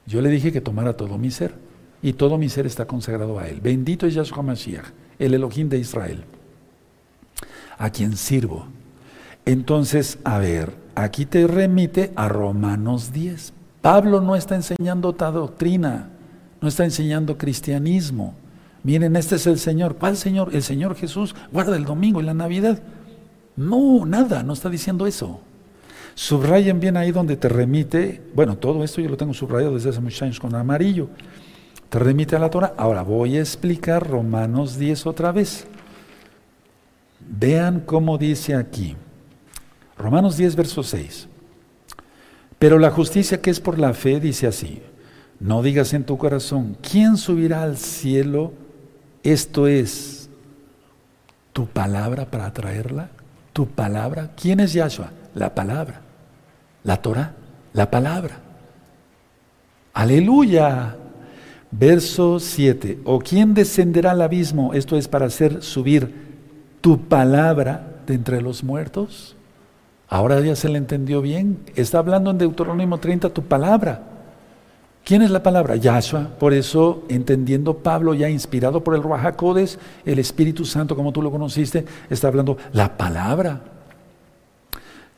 Yo 0.06 0.20
le 0.20 0.28
dije 0.30 0.52
que 0.52 0.60
tomara 0.60 0.96
todo 0.96 1.18
mi 1.18 1.30
ser 1.30 1.54
y 2.02 2.12
todo 2.12 2.38
mi 2.38 2.48
ser 2.48 2.66
está 2.66 2.86
consagrado 2.86 3.38
a 3.38 3.48
él. 3.48 3.60
Bendito 3.60 4.06
es 4.06 4.14
Yahshua 4.14 4.38
HaMashiach, 4.38 4.86
el 5.18 5.34
Elohim 5.34 5.68
de 5.68 5.78
Israel 5.78 6.24
a 7.78 7.90
quien 7.90 8.16
sirvo. 8.16 8.66
Entonces, 9.46 10.18
a 10.24 10.38
ver, 10.38 10.74
aquí 10.94 11.24
te 11.24 11.46
remite 11.46 12.12
a 12.16 12.28
Romanos 12.28 13.12
10. 13.12 13.54
Pablo 13.80 14.20
no 14.20 14.36
está 14.36 14.56
enseñando 14.56 15.08
otra 15.08 15.30
doctrina, 15.30 16.10
no 16.60 16.68
está 16.68 16.84
enseñando 16.84 17.38
cristianismo. 17.38 18.34
Miren, 18.88 19.16
este 19.16 19.34
es 19.34 19.46
el 19.46 19.58
Señor. 19.58 19.96
¿Cuál 19.96 20.16
Señor? 20.16 20.48
El 20.54 20.62
Señor 20.62 20.96
Jesús 20.96 21.34
guarda 21.52 21.76
el 21.76 21.84
domingo 21.84 22.22
y 22.22 22.24
la 22.24 22.32
Navidad. 22.32 22.80
No, 23.54 24.06
nada, 24.06 24.42
no 24.42 24.54
está 24.54 24.70
diciendo 24.70 25.06
eso. 25.06 25.40
Subrayen 26.14 26.80
bien 26.80 26.96
ahí 26.96 27.12
donde 27.12 27.36
te 27.36 27.50
remite, 27.50 28.22
bueno, 28.34 28.56
todo 28.56 28.82
esto 28.82 29.02
yo 29.02 29.10
lo 29.10 29.18
tengo 29.18 29.34
subrayado 29.34 29.74
desde 29.74 29.90
hace 29.90 30.00
muchos 30.00 30.22
años 30.22 30.40
con 30.40 30.54
amarillo. 30.54 31.10
Te 31.90 31.98
remite 31.98 32.34
a 32.34 32.38
la 32.38 32.48
Torah. 32.48 32.72
Ahora 32.78 33.02
voy 33.02 33.36
a 33.36 33.40
explicar 33.40 34.08
Romanos 34.08 34.78
10 34.78 35.04
otra 35.04 35.32
vez. 35.32 35.66
Vean 37.28 37.80
cómo 37.80 38.16
dice 38.16 38.54
aquí. 38.54 38.96
Romanos 39.98 40.38
10, 40.38 40.56
verso 40.56 40.82
6. 40.82 41.28
Pero 42.58 42.78
la 42.78 42.90
justicia 42.90 43.42
que 43.42 43.50
es 43.50 43.60
por 43.60 43.78
la 43.78 43.92
fe 43.92 44.18
dice 44.18 44.46
así, 44.46 44.80
no 45.40 45.62
digas 45.62 45.92
en 45.92 46.04
tu 46.04 46.16
corazón, 46.16 46.74
¿quién 46.80 47.18
subirá 47.18 47.64
al 47.64 47.76
cielo? 47.76 48.54
Esto 49.32 49.66
es 49.66 50.30
tu 51.52 51.66
palabra 51.66 52.24
para 52.24 52.50
traerla. 52.50 53.10
Tu 53.52 53.66
palabra. 53.66 54.30
¿Quién 54.34 54.58
es 54.60 54.72
Yahshua? 54.72 55.10
La 55.34 55.54
palabra. 55.54 56.00
La 56.82 57.02
Torah. 57.02 57.34
La 57.74 57.90
palabra. 57.90 58.38
Aleluya. 59.92 60.96
Verso 61.70 62.40
7. 62.40 63.00
¿O 63.04 63.18
quién 63.18 63.52
descenderá 63.52 64.12
al 64.12 64.22
abismo? 64.22 64.72
Esto 64.72 64.96
es 64.96 65.08
para 65.08 65.26
hacer 65.26 65.62
subir 65.62 66.10
tu 66.80 66.98
palabra 66.98 67.98
de 68.06 68.14
entre 68.14 68.40
los 68.40 68.64
muertos. 68.64 69.36
Ahora 70.08 70.40
ya 70.40 70.56
se 70.56 70.70
le 70.70 70.78
entendió 70.78 71.20
bien. 71.20 71.58
Está 71.76 71.98
hablando 71.98 72.30
en 72.30 72.38
Deuteronomio 72.38 72.96
30 72.96 73.28
tu 73.28 73.42
palabra. 73.42 74.04
¿Quién 75.08 75.22
es 75.22 75.30
la 75.30 75.42
palabra? 75.42 75.74
Yahshua. 75.76 76.36
Por 76.38 76.52
eso, 76.52 77.02
entendiendo 77.08 77.78
Pablo, 77.78 78.12
ya 78.12 78.28
inspirado 78.28 78.84
por 78.84 78.94
el 78.94 79.02
Ruajacodes, 79.02 79.78
el 80.04 80.18
Espíritu 80.18 80.66
Santo, 80.66 80.94
como 80.94 81.12
tú 81.12 81.22
lo 81.22 81.30
conociste, 81.30 81.86
está 82.10 82.28
hablando 82.28 82.58
la 82.74 82.98
palabra. 82.98 83.62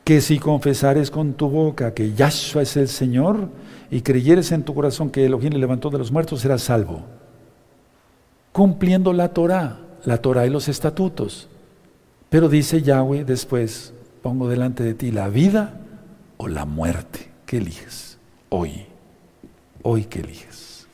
Que 0.05 0.21
si 0.21 0.39
confesares 0.39 1.11
con 1.11 1.33
tu 1.33 1.49
boca 1.49 1.93
que 1.93 2.13
Yahshua 2.13 2.61
es 2.61 2.77
el 2.77 2.87
Señor 2.87 3.49
y 3.89 3.99
creyeres 3.99 4.53
en 4.53 4.63
tu 4.63 4.73
corazón 4.73 5.09
que 5.09 5.25
Elohim 5.25 5.51
le 5.51 5.59
levantó 5.59 5.89
de 5.89 5.97
los 5.97 6.09
muertos, 6.09 6.39
serás 6.39 6.61
salvo. 6.61 7.01
Cumpliendo 8.53 9.11
la 9.11 9.33
Torah, 9.33 9.81
la 10.05 10.19
Torah 10.19 10.45
y 10.45 10.49
los 10.49 10.69
estatutos. 10.69 11.49
Pero 12.29 12.47
dice 12.47 12.81
Yahweh 12.81 13.25
después, 13.25 13.93
pongo 14.21 14.47
delante 14.47 14.83
de 14.83 14.93
ti 14.93 15.11
la 15.11 15.27
vida 15.27 15.81
o 16.37 16.47
la 16.47 16.63
muerte. 16.63 17.29
¿Qué 17.45 17.57
eliges? 17.57 18.17
Hoy. 18.47 18.90
Hoy 19.83 20.05
qué 20.05 20.19
eliges. 20.19 20.87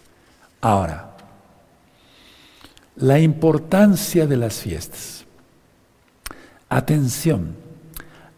Ahora, 0.61 1.15
la 2.95 3.19
importancia 3.19 4.25
de 4.27 4.37
las 4.37 4.55
fiestas. 4.55 5.25
Atención, 6.69 7.55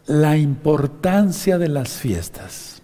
la 0.06 0.36
importancia 0.36 1.58
de 1.58 1.68
las 1.68 1.90
fiestas. 1.90 2.82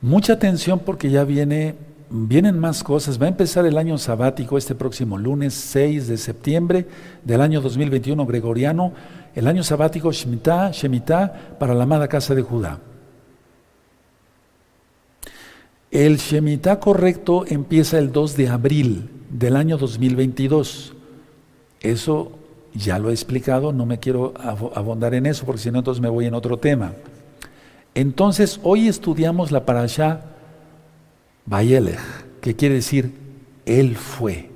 Mucha 0.00 0.34
atención 0.34 0.78
porque 0.78 1.10
ya 1.10 1.24
viene 1.24 1.74
vienen 2.10 2.58
más 2.58 2.82
cosas. 2.82 3.20
Va 3.20 3.26
a 3.26 3.30
empezar 3.30 3.66
el 3.66 3.78
año 3.78 3.98
sabático 3.98 4.58
este 4.58 4.74
próximo 4.74 5.18
lunes 5.18 5.54
6 5.54 6.08
de 6.08 6.16
septiembre 6.16 6.86
del 7.24 7.40
año 7.40 7.60
2021 7.60 8.26
gregoriano, 8.26 8.92
el 9.34 9.46
año 9.46 9.62
sabático 9.62 10.12
Shemitah, 10.12 10.70
Shemitah 10.70 11.56
para 11.58 11.74
la 11.74 11.84
amada 11.84 12.08
casa 12.08 12.34
de 12.34 12.42
Judá. 12.42 12.78
El 15.96 16.18
Shemitah 16.18 16.78
correcto 16.78 17.46
empieza 17.48 17.98
el 17.98 18.12
2 18.12 18.36
de 18.36 18.48
abril 18.50 19.08
del 19.30 19.56
año 19.56 19.78
2022. 19.78 20.92
Eso 21.80 22.32
ya 22.74 22.98
lo 22.98 23.08
he 23.08 23.14
explicado, 23.14 23.72
no 23.72 23.86
me 23.86 23.98
quiero 23.98 24.34
abondar 24.74 25.14
en 25.14 25.24
eso 25.24 25.46
porque 25.46 25.62
si 25.62 25.70
no 25.70 25.78
entonces 25.78 26.02
me 26.02 26.10
voy 26.10 26.26
en 26.26 26.34
otro 26.34 26.58
tema. 26.58 26.92
Entonces, 27.94 28.60
hoy 28.62 28.88
estudiamos 28.88 29.52
la 29.52 29.64
parasha 29.64 30.20
Bayelech, 31.46 31.98
que 32.42 32.54
quiere 32.54 32.74
decir 32.74 33.14
Él 33.64 33.96
fue. 33.96 34.50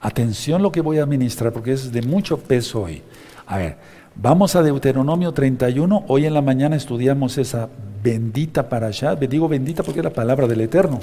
Atención 0.00 0.62
lo 0.62 0.70
que 0.70 0.82
voy 0.82 0.98
a 0.98 1.02
administrar 1.02 1.52
porque 1.52 1.72
es 1.72 1.90
de 1.90 2.02
mucho 2.02 2.38
peso 2.38 2.82
hoy. 2.82 3.02
A 3.44 3.58
ver, 3.58 3.76
vamos 4.14 4.54
a 4.54 4.62
Deuteronomio 4.62 5.32
31. 5.32 6.04
Hoy 6.06 6.26
en 6.26 6.34
la 6.34 6.42
mañana 6.42 6.76
estudiamos 6.76 7.38
esa 7.38 7.70
bendita 8.04 8.68
para 8.68 8.88
allá. 8.88 9.16
Digo 9.16 9.48
bendita 9.48 9.82
porque 9.82 10.00
es 10.00 10.04
la 10.04 10.12
palabra 10.12 10.46
del 10.46 10.60
Eterno. 10.60 11.00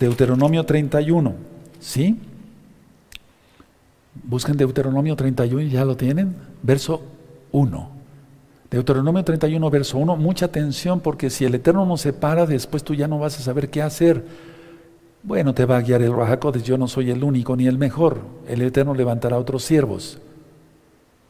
Deuteronomio 0.00 0.64
31. 0.64 1.34
¿Sí? 1.78 2.18
Busquen 4.24 4.56
Deuteronomio 4.56 5.14
31 5.14 5.62
y 5.62 5.70
ya 5.70 5.84
lo 5.84 5.96
tienen. 5.96 6.34
Verso 6.62 7.02
1. 7.52 8.02
Deuteronomio 8.68 9.22
31, 9.22 9.70
verso 9.70 9.98
1, 9.98 10.16
mucha 10.16 10.46
atención 10.46 11.00
porque 11.00 11.28
si 11.28 11.44
el 11.44 11.54
Eterno 11.54 11.84
nos 11.84 12.00
separa, 12.00 12.46
después 12.46 12.82
tú 12.82 12.94
ya 12.94 13.06
no 13.06 13.18
vas 13.18 13.38
a 13.38 13.42
saber 13.42 13.68
qué 13.68 13.82
hacer. 13.82 14.24
Bueno, 15.22 15.52
te 15.52 15.66
va 15.66 15.76
a 15.76 15.82
guiar 15.82 16.00
el 16.00 16.16
Rajacodes, 16.16 16.62
yo 16.62 16.78
no 16.78 16.88
soy 16.88 17.10
el 17.10 17.22
único 17.22 17.54
ni 17.54 17.66
el 17.66 17.76
mejor. 17.76 18.22
El 18.48 18.62
Eterno 18.62 18.94
levantará 18.94 19.38
otros 19.38 19.62
siervos. 19.62 20.18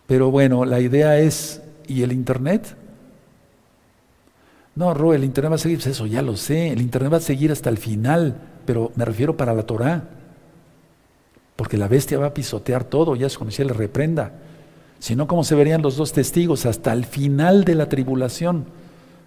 Pero 0.06 0.30
bueno, 0.30 0.64
la 0.64 0.78
idea 0.78 1.18
es, 1.18 1.60
¿y 1.88 2.02
el 2.02 2.12
Internet? 2.12 2.76
No, 4.74 4.94
Ro, 4.94 5.12
el 5.12 5.24
Internet 5.24 5.52
va 5.52 5.56
a 5.56 5.58
seguir, 5.58 5.78
pues 5.78 5.88
eso 5.88 6.06
ya 6.06 6.22
lo 6.22 6.36
sé, 6.36 6.70
el 6.70 6.80
Internet 6.80 7.12
va 7.12 7.16
a 7.18 7.20
seguir 7.20 7.52
hasta 7.52 7.68
el 7.68 7.76
final, 7.76 8.36
pero 8.64 8.90
me 8.94 9.04
refiero 9.04 9.36
para 9.36 9.52
la 9.52 9.64
Torah. 9.64 10.08
Porque 11.56 11.76
la 11.76 11.88
bestia 11.88 12.18
va 12.18 12.26
a 12.26 12.34
pisotear 12.34 12.84
todo, 12.84 13.14
ya 13.14 13.26
es 13.26 13.36
como 13.36 13.50
si 13.50 13.62
le 13.62 13.74
reprenda. 13.74 14.32
Si 14.98 15.14
no, 15.14 15.26
¿cómo 15.26 15.44
se 15.44 15.54
verían 15.54 15.82
los 15.82 15.96
dos 15.96 16.12
testigos 16.12 16.64
hasta 16.64 16.92
el 16.92 17.04
final 17.04 17.64
de 17.64 17.74
la 17.74 17.88
tribulación? 17.88 18.64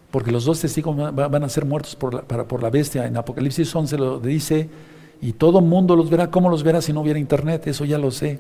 Porque 0.10 0.32
los 0.32 0.46
dos 0.46 0.62
testigos 0.62 0.96
van 1.14 1.44
a 1.44 1.50
ser 1.50 1.66
muertos 1.66 1.96
por 1.96 2.64
la, 2.64 2.70
bestia. 2.70 3.06
En 3.06 3.18
Apocalipsis 3.18 3.76
11 3.76 3.98
lo 3.98 4.20
dice, 4.20 4.70
y 5.22 5.34
todo 5.34 5.62
mundo 5.62 5.96
los 5.96 6.10
verá. 6.10 6.32
¿Cómo 6.32 6.50
los 6.50 6.64
verá 6.64 6.82
si 6.82 6.94
no 6.94 7.02
hubiera 7.02 7.20
internet? 7.20 7.68
Eso 7.68 7.86
ya 7.86 7.98
lo 7.98 8.12
sé. 8.12 8.40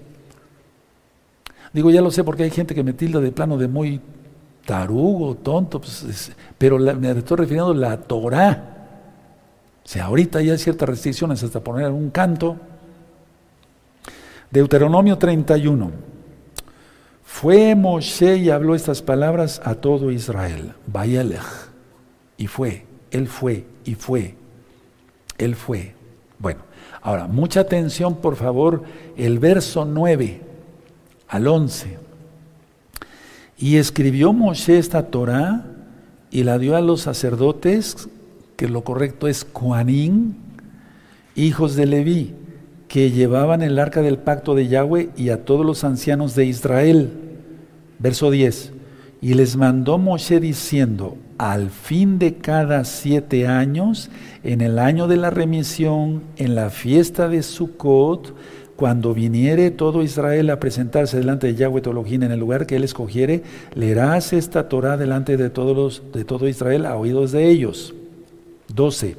Digo, 1.73 1.91
ya 1.91 2.01
lo 2.01 2.09
sé 2.09 2.23
porque 2.23 2.43
hay 2.43 2.51
gente 2.51 2.73
que 2.73 2.83
me 2.83 2.93
tilda 2.93 3.19
de 3.19 3.31
plano 3.31 3.57
de 3.57 3.67
muy 3.67 3.99
tarugo, 4.65 5.35
tonto, 5.35 5.79
pues, 5.79 6.31
pero 6.57 6.77
me 6.77 7.11
estoy 7.11 7.37
refiriendo 7.37 7.71
a 7.71 7.75
la 7.75 7.97
Torah. 7.97 8.71
O 9.83 9.87
sea, 9.87 10.05
ahorita 10.05 10.41
ya 10.41 10.53
hay 10.53 10.57
ciertas 10.57 10.89
restricciones 10.89 11.43
hasta 11.43 11.63
poner 11.63 11.91
un 11.91 12.09
canto. 12.09 12.57
Deuteronomio 14.49 15.17
31. 15.17 15.91
Fue 17.23 17.75
Moshe 17.75 18.37
y 18.37 18.49
habló 18.49 18.75
estas 18.75 19.01
palabras 19.01 19.61
a 19.63 19.75
todo 19.75 20.11
Israel. 20.11 20.73
Vayalech. 20.87 21.43
Y 22.37 22.47
fue, 22.47 22.85
él 23.11 23.27
fue, 23.27 23.65
y 23.85 23.95
fue, 23.95 24.35
él 25.37 25.55
fue. 25.55 25.93
Bueno, 26.39 26.61
ahora, 27.01 27.27
mucha 27.27 27.61
atención, 27.61 28.15
por 28.15 28.35
favor, 28.35 28.83
el 29.15 29.39
verso 29.39 29.85
9 29.85 30.41
al 31.27 31.47
11. 31.47 32.04
Y 33.57 33.77
escribió 33.77 34.33
Moshe 34.33 34.77
esta 34.77 35.07
Torah 35.07 35.65
y 36.29 36.43
la 36.43 36.57
dio 36.59 36.75
a 36.75 36.81
los 36.81 37.01
sacerdotes, 37.01 38.09
que 38.57 38.67
lo 38.67 38.83
correcto 38.83 39.27
es 39.27 39.47
Juanín, 39.53 40.35
hijos 41.35 41.75
de 41.75 41.85
Leví, 41.85 42.33
que 42.87 43.11
llevaban 43.11 43.61
el 43.61 43.79
arca 43.79 44.01
del 44.01 44.17
pacto 44.17 44.55
de 44.55 44.67
Yahweh 44.67 45.09
y 45.15 45.29
a 45.29 45.45
todos 45.45 45.65
los 45.65 45.83
ancianos 45.83 46.35
de 46.35 46.45
Israel. 46.45 47.11
Verso 47.99 48.31
10. 48.31 48.73
Y 49.21 49.33
les 49.33 49.55
mandó 49.55 49.97
Moshe 49.97 50.39
diciendo, 50.39 51.17
al 51.37 51.69
fin 51.69 52.19
de 52.19 52.35
cada 52.35 52.83
siete 52.85 53.47
años, 53.47 54.09
en 54.43 54.61
el 54.61 54.79
año 54.79 55.07
de 55.07 55.17
la 55.17 55.29
remisión, 55.29 56.23
en 56.37 56.55
la 56.55 56.69
fiesta 56.69 57.27
de 57.27 57.43
Sukkot, 57.43 58.35
cuando 58.75 59.13
viniere 59.13 59.71
todo 59.71 60.03
Israel 60.03 60.49
a 60.49 60.59
presentarse 60.59 61.17
delante 61.17 61.47
de 61.47 61.55
Yahweh 61.55 61.81
Tolojín 61.81 62.23
en 62.23 62.31
el 62.31 62.39
lugar 62.39 62.65
que 62.65 62.75
él 62.75 62.83
escogiere, 62.83 63.43
leerás 63.73 64.33
esta 64.33 64.67
Torah 64.67 64.97
delante 64.97 65.37
de, 65.37 65.49
todos 65.49 65.75
los, 65.75 66.11
de 66.13 66.25
todo 66.25 66.47
Israel 66.47 66.85
a 66.85 66.97
oídos 66.97 67.31
de 67.31 67.47
ellos. 67.47 67.93
12. 68.73 69.17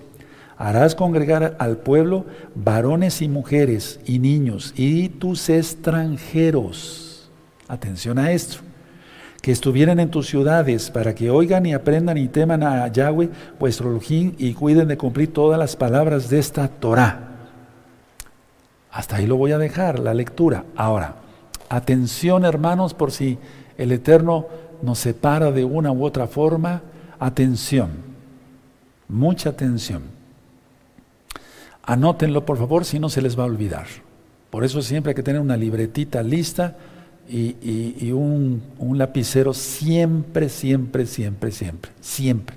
Harás 0.59 0.95
congregar 0.95 1.57
al 1.59 1.79
pueblo 1.79 2.27
varones 2.55 3.23
y 3.23 3.29
mujeres 3.29 4.01
y 4.07 4.19
niños 4.19 4.75
y 4.77 5.09
tus 5.09 5.49
extranjeros. 5.49 7.31
Atención 7.69 8.19
a 8.19 8.33
esto. 8.33 8.59
Que 9.41 9.53
estuvieran 9.53 10.01
en 10.01 10.11
tus 10.11 10.27
ciudades 10.27 10.91
para 10.91 11.15
que 11.15 11.31
oigan 11.31 11.67
y 11.67 11.73
aprendan 11.73 12.19
y 12.19 12.29
teman 12.29 12.63
a 12.63 12.89
Yahweh 12.89 13.31
vuestro 13.61 13.91
Elohim 13.91 14.35
y 14.39 14.55
cuiden 14.55 14.89
de 14.89 14.97
cumplir 14.97 15.33
todas 15.33 15.59
las 15.59 15.77
palabras 15.77 16.29
de 16.29 16.39
esta 16.41 16.69
Torah. 16.69 17.36
Hasta 18.97 19.17
ahí 19.17 19.27
lo 19.27 19.37
voy 19.37 19.53
a 19.53 19.59
dejar, 19.59 19.99
la 19.99 20.15
lectura. 20.15 20.65
Ahora, 20.75 21.17
atención 21.69 22.47
hermanos, 22.47 22.95
por 22.95 23.13
si 23.13 23.37
el 23.77 23.93
Eterno 23.93 24.47
nos 24.81 25.01
separa 25.01 25.53
de 25.53 25.67
una 25.67 25.93
u 25.93 26.03
otra 26.03 26.27
forma, 26.27 26.81
atención, 27.19 27.91
mucha 29.07 29.51
atención. 29.51 30.05
Anótenlo 31.83 32.47
por 32.47 32.57
favor, 32.57 32.87
si 32.87 32.99
no 32.99 33.11
se 33.11 33.21
les 33.21 33.39
va 33.39 33.43
a 33.43 33.49
olvidar. 33.49 33.85
Por 34.49 34.65
eso 34.65 34.81
siempre 34.81 35.11
hay 35.11 35.15
que 35.15 35.23
tener 35.23 35.43
una 35.43 35.59
libretita 35.59 36.23
lista 36.23 36.79
y, 37.29 38.11
un, 38.13 38.63
un 38.79 38.97
lapicero 38.97 39.53
siempre, 39.53 40.49
siempre, 40.49 41.05
siempre, 41.05 41.53
siempre, 41.53 41.91
siempre. 42.01 42.57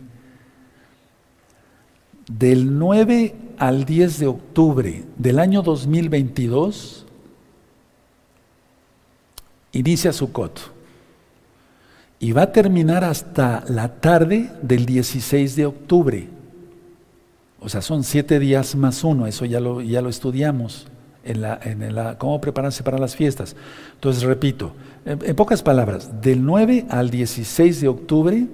Del 2.29 2.77
9 2.77 3.35
al 3.57 3.85
10 3.85 4.19
de 4.19 4.27
octubre 4.27 5.03
del 5.17 5.39
año 5.39 5.63
2022, 5.63 7.07
inicia 9.71 10.13
Sukkot. 10.13 10.59
Y 12.19 12.31
va 12.31 12.43
a 12.43 12.51
terminar 12.51 13.03
hasta 13.03 13.63
la 13.67 13.99
tarde 13.99 14.51
del 14.61 14.85
16 14.85 15.55
de 15.55 15.65
octubre. 15.65 16.27
O 17.59 17.67
sea, 17.67 17.81
son 17.81 18.03
siete 18.03 18.37
días 18.37 18.75
más 18.75 19.03
uno, 19.03 19.25
eso 19.25 19.45
ya 19.45 19.59
lo, 19.59 19.81
ya 19.81 20.01
lo 20.01 20.09
estudiamos 20.09 20.87
en 21.23 21.95
cómo 22.17 22.39
prepararse 22.39 22.83
para 22.83 22.99
las 22.99 23.15
fiestas. 23.15 23.55
Entonces, 23.95 24.21
repito, 24.23 24.73
en 25.05 25.35
pocas 25.35 25.63
palabras, 25.63 26.21
del 26.21 26.45
9 26.45 26.85
al 26.89 27.09
16 27.09 27.81
de 27.81 27.87
octubre 27.87 28.47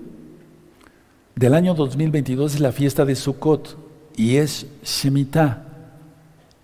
del 1.36 1.54
año 1.54 1.74
2022 1.74 2.56
es 2.56 2.60
la 2.62 2.72
fiesta 2.72 3.04
de 3.04 3.16
Sukkot 3.16 3.78
y 4.16 4.38
es 4.38 4.68
Shemitah 4.84 5.64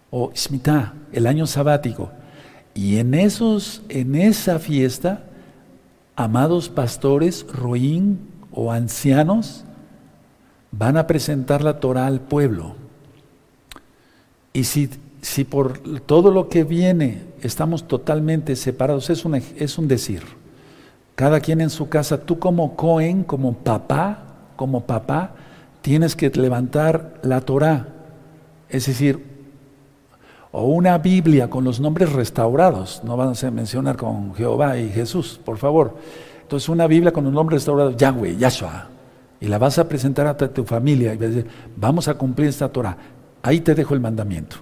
o 0.09 0.32
Shemitah, 0.34 0.93
el 1.11 1.28
año 1.28 1.45
sabático. 1.45 2.11
Y 2.74 2.97
en, 2.97 3.13
esos, 3.13 3.82
en 3.89 4.15
esa 4.15 4.59
fiesta, 4.59 5.24
amados 6.15 6.69
pastores, 6.69 7.45
roín 7.47 8.19
o 8.51 8.72
ancianos, 8.72 9.65
van 10.72 10.95
a 10.95 11.05
presentar 11.05 11.63
la 11.63 11.80
Torah 11.82 12.07
al 12.07 12.22
pueblo. 12.22 12.76
Y 14.53 14.63
si, 14.63 14.89
si 15.22 15.43
por 15.43 15.80
todo 16.01 16.32
lo 16.32 16.47
que 16.47 16.63
viene 16.63 17.24
estamos 17.41 17.88
totalmente 17.88 18.55
separados, 18.55 19.09
es 19.09 19.26
un, 19.26 19.36
es 19.36 19.78
un 19.78 19.89
decir. 19.89 20.24
Cada 21.15 21.41
quien 21.41 21.59
en 21.59 21.69
su 21.69 21.89
casa, 21.89 22.22
tú 22.22 22.39
como 22.39 22.76
Cohen, 22.78 23.24
como 23.24 23.53
papá, 23.53 24.30
como 24.62 24.82
papá, 24.82 25.32
tienes 25.82 26.16
que 26.16 26.30
levantar 26.30 27.20
la 27.24 27.41
Torah, 27.41 27.88
es 28.70 28.86
decir, 28.86 29.26
o 30.51 30.66
una 30.66 30.99
Biblia 30.99 31.49
con 31.49 31.64
los 31.64 31.80
nombres 31.80 32.14
restaurados, 32.14 33.01
no 33.03 33.18
vas 33.18 33.43
a 33.43 33.49
mencionar 33.49 33.97
con 33.97 34.36
Jehová 34.36 34.78
y 34.78 34.91
Jesús, 34.91 35.41
por 35.43 35.57
favor. 35.57 35.95
Entonces 36.43 36.70
una 36.70 36.86
Biblia 36.86 37.12
con 37.12 37.24
los 37.24 37.34
nombres 37.34 37.62
restaurados, 37.62 37.97
Yahweh, 37.97 38.38
Yahshua, 38.38 38.89
y 39.39 39.47
la 39.47 39.57
vas 39.57 39.80
a 39.80 39.89
presentar 39.89 40.28
a 40.28 40.38
tu 40.38 40.64
familia 40.64 41.16
y 41.16 41.18
vas 41.18 41.26
a 41.26 41.30
decir, 41.30 41.47
vamos 41.76 42.07
a 42.07 42.14
cumplir 42.14 42.49
esta 42.49 42.70
Torah. 42.70 42.95
Ahí 43.41 43.62
te 43.62 43.74
dejo 43.74 43.95
el 43.95 43.99
mandamiento. 43.99 44.57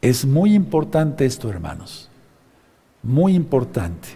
Es 0.00 0.24
muy 0.24 0.54
importante 0.54 1.26
esto, 1.26 1.50
hermanos. 1.50 2.08
Muy 3.02 3.34
importante. 3.34 4.08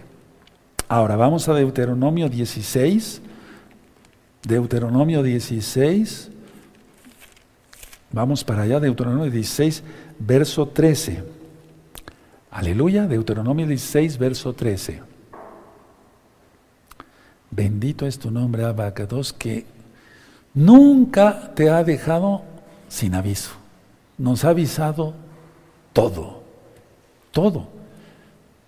Ahora 0.89 1.17
vamos 1.17 1.47
a 1.47 1.53
Deuteronomio 1.53 2.31
16, 2.31 3.21
Deuteronomio 4.43 5.23
16, 5.23 6.31
vamos 8.11 8.43
para 8.43 8.63
allá, 8.63 8.81
Deuteronomio 8.81 9.31
16, 9.31 9.83
verso 10.19 10.67
13. 10.67 11.23
Aleluya, 12.51 13.07
Deuteronomio 13.07 13.67
16, 13.67 14.19
verso 14.19 14.53
13. 14.53 15.03
Bendito 17.51 18.07
es 18.07 18.19
tu 18.19 18.31
nombre, 18.31 18.65
Abacados, 18.65 19.33
que 19.33 19.67
nunca 20.55 21.53
te 21.55 21.69
ha 21.69 21.85
dejado 21.85 22.43
sin 22.89 23.15
aviso. 23.15 23.51
Nos 24.17 24.45
ha 24.45 24.51
avisado 24.51 25.15
todo, 25.93 26.43
todo. 27.33 27.80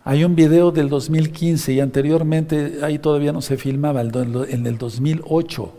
Hay 0.05 0.25
un 0.25 0.35
video 0.35 0.73
del 0.73 0.89
2015 0.89 1.75
y 1.75 1.81
anteriormente 1.81 2.81
ahí 2.83 2.99
todavía 2.99 3.33
no 3.33 3.41
se 3.41 3.57
filmaba, 3.57 4.01
en 4.01 4.67
el 4.67 4.77
2008, 4.77 5.73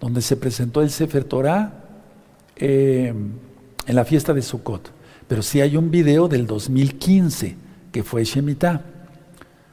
donde 0.00 0.20
se 0.20 0.36
presentó 0.36 0.82
el 0.82 0.90
Sefer 0.90 1.24
Torah 1.24 1.84
eh, 2.56 3.14
en 3.86 3.94
la 3.94 4.04
fiesta 4.04 4.34
de 4.34 4.42
Sukkot. 4.42 4.90
Pero 5.26 5.42
sí 5.42 5.62
hay 5.62 5.78
un 5.78 5.90
video 5.90 6.28
del 6.28 6.46
2015 6.46 7.56
que 7.90 8.02
fue 8.02 8.24
Shemitah. 8.24 8.82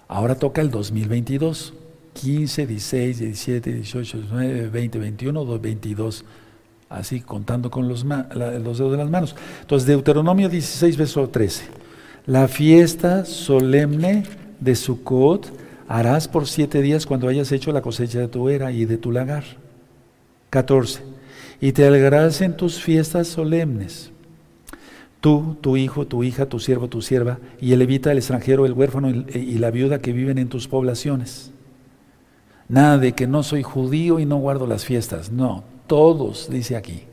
Ahora 0.08 0.36
toca 0.36 0.62
el 0.62 0.72
2022. 0.72 1.74
15, 2.14 2.68
16, 2.68 3.20
17, 3.20 3.74
18, 3.74 4.18
19, 4.18 4.70
20, 4.70 5.00
21, 5.00 5.60
22. 5.60 6.26
Así 6.90 7.22
contando 7.22 7.70
con 7.72 7.88
los, 7.88 8.04
los 8.06 8.78
dedos 8.78 8.92
de 8.92 8.98
las 8.98 9.10
manos. 9.10 9.36
Entonces, 9.62 9.88
Deuteronomio 9.88 10.48
16, 10.50 10.98
verso 10.98 11.28
13. 11.30 11.91
La 12.28 12.48
fiesta 12.48 13.26
solemne 13.26 14.24
de 14.60 14.76
Sukkot 14.76 15.52
harás 15.88 16.28
por 16.28 16.48
siete 16.48 16.82
días 16.82 17.08
cuando 17.08 17.28
hayas 17.28 17.52
hecho 17.52 17.72
la 17.72 17.82
cosecha 17.82 18.20
de 18.20 18.28
tu 18.28 18.48
era 18.48 18.72
y 18.72 18.86
de 18.86 18.98
tu 18.98 19.12
lagar. 19.12 19.44
14. 20.52 21.02
Y 21.60 21.72
te 21.72 21.86
alegrarás 21.86 22.42
en 22.42 22.56
tus 22.56 22.80
fiestas 22.82 23.28
solemnes. 23.28 24.12
Tú, 25.20 25.58
tu 25.62 25.78
hijo, 25.78 26.06
tu 26.06 26.24
hija, 26.24 26.46
tu 26.46 26.60
siervo, 26.60 26.88
tu 26.88 27.02
sierva, 27.02 27.40
y 27.60 27.74
el 27.74 27.80
levita, 27.80 28.12
el 28.12 28.18
extranjero, 28.18 28.66
el 28.66 28.74
huérfano 28.74 29.10
y 29.10 29.58
la 29.58 29.72
viuda 29.72 30.00
que 30.00 30.14
viven 30.14 30.38
en 30.38 30.50
tus 30.50 30.68
poblaciones. 30.68 31.52
Nada 32.68 32.98
de 32.98 33.14
que 33.14 33.28
no 33.28 33.44
soy 33.44 33.64
judío 33.64 34.20
y 34.20 34.26
no 34.26 34.38
guardo 34.38 34.66
las 34.66 34.86
fiestas. 34.86 35.32
No, 35.32 35.64
todos, 35.88 36.50
dice 36.50 36.76
aquí. 36.76 37.04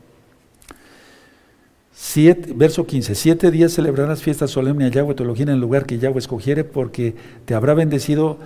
Verso 2.54 2.86
15. 2.86 3.14
Siete 3.14 3.50
días 3.50 3.72
celebrarás 3.72 4.22
fiesta 4.22 4.46
solemne 4.46 4.86
a 4.86 4.88
Yahweh 4.88 5.14
tu 5.14 5.24
Elohim 5.24 5.48
en 5.48 5.54
el 5.54 5.60
lugar 5.60 5.86
que 5.86 5.98
Yahweh 5.98 6.18
escogiere, 6.18 6.64
porque 6.64 7.14
te 7.44 7.54
habrá 7.54 7.74
bendecido 7.74 8.38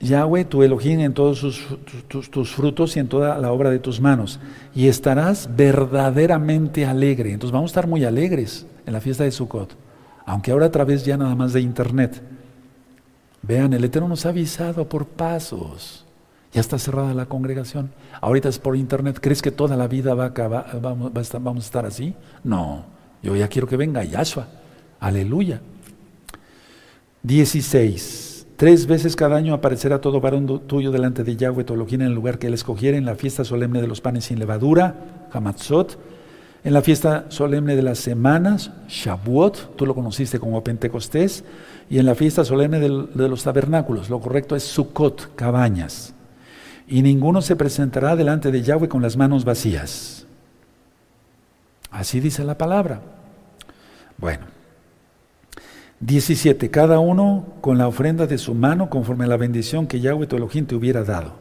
Yahweh 0.00 0.44
tu 0.44 0.62
Elohim 0.62 1.00
en 1.00 1.12
todos 1.12 1.40
tus, 2.06 2.50
frutos 2.50 2.96
y 2.96 3.00
en 3.00 3.08
toda 3.08 3.38
la 3.38 3.50
obra 3.50 3.70
de 3.70 3.80
tus 3.80 4.00
manos. 4.00 4.38
Y 4.74 4.86
estarás 4.86 5.50
verdaderamente 5.56 6.86
alegre. 6.86 7.32
Entonces 7.32 7.52
vamos 7.52 7.70
a 7.70 7.72
estar 7.72 7.86
muy 7.88 8.04
alegres 8.04 8.66
en 8.86 8.92
la 8.92 9.00
fiesta 9.00 9.24
de 9.24 9.32
Sukkot. 9.32 9.76
Aunque 10.24 10.52
ahora 10.52 10.66
a 10.66 10.70
través 10.70 11.04
ya 11.04 11.16
nada 11.16 11.34
más 11.34 11.52
de 11.52 11.60
internet. 11.60 12.22
Vean, 13.42 13.72
el 13.72 13.84
Eterno 13.84 14.08
nos 14.08 14.26
ha 14.26 14.28
avisado 14.28 14.88
por 14.88 15.06
pasos. 15.06 16.04
Ya 16.58 16.62
está 16.62 16.76
cerrada 16.76 17.14
la 17.14 17.26
congregación. 17.26 17.92
Ahorita 18.20 18.48
es 18.48 18.58
por 18.58 18.74
internet. 18.74 19.18
¿Crees 19.20 19.42
que 19.42 19.52
toda 19.52 19.76
la 19.76 19.86
vida 19.86 20.14
va 20.14 20.32
a 20.34 20.78
vamos, 20.80 21.12
a 21.14 21.20
estar, 21.20 21.40
a 21.40 21.52
estar 21.56 21.86
así? 21.86 22.16
No. 22.42 22.84
Yo 23.22 23.36
ya 23.36 23.46
quiero 23.46 23.68
que 23.68 23.76
venga 23.76 24.02
Yahshua. 24.02 24.48
Aleluya. 24.98 25.60
16. 27.22 28.48
Tres 28.56 28.88
veces 28.88 29.14
cada 29.14 29.36
año 29.36 29.54
aparecerá 29.54 30.00
todo 30.00 30.20
varón 30.20 30.66
tuyo 30.66 30.90
delante 30.90 31.22
de 31.22 31.36
Yahweh 31.36 31.62
Tologín 31.62 32.00
en 32.00 32.08
el 32.08 32.14
lugar 32.14 32.40
que 32.40 32.48
él 32.48 32.54
escogiera, 32.54 32.98
en 32.98 33.04
la 33.04 33.14
fiesta 33.14 33.44
solemne 33.44 33.80
de 33.80 33.86
los 33.86 34.00
panes 34.00 34.24
sin 34.24 34.40
levadura, 34.40 35.28
Hamatzot, 35.30 35.96
en 36.64 36.74
la 36.74 36.82
fiesta 36.82 37.26
solemne 37.28 37.76
de 37.76 37.82
las 37.82 38.00
semanas, 38.00 38.72
Shavuot, 38.88 39.76
tú 39.76 39.86
lo 39.86 39.94
conociste 39.94 40.40
como 40.40 40.64
Pentecostés, 40.64 41.44
y 41.88 42.00
en 42.00 42.06
la 42.06 42.16
fiesta 42.16 42.44
solemne 42.44 42.80
de 42.80 43.28
los 43.28 43.44
tabernáculos, 43.44 44.10
lo 44.10 44.18
correcto 44.18 44.56
es 44.56 44.64
Sukkot, 44.64 45.36
cabañas. 45.36 46.16
Y 46.88 47.02
ninguno 47.02 47.42
se 47.42 47.54
presentará 47.54 48.16
delante 48.16 48.50
de 48.50 48.62
Yahweh 48.62 48.88
con 48.88 49.02
las 49.02 49.16
manos 49.16 49.44
vacías. 49.44 50.26
Así 51.90 52.18
dice 52.18 52.44
la 52.44 52.56
palabra. 52.56 53.02
Bueno, 54.16 54.46
17. 56.00 56.70
Cada 56.70 56.98
uno 56.98 57.44
con 57.60 57.76
la 57.76 57.88
ofrenda 57.88 58.26
de 58.26 58.38
su 58.38 58.54
mano 58.54 58.88
conforme 58.88 59.24
a 59.24 59.28
la 59.28 59.36
bendición 59.36 59.86
que 59.86 60.00
Yahweh 60.00 60.26
tu 60.26 60.36
Elohim 60.36 60.64
te 60.64 60.74
hubiera 60.74 61.04
dado. 61.04 61.34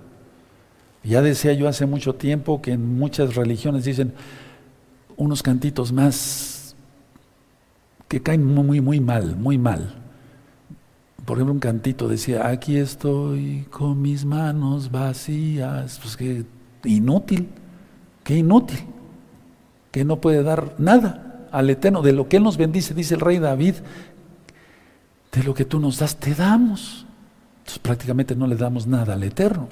Ya 1.03 1.21
decía 1.21 1.53
yo 1.53 1.69
hace 1.69 1.85
mucho 1.85 2.15
tiempo 2.15 2.61
que 2.61 2.73
en 2.73 2.97
muchas 2.97 3.35
religiones 3.35 3.85
dicen 3.85 4.13
unos 5.15 5.41
cantitos 5.41 5.93
más 5.93 6.75
que 8.07 8.21
caen 8.21 8.45
muy, 8.45 8.81
muy 8.81 8.99
mal, 8.99 9.35
muy 9.37 9.57
mal. 9.57 9.93
Por 11.27 11.35
ejemplo, 11.35 11.55
un 11.55 11.59
cantito 11.59 12.07
decía, 12.07 12.47
aquí 12.47 12.77
estoy 12.77 13.65
con 13.69 14.01
mis 14.01 14.23
manos 14.23 14.91
vacías. 14.91 15.99
Pues 16.01 16.15
que 16.15 16.45
inútil, 16.85 17.49
que 18.23 18.37
inútil, 18.37 18.79
que 19.91 20.05
no 20.05 20.21
puede 20.21 20.41
dar 20.41 20.75
nada 20.77 21.49
al 21.51 21.69
Eterno. 21.69 22.01
De 22.01 22.13
lo 22.13 22.29
que 22.29 22.37
Él 22.37 22.43
nos 22.43 22.55
bendice, 22.55 22.93
dice 22.93 23.15
el 23.15 23.19
rey 23.19 23.39
David, 23.39 23.75
de 25.33 25.43
lo 25.43 25.53
que 25.53 25.65
tú 25.65 25.81
nos 25.81 25.99
das, 25.99 26.15
te 26.15 26.33
damos. 26.33 27.05
Entonces 27.57 27.79
prácticamente 27.79 28.33
no 28.33 28.47
le 28.47 28.55
damos 28.55 28.87
nada 28.87 29.15
al 29.15 29.23
Eterno. 29.23 29.67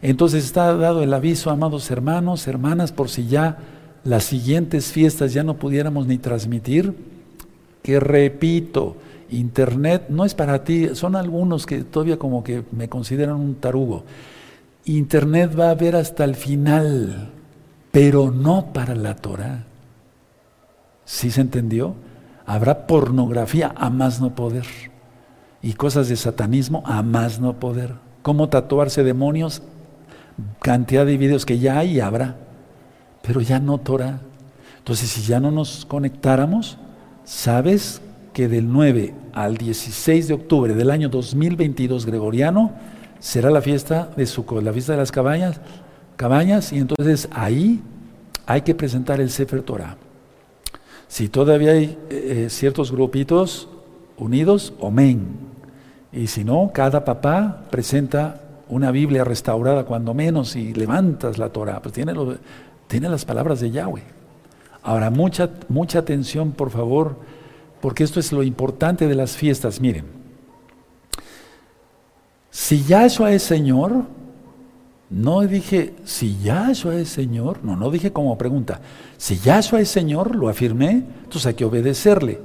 Entonces 0.00 0.44
está 0.44 0.76
dado 0.76 1.02
el 1.02 1.12
aviso, 1.12 1.50
amados 1.50 1.90
hermanos, 1.90 2.46
hermanas, 2.46 2.92
por 2.92 3.08
si 3.08 3.26
ya 3.26 3.58
las 4.04 4.22
siguientes 4.22 4.92
fiestas 4.92 5.32
ya 5.32 5.42
no 5.42 5.56
pudiéramos 5.56 6.06
ni 6.06 6.18
transmitir, 6.18 6.94
que 7.82 7.98
repito, 7.98 8.96
Internet 9.30 10.06
no 10.08 10.24
es 10.24 10.34
para 10.34 10.64
ti, 10.64 10.94
son 10.94 11.16
algunos 11.16 11.66
que 11.66 11.82
todavía 11.82 12.18
como 12.18 12.44
que 12.44 12.64
me 12.72 12.88
consideran 12.88 13.36
un 13.36 13.54
tarugo. 13.56 14.04
Internet 14.84 15.58
va 15.58 15.68
a 15.68 15.70
haber 15.70 15.96
hasta 15.96 16.24
el 16.24 16.34
final, 16.34 17.30
pero 17.90 18.30
no 18.30 18.72
para 18.72 18.94
la 18.94 19.16
Torah. 19.16 19.64
¿Sí 21.04 21.30
se 21.30 21.40
entendió? 21.40 21.94
Habrá 22.46 22.86
pornografía 22.86 23.72
a 23.76 23.90
más 23.90 24.20
no 24.20 24.34
poder. 24.34 24.66
Y 25.62 25.72
cosas 25.72 26.08
de 26.08 26.16
satanismo 26.16 26.82
a 26.84 27.02
más 27.02 27.40
no 27.40 27.54
poder. 27.54 27.94
Cómo 28.22 28.48
tatuarse 28.48 29.02
demonios, 29.02 29.62
cantidad 30.60 31.06
de 31.06 31.16
videos 31.16 31.46
que 31.46 31.58
ya 31.58 31.78
hay 31.78 31.96
y 31.96 32.00
habrá. 32.00 32.36
Pero 33.22 33.40
ya 33.40 33.58
no 33.60 33.78
Torah. 33.78 34.20
Entonces, 34.78 35.08
si 35.08 35.22
ya 35.22 35.40
no 35.40 35.50
nos 35.50 35.86
conectáramos, 35.86 36.76
sabes 37.24 38.02
que 38.34 38.48
del 38.48 38.70
9 38.70 39.14
al 39.32 39.56
16 39.56 40.28
de 40.28 40.34
octubre 40.34 40.74
del 40.74 40.90
año 40.90 41.08
2022 41.08 42.04
gregoriano 42.04 42.72
será 43.20 43.48
la 43.48 43.62
fiesta 43.62 44.10
de 44.16 44.26
la 44.62 44.72
fiesta 44.72 44.92
de 44.92 44.98
las 44.98 45.12
cabañas, 45.12 46.72
y 46.72 46.78
entonces 46.78 47.28
ahí 47.32 47.80
hay 48.44 48.60
que 48.62 48.74
presentar 48.74 49.20
el 49.20 49.30
Sefer 49.30 49.62
Torah. 49.62 49.96
Si 51.08 51.28
todavía 51.28 51.72
hay 51.72 51.96
eh, 52.10 52.48
ciertos 52.50 52.92
grupitos 52.92 53.68
unidos, 54.18 54.74
amén. 54.82 55.24
Y 56.12 56.26
si 56.26 56.44
no, 56.44 56.70
cada 56.74 57.04
papá 57.04 57.62
presenta 57.70 58.40
una 58.68 58.90
Biblia 58.90 59.24
restaurada 59.24 59.84
cuando 59.84 60.12
menos 60.12 60.56
y 60.56 60.74
levantas 60.74 61.38
la 61.38 61.50
Torah, 61.50 61.80
pues 61.80 61.94
tiene, 61.94 62.14
tiene 62.88 63.08
las 63.08 63.24
palabras 63.24 63.60
de 63.60 63.70
Yahweh. 63.70 64.02
Ahora, 64.82 65.10
mucha, 65.10 65.50
mucha 65.68 66.00
atención, 66.00 66.52
por 66.52 66.70
favor, 66.70 67.16
porque 67.84 68.02
esto 68.02 68.18
es 68.18 68.32
lo 68.32 68.42
importante 68.42 69.06
de 69.06 69.14
las 69.14 69.36
fiestas. 69.36 69.78
Miren, 69.78 70.06
si 72.50 72.82
Yahshua 72.82 73.32
es 73.32 73.42
Señor, 73.42 74.06
no 75.10 75.42
dije, 75.42 75.92
si 76.02 76.38
Yahshua 76.42 76.94
es 76.94 77.10
Señor, 77.10 77.62
no, 77.62 77.76
no 77.76 77.90
dije 77.90 78.10
como 78.10 78.38
pregunta. 78.38 78.80
Si 79.18 79.36
Yahshua 79.38 79.82
es 79.82 79.90
Señor, 79.90 80.34
lo 80.34 80.48
afirmé, 80.48 81.04
entonces 81.24 81.44
hay 81.44 81.52
que 81.52 81.66
obedecerle. 81.66 82.40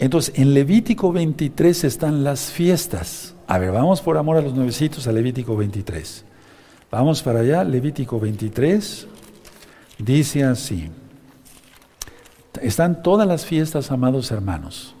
Entonces, 0.00 0.36
en 0.36 0.54
Levítico 0.54 1.12
23 1.12 1.84
están 1.84 2.24
las 2.24 2.50
fiestas. 2.50 3.36
A 3.46 3.58
ver, 3.58 3.70
vamos 3.70 4.00
por 4.00 4.18
amor 4.18 4.38
a 4.38 4.42
los 4.42 4.54
nuevecitos 4.54 5.06
a 5.06 5.12
Levítico 5.12 5.56
23. 5.56 6.24
Vamos 6.90 7.22
para 7.22 7.38
allá, 7.38 7.62
Levítico 7.62 8.18
23. 8.18 9.06
Dice 9.98 10.42
así. 10.42 10.90
Están 12.60 13.02
todas 13.02 13.26
las 13.26 13.46
fiestas, 13.46 13.90
amados 13.90 14.30
hermanos. 14.30 14.94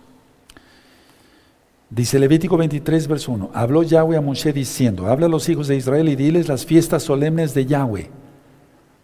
Dice 1.90 2.18
Levítico 2.18 2.56
23, 2.56 3.06
verso 3.06 3.32
1. 3.32 3.50
Habló 3.52 3.82
Yahweh 3.82 4.16
a 4.16 4.22
Moshe 4.22 4.52
diciendo, 4.52 5.08
habla 5.08 5.26
a 5.26 5.28
los 5.28 5.46
hijos 5.50 5.68
de 5.68 5.76
Israel 5.76 6.08
y 6.08 6.16
diles 6.16 6.48
las 6.48 6.64
fiestas 6.64 7.02
solemnes 7.02 7.52
de 7.52 7.66
Yahweh. 7.66 8.10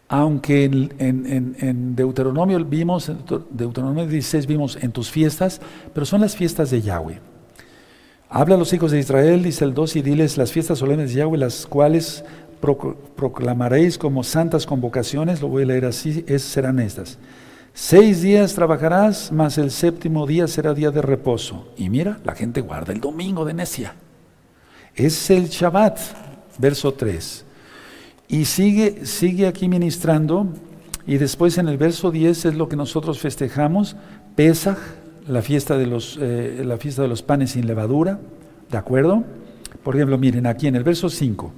Aunque 0.09 0.65
en, 0.65 1.95
Deuteronomio 1.95 2.65
vimos, 2.65 3.13
Deuteronomio 3.51 4.07
16 4.07 4.47
vimos 4.47 4.79
en 4.81 4.91
tus 4.91 5.11
fiestas, 5.11 5.61
pero 5.93 6.07
son 6.07 6.23
las 6.23 6.35
fiestas 6.35 6.71
de 6.71 6.81
Yahweh. 6.81 7.21
Habla 8.31 8.55
a 8.55 8.59
los 8.59 8.73
hijos 8.73 8.91
de 8.91 9.01
Israel, 9.01 9.43
dice 9.43 9.67
el 9.67 9.75
2, 9.75 9.97
y 9.97 10.03
diles 10.03 10.39
las 10.39 10.51
fiestas 10.51 10.79
solemnes 10.79 11.11
de 11.11 11.17
Yahweh, 11.17 11.37
las 11.37 11.67
cuales 11.67 12.25
proclamaréis 13.17 13.99
como 13.99 14.25
santas 14.25 14.65
convocaciones, 14.65 15.43
lo 15.43 15.49
voy 15.49 15.65
a 15.65 15.67
leer 15.67 15.85
así, 15.85 16.25
es, 16.27 16.41
serán 16.41 16.79
estas. 16.79 17.19
Seis 17.81 18.23
días 18.23 18.55
trabajarás, 18.55 19.31
mas 19.31 19.57
el 19.57 19.71
séptimo 19.71 20.27
día 20.27 20.49
será 20.49 20.75
día 20.75 20.91
de 20.91 21.01
reposo. 21.01 21.69
Y 21.77 21.89
mira, 21.91 22.19
la 22.25 22.35
gente 22.35 22.61
guarda 22.61 22.93
el 22.93 23.01
domingo 23.01 23.45
de 23.45 23.55
necia. 23.55 23.95
Es 24.97 25.31
el 25.31 25.47
Shabbat, 25.47 25.97
verso 26.59 26.93
3. 26.93 27.45
Y 28.27 28.47
sigue, 28.47 29.07
sigue 29.07 29.47
aquí 29.47 29.69
ministrando. 29.69 30.49
Y 31.07 31.19
después 31.19 31.57
en 31.57 31.69
el 31.69 31.79
verso 31.79 32.11
10 32.11 32.47
es 32.47 32.55
lo 32.57 32.69
que 32.69 32.75
nosotros 32.75 33.21
festejamos, 33.21 33.95
Pesach, 34.35 34.79
la 35.29 35.41
fiesta 35.41 35.79
de 35.79 35.87
los, 35.87 36.19
eh, 36.21 36.63
la 36.65 36.79
fiesta 36.79 37.03
de 37.03 37.09
los 37.09 37.23
panes 37.23 37.53
sin 37.53 37.69
levadura. 37.69 38.19
¿De 38.73 38.77
acuerdo? 38.77 39.23
Por 39.85 39.95
ejemplo, 39.95 40.19
miren 40.19 40.49
aquí 40.49 40.67
en 40.67 40.75
el 40.75 40.83
verso 40.83 41.09
5. 41.09 41.53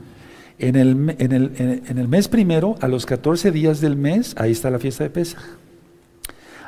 En 0.59 0.77
el, 0.77 1.17
en, 1.19 1.33
el, 1.33 1.83
en 1.89 1.97
el 1.97 2.09
mes 2.09 2.29
primero, 2.29 2.75
a 2.83 2.89
los 2.89 3.07
14 3.07 3.51
días 3.53 3.81
del 3.81 3.97
mes, 3.97 4.35
ahí 4.37 4.53
está 4.53 4.69
la 4.69 4.79
fiesta 4.79 5.05
de 5.05 5.09
Pesach. 5.09 5.41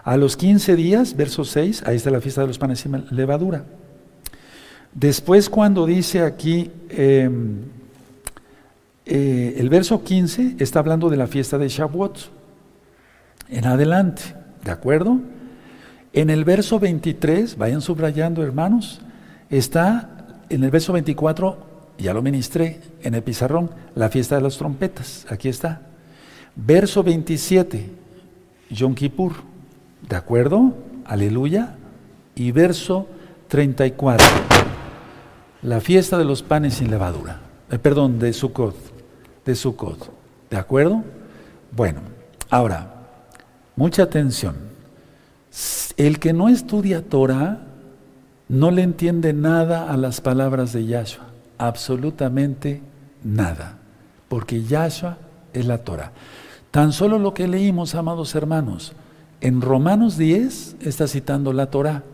A 0.04 0.16
los 0.16 0.36
15 0.36 0.74
días, 0.74 1.16
verso 1.16 1.44
6, 1.44 1.84
ahí 1.86 1.96
está 1.96 2.10
la 2.10 2.20
fiesta 2.20 2.40
de 2.40 2.48
los 2.48 2.58
panes 2.58 2.80
sin 2.80 3.04
levadura. 3.10 3.64
Después 4.92 5.48
cuando 5.48 5.86
dice 5.86 6.22
aquí, 6.22 6.70
em, 6.88 7.60
eh, 9.06 9.54
el 9.58 9.68
verso 9.68 10.02
15 10.02 10.56
está 10.58 10.80
hablando 10.80 11.08
de 11.08 11.16
la 11.16 11.28
fiesta 11.28 11.56
de 11.56 11.68
Shavuot. 11.68 12.18
En 13.48 13.66
adelante, 13.66 14.22
¿de 14.64 14.70
acuerdo? 14.72 15.20
En 16.12 16.30
el 16.30 16.44
verso 16.44 16.80
23, 16.80 17.56
vayan 17.56 17.80
subrayando 17.80 18.42
hermanos, 18.42 19.00
está 19.50 20.36
en 20.48 20.64
el 20.64 20.70
verso 20.70 20.92
24, 20.92 21.56
ya 21.96 22.12
lo 22.12 22.22
ministré 22.22 22.80
en 23.02 23.14
el 23.14 23.22
pizarrón, 23.22 23.70
la 23.94 24.08
fiesta 24.08 24.34
de 24.34 24.42
las 24.42 24.58
trompetas, 24.58 25.26
aquí 25.30 25.48
está. 25.48 25.80
Verso 26.56 27.02
27, 27.02 27.88
Yom 28.70 28.94
Kippur. 28.94 29.51
¿De 30.08 30.16
acuerdo? 30.16 30.74
Aleluya. 31.04 31.76
Y 32.34 32.52
verso 32.52 33.06
34. 33.48 34.26
La 35.62 35.80
fiesta 35.80 36.18
de 36.18 36.24
los 36.24 36.42
panes 36.42 36.74
sin 36.74 36.90
levadura. 36.90 37.40
eh, 37.70 37.78
perdón, 37.78 38.18
de 38.18 38.32
Sukkot, 38.32 38.74
de 39.44 39.54
Sukkot. 39.54 40.10
¿De 40.50 40.56
acuerdo? 40.56 41.02
Bueno, 41.70 42.00
ahora, 42.50 42.94
mucha 43.76 44.02
atención. 44.02 44.56
El 45.96 46.18
que 46.18 46.32
no 46.32 46.48
estudia 46.48 47.08
Torah 47.08 47.60
no 48.48 48.70
le 48.70 48.82
entiende 48.82 49.32
nada 49.32 49.90
a 49.90 49.96
las 49.96 50.20
palabras 50.20 50.72
de 50.72 50.84
Yahshua, 50.86 51.26
absolutamente 51.58 52.82
nada, 53.22 53.78
porque 54.28 54.62
Yahshua 54.62 55.18
es 55.52 55.66
la 55.66 55.78
Torah. 55.78 56.12
Tan 56.70 56.92
solo 56.92 57.18
lo 57.18 57.34
que 57.34 57.46
leímos, 57.46 57.94
amados 57.94 58.34
hermanos, 58.34 58.94
en 59.42 59.60
Romanos 59.60 60.16
10 60.16 60.76
está 60.80 61.08
citando 61.08 61.52
la 61.52 61.66
Torah. 61.66 62.04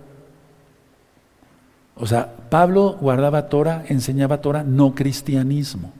O 1.95 2.07
sea, 2.07 2.35
Pablo 2.49 2.97
guardaba 3.01 3.49
Torah, 3.49 3.85
enseñaba 3.89 4.41
Torah, 4.41 4.65
no 4.65 4.95
cristianismo. 4.95 5.93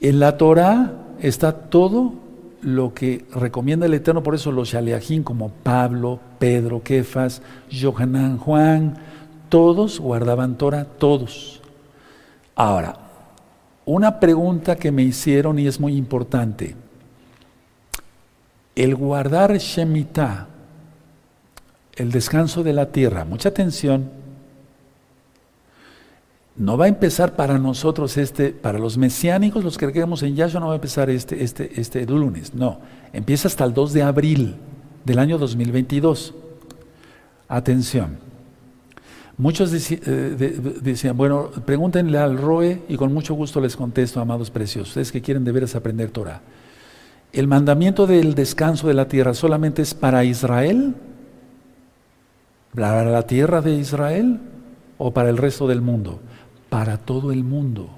En 0.00 0.20
la 0.20 0.38
Torah 0.38 0.92
está 1.20 1.52
todo 1.52 2.14
lo 2.62 2.94
que 2.94 3.26
recomienda 3.34 3.84
el 3.84 3.92
Eterno, 3.92 4.22
por 4.22 4.34
eso 4.34 4.50
los 4.52 4.70
Shaleajín 4.70 5.22
como 5.22 5.50
Pablo, 5.50 6.18
Pedro, 6.38 6.82
Kefas, 6.82 7.42
Johanan, 7.70 8.38
Juan, 8.38 8.96
todos 9.50 10.00
guardaban 10.00 10.56
Torah, 10.56 10.86
todos. 10.86 11.60
Ahora, 12.54 12.96
una 13.84 14.18
pregunta 14.18 14.76
que 14.76 14.90
me 14.90 15.02
hicieron 15.02 15.58
y 15.58 15.66
es 15.66 15.78
muy 15.78 15.94
importante. 15.94 16.74
El 18.74 18.94
guardar 18.96 19.56
Shemitah, 19.56 20.48
el 21.96 22.10
descanso 22.10 22.62
de 22.62 22.72
la 22.72 22.90
tierra, 22.90 23.24
mucha 23.24 23.50
atención, 23.50 24.10
no 26.56 26.76
va 26.76 26.84
a 26.84 26.88
empezar 26.88 27.34
para 27.34 27.58
nosotros 27.58 28.16
este, 28.16 28.50
para 28.50 28.78
los 28.78 28.96
mesiánicos, 28.96 29.64
los 29.64 29.76
que 29.76 29.90
creemos 29.90 30.22
en 30.22 30.36
Yahshua, 30.36 30.60
no 30.60 30.66
va 30.66 30.72
a 30.72 30.76
empezar 30.76 31.10
este, 31.10 31.42
este, 31.42 31.80
este 31.80 32.06
lunes, 32.06 32.54
no, 32.54 32.80
empieza 33.12 33.48
hasta 33.48 33.64
el 33.64 33.74
2 33.74 33.92
de 33.92 34.02
abril 34.02 34.56
del 35.04 35.18
año 35.18 35.38
2022. 35.38 36.34
Atención, 37.48 38.18
muchos 39.36 39.72
eh, 39.72 39.98
decían, 40.80 41.16
bueno, 41.16 41.50
pregúntenle 41.66 42.18
al 42.18 42.38
Roe 42.38 42.82
y 42.88 42.96
con 42.96 43.12
mucho 43.12 43.34
gusto 43.34 43.60
les 43.60 43.76
contesto, 43.76 44.20
amados 44.20 44.50
preciosos, 44.50 44.88
ustedes 44.90 45.12
que 45.12 45.20
quieren 45.20 45.44
de 45.44 45.52
veras 45.52 45.74
aprender 45.74 46.10
Torah. 46.10 46.40
¿El 47.34 47.48
mandamiento 47.48 48.06
del 48.06 48.34
descanso 48.34 48.88
de 48.88 48.94
la 48.94 49.08
tierra 49.08 49.34
solamente 49.34 49.82
es 49.82 49.92
para 49.92 50.24
Israel? 50.24 50.94
¿Para 52.74 53.04
la 53.04 53.26
tierra 53.26 53.60
de 53.60 53.74
Israel 53.74 54.40
o 54.96 55.12
para 55.12 55.28
el 55.28 55.36
resto 55.36 55.68
del 55.68 55.82
mundo? 55.82 56.20
para 56.74 56.96
todo 56.96 57.30
el 57.30 57.44
mundo. 57.44 57.88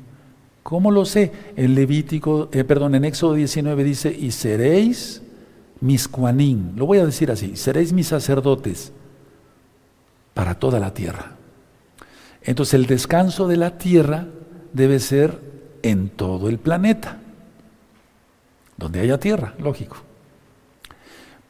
¿Cómo 0.62 0.90
lo 0.90 1.06
sé? 1.06 1.32
En 1.56 1.74
Levítico, 1.74 2.50
eh, 2.52 2.62
perdón, 2.62 2.94
en 2.94 3.06
Éxodo 3.06 3.32
19 3.32 3.84
dice, 3.84 4.14
y 4.14 4.32
seréis 4.32 5.22
mis 5.80 6.06
cuanín, 6.06 6.74
lo 6.76 6.84
voy 6.84 6.98
a 6.98 7.06
decir 7.06 7.30
así, 7.30 7.56
seréis 7.56 7.94
mis 7.94 8.08
sacerdotes 8.08 8.92
para 10.34 10.56
toda 10.56 10.78
la 10.78 10.92
tierra. 10.92 11.36
Entonces 12.42 12.74
el 12.74 12.84
descanso 12.84 13.48
de 13.48 13.56
la 13.56 13.78
tierra 13.78 14.26
debe 14.74 15.00
ser 15.00 15.40
en 15.82 16.10
todo 16.10 16.50
el 16.50 16.58
planeta, 16.58 17.18
donde 18.76 19.00
haya 19.00 19.18
tierra, 19.18 19.54
lógico. 19.58 19.96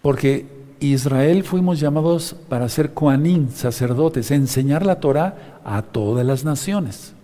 Porque 0.03 0.47
Israel 0.81 1.43
fuimos 1.43 1.81
llamados 1.81 2.37
para 2.49 2.69
ser 2.69 2.91
cuanín, 2.91 3.51
sacerdotes, 3.51 4.31
enseñar 4.31 4.85
la 4.85 5.01
Torah 5.01 5.61
a 5.65 5.83
todas 5.83 6.25
las 6.25 6.45
naciones. 6.45 7.15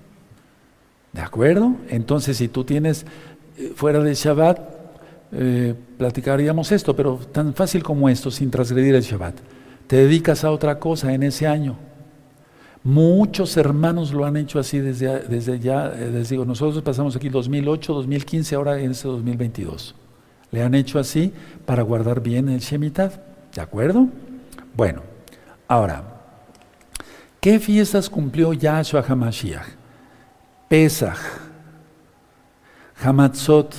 ¿De 1.12 1.20
acuerdo? 1.20 1.76
Entonces, 1.88 2.38
si 2.38 2.48
tú 2.48 2.64
tienes 2.64 3.04
eh, 3.58 3.72
fuera 3.76 4.00
de 4.00 4.14
Shabbat, 4.14 4.58
eh, 5.32 5.74
platicaríamos 5.98 6.72
esto, 6.72 6.96
pero 6.96 7.16
tan 7.30 7.54
fácil 7.54 7.82
como 7.82 8.08
esto, 8.08 8.30
sin 8.30 8.50
transgredir 8.50 8.94
el 8.94 9.02
Shabbat. 9.02 9.34
Te 9.86 9.96
dedicas 9.96 10.44
a 10.44 10.50
otra 10.50 10.78
cosa 10.78 11.12
en 11.12 11.22
ese 11.22 11.46
año. 11.46 11.76
Muchos 12.84 13.56
hermanos 13.56 14.12
lo 14.12 14.24
han 14.24 14.36
hecho 14.36 14.58
así 14.58 14.80
desde, 14.80 15.20
desde 15.20 15.60
ya, 15.60 15.92
eh, 15.94 16.10
les 16.12 16.28
digo, 16.28 16.44
nosotros 16.44 16.82
pasamos 16.82 17.14
aquí 17.14 17.28
2008, 17.28 17.92
2015, 17.94 18.54
ahora 18.56 18.80
en 18.80 18.90
este 18.90 19.06
2022. 19.06 19.94
Le 20.50 20.62
han 20.62 20.74
hecho 20.74 20.98
así 20.98 21.32
para 21.64 21.82
guardar 21.82 22.20
bien 22.20 22.48
el 22.48 22.60
Shemitah. 22.60 23.12
¿De 23.54 23.60
acuerdo? 23.60 24.08
Bueno, 24.76 25.02
ahora, 25.68 26.02
¿qué 27.40 27.60
fiestas 27.60 28.10
cumplió 28.10 28.52
Yahshua 28.52 29.04
HaMashiach? 29.06 29.66
Pesach, 30.68 31.18
Hamatzot, 33.04 33.74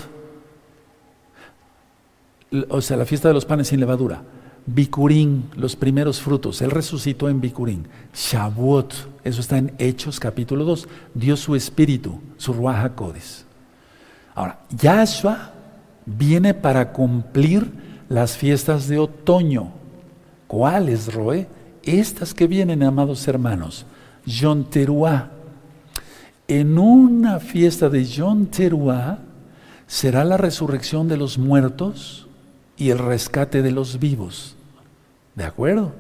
o 2.70 2.82
sea, 2.82 2.98
la 2.98 3.06
fiesta 3.06 3.28
de 3.28 3.34
los 3.34 3.46
panes 3.46 3.68
sin 3.68 3.80
levadura, 3.80 4.22
Bikurín, 4.66 5.50
los 5.56 5.76
primeros 5.76 6.22
frutos, 6.22 6.62
Él 6.62 6.72
resucitó 6.72 7.28
en 7.28 7.42
Bikurín, 7.42 7.88
Shavuot, 8.14 8.94
eso 9.24 9.42
está 9.42 9.58
en 9.58 9.74
Hechos 9.78 10.20
capítulo 10.20 10.64
2, 10.64 10.88
dio 11.14 11.36
su 11.36 11.56
espíritu, 11.56 12.20
su 12.38 12.54
Ruach 12.54 12.92
Ahora, 14.36 14.60
Yahshua 14.70 15.52
viene 16.06 16.54
para 16.54 16.94
cumplir 16.94 17.72
las 18.10 18.38
fiestas 18.38 18.88
de 18.88 19.00
otoño. 19.00 19.72
¿Cuáles, 20.48 21.14
Roe? 21.14 21.48
Estas 21.84 22.34
que 22.34 22.48
vienen, 22.48 22.84
amados 22.84 23.28
hermanos. 23.28 23.86
Yom 24.26 24.64
Teruah, 24.64 25.30
en 26.48 26.78
una 26.78 27.40
fiesta 27.40 27.90
de 27.90 28.06
Yom 28.06 28.46
Teruah 28.46 29.20
será 29.88 30.24
la 30.24 30.38
resurrección 30.38 31.08
de 31.08 31.18
los 31.18 31.38
muertos 31.38 32.28
y 32.78 32.90
el 32.90 33.00
rescate 33.00 33.62
de 33.62 33.72
los 33.72 34.00
vivos. 34.00 34.56
¿De 35.36 35.44
acuerdo? 35.44 35.94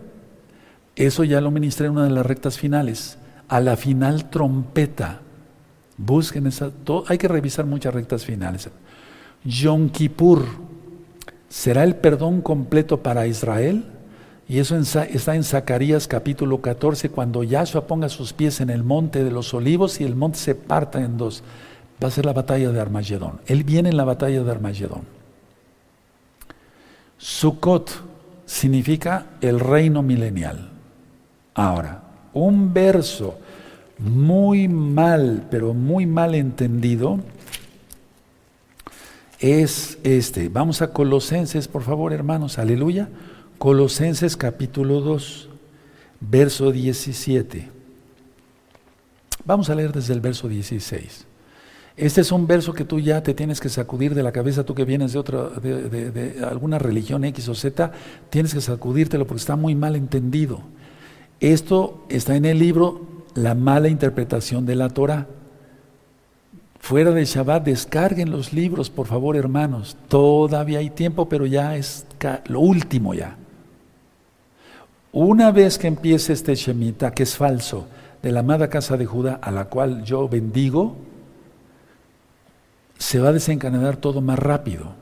Eso 0.95 1.23
ya 1.23 1.41
lo 1.41 1.51
ministré 1.51 1.87
en 1.87 1.93
una 1.93 2.03
de 2.05 2.11
las 2.11 2.25
rectas 2.25 2.57
finales. 2.57 3.17
A 3.47 3.59
la 3.59 3.75
final 3.75 4.29
trompeta. 4.29 5.21
Busquen 5.97 6.47
esa. 6.47 6.71
hay 7.07 7.17
que 7.17 7.27
revisar 7.27 7.65
muchas 7.65 7.93
rectas 7.93 8.25
finales. 8.25 8.69
Yom 9.43 9.89
Kippur 9.89 10.45
será 11.49 11.83
el 11.83 11.95
perdón 11.95 12.41
completo 12.41 13.03
para 13.03 13.27
Israel 13.27 13.85
y 14.47 14.59
eso 14.59 14.77
está 14.77 15.35
en 15.35 15.43
Zacarías 15.43 16.07
capítulo 16.07 16.61
14, 16.61 17.09
cuando 17.09 17.43
Yahshua 17.43 17.87
ponga 17.87 18.09
sus 18.09 18.33
pies 18.33 18.59
en 18.59 18.69
el 18.69 18.83
monte 18.83 19.23
de 19.23 19.31
los 19.31 19.53
olivos 19.53 20.01
y 20.01 20.03
el 20.03 20.15
monte 20.15 20.37
se 20.37 20.55
parta 20.55 21.01
en 21.01 21.17
dos. 21.17 21.43
Va 22.03 22.09
a 22.09 22.11
ser 22.11 22.25
la 22.25 22.33
batalla 22.33 22.71
de 22.71 22.79
Armagedón. 22.79 23.39
Él 23.45 23.63
viene 23.63 23.89
en 23.89 23.97
la 23.97 24.03
batalla 24.03 24.43
de 24.43 24.51
Armagedón. 24.51 25.22
Sukkot 27.17 27.91
significa 28.45 29.27
el 29.41 29.59
reino 29.59 30.01
milenial. 30.01 30.69
Ahora, 31.53 32.03
un 32.33 32.73
verso 32.73 33.37
muy 33.99 34.67
mal, 34.67 35.47
pero 35.49 35.73
muy 35.73 36.05
mal 36.05 36.35
entendido, 36.35 37.19
es 39.39 39.97
este. 40.03 40.49
Vamos 40.49 40.81
a 40.81 40.93
Colosenses, 40.93 41.67
por 41.67 41.83
favor, 41.83 42.13
hermanos, 42.13 42.57
aleluya. 42.57 43.09
Colosenses 43.57 44.35
capítulo 44.35 45.01
2, 45.01 45.49
verso 46.19 46.71
17. 46.71 47.69
Vamos 49.45 49.69
a 49.69 49.75
leer 49.75 49.91
desde 49.91 50.13
el 50.13 50.21
verso 50.21 50.47
16. 50.47 51.25
Este 51.95 52.21
es 52.21 52.31
un 52.31 52.47
verso 52.47 52.73
que 52.73 52.85
tú 52.85 52.99
ya 52.99 53.21
te 53.21 53.35
tienes 53.35 53.59
que 53.59 53.69
sacudir 53.69 54.15
de 54.15 54.23
la 54.23 54.31
cabeza, 54.31 54.63
tú 54.63 54.73
que 54.73 54.83
vienes 54.83 55.13
de 55.13 55.19
otra, 55.19 55.49
de, 55.49 56.43
alguna 56.43 56.79
religión 56.79 57.23
X 57.23 57.49
o 57.49 57.55
Z, 57.55 57.91
tienes 58.31 58.53
que 58.53 58.61
sacudírtelo 58.61 59.27
porque 59.27 59.41
está 59.41 59.55
muy 59.55 59.75
mal 59.75 59.95
entendido. 59.95 60.61
Esto 61.39 62.03
está 62.09 62.35
en 62.35 62.45
el 62.45 62.57
libro 62.57 63.01
La 63.35 63.53
mala 63.53 63.89
interpretación 63.89 64.65
de 64.65 64.75
la 64.75 64.89
Torah. 64.89 65.27
Fuera 66.79 67.11
de 67.11 67.25
Shabbat, 67.25 67.63
descarguen 67.63 68.31
los 68.31 68.53
libros, 68.53 68.89
por 68.89 69.05
favor, 69.05 69.37
hermanos. 69.37 69.95
Todavía 70.07 70.79
hay 70.79 70.89
tiempo, 70.89 71.29
pero 71.29 71.45
ya 71.45 71.77
es 71.77 72.05
lo 72.47 72.59
último 72.59 73.13
ya. 73.13 73.37
Una 75.11 75.51
vez 75.51 75.77
que 75.77 75.87
empiece 75.87 76.33
este 76.33 76.55
Shemitah, 76.55 77.11
que 77.11 77.23
es 77.23 77.37
falso, 77.37 77.85
de 78.23 78.31
la 78.31 78.39
amada 78.39 78.69
casa 78.69 78.97
de 78.97 79.05
Judá, 79.05 79.39
a 79.41 79.51
la 79.51 79.65
cual 79.65 80.03
yo 80.03 80.27
bendigo, 80.27 80.95
se 83.03 83.19
va 83.19 83.29
a 83.29 83.33
desencadenar 83.33 83.97
todo 83.97 84.21
más 84.21 84.39
rápido. 84.39 84.93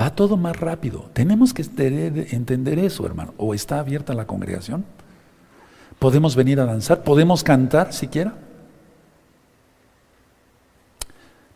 Va 0.00 0.14
todo 0.14 0.36
más 0.36 0.56
rápido. 0.56 1.10
Tenemos 1.12 1.52
que 1.52 1.62
entender 2.30 2.78
eso, 2.78 3.04
hermano. 3.04 3.34
¿O 3.38 3.54
está 3.54 3.80
abierta 3.80 4.14
la 4.14 4.28
congregación? 4.28 4.84
¿Podemos 5.98 6.36
venir 6.36 6.60
a 6.60 6.64
danzar? 6.64 7.02
¿Podemos 7.02 7.42
cantar 7.42 7.92
siquiera? 7.92 8.34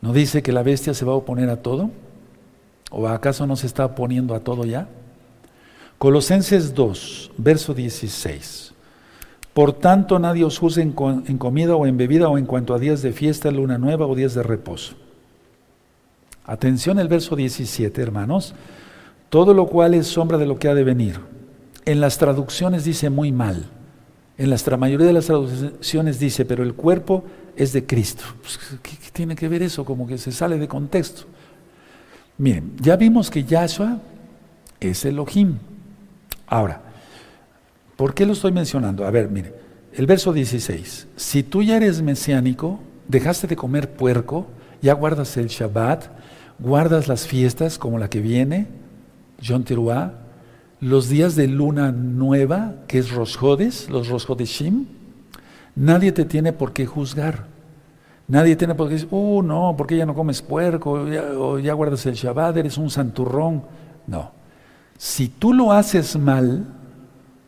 ¿No 0.03 0.12
dice 0.12 0.42
que 0.42 0.51
la 0.51 0.64
bestia 0.64 0.94
se 0.94 1.05
va 1.05 1.12
a 1.12 1.16
oponer 1.16 1.49
a 1.49 1.62
todo? 1.62 1.90
¿O 2.90 3.07
acaso 3.07 3.47
no 3.47 3.55
se 3.55 3.68
está 3.68 3.86
oponiendo 3.86 4.34
a 4.34 4.40
todo 4.40 4.64
ya? 4.64 4.88
Colosenses 5.99 6.74
2, 6.74 7.30
verso 7.38 7.72
16. 7.72 8.74
Por 9.55 9.74
tanto, 9.74 10.18
nadie 10.18 10.44
os 10.44 10.59
juzgue 10.59 10.82
en, 10.82 10.92
comida 10.92 11.76
o 11.76 11.86
en 11.86 11.97
bebida 11.97 12.28
o 12.28 12.36
en 12.36 12.47
cuanto 12.47 12.74
a 12.74 12.80
días 12.80 13.01
de 13.01 13.12
fiesta, 13.12 13.53
luna 13.53 13.78
nueva 13.78 14.07
o 14.07 14.14
días 14.16 14.34
de 14.34 14.42
reposo. 14.42 15.05
Atención 16.47 16.99
el 16.99 17.09
verso 17.09 17.34
17, 17.34 18.01
hermanos. 18.01 18.55
Todo 19.28 19.53
lo 19.53 19.66
cual 19.66 19.94
es 19.94 20.07
sombra 20.07 20.38
de 20.38 20.47
lo 20.47 20.59
que 20.59 20.68
ha 20.68 20.74
de 20.74 20.84
venir. 20.84 21.20
En 21.84 22.01
las 22.01 22.18
traducciones 22.18 22.84
dice 22.84 23.11
muy 23.11 23.32
mal. 23.32 23.66
En 24.38 24.51
la 24.51 24.76
mayoría 24.76 25.07
de 25.07 25.12
las 25.12 25.26
traducciones 25.26 26.18
dice, 26.18 26.44
pero 26.44 26.62
el 26.62 26.74
cuerpo 26.74 27.24
es 27.57 27.72
de 27.72 27.86
Cristo. 27.86 28.24
Pues, 28.40 28.59
¿qué, 28.82 28.97
tiene 29.12 29.34
que 29.34 29.49
ver 29.49 29.62
eso? 29.62 29.84
Como 29.84 30.07
que 30.07 30.18
se 30.18 30.30
sale 30.30 30.59
de 30.59 30.68
contexto. 30.68 31.24
Miren, 32.38 32.72
ya 32.80 32.97
vimos 32.97 33.30
que 33.30 33.44
Yahshua 33.44 33.99
es 34.78 35.05
Elohim. 35.05 35.57
Ahora, 36.47 36.82
¿por 37.97 38.14
qué 38.14 38.26
lo 38.26 38.34
estoy 38.34 38.53
mencionando? 38.53 39.07
A 39.07 39.11
ver, 39.11 39.28
mire, 39.30 39.55
el 39.94 40.07
verso 40.07 40.32
16. 40.32 41.09
Si 41.16 41.42
tú 41.42 41.62
ya 41.62 41.78
eres 41.78 42.03
mesiánico, 42.03 42.78
dejaste 43.09 43.47
de 43.47 43.57
comer 43.57 43.90
puerco, 43.90 44.47
ya 44.82 44.92
guardas 44.92 45.34
el 45.38 45.49
Shabbat, 45.49 46.05
guardas 46.59 47.09
las 47.09 47.26
fiestas 47.26 47.78
como 47.78 47.98
la 47.98 48.09
que 48.09 48.20
viene, 48.20 48.66
John 49.44 49.64
Teruah, 49.64 50.12
los 50.80 51.09
días 51.09 51.36
de 51.36 51.48
luna 51.48 51.92
nueva, 51.92 52.74
que 52.86 52.98
es 52.98 53.11
Rosjodes, 53.11 53.88
los 53.90 54.09
Rosjodeshim, 54.09 54.86
nadie 55.74 56.12
te 56.12 56.24
tiene 56.24 56.52
por 56.52 56.72
qué 56.72 56.86
juzgar. 56.86 57.46
Nadie 58.28 58.57
tiene 58.57 58.74
por 58.74 58.88
qué 58.88 58.94
decir, 58.94 59.09
uh, 59.12 59.42
no, 59.42 59.74
porque 59.78 59.96
ya 59.96 60.04
no 60.04 60.14
comes 60.14 60.42
puerco, 60.42 60.92
o 60.92 61.59
ya 61.59 61.72
guardas 61.74 62.04
el 62.07 62.14
Shabbat, 62.14 62.57
eres 62.57 62.76
un 62.76 62.90
santurrón. 62.90 63.62
No. 64.07 64.32
Si 64.98 65.28
tú 65.28 65.52
lo 65.52 65.72
haces 65.72 66.16
mal, 66.18 66.66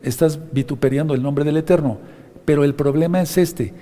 estás 0.03 0.39
vituperiando 0.53 1.15
el 1.15 1.23
nombre 1.23 1.45
del 1.45 1.57
Eterno. 1.57 1.99
Pero 2.45 2.65
el 2.65 2.75
problema 2.75 3.21
es 3.21 3.37
este. 3.37 3.75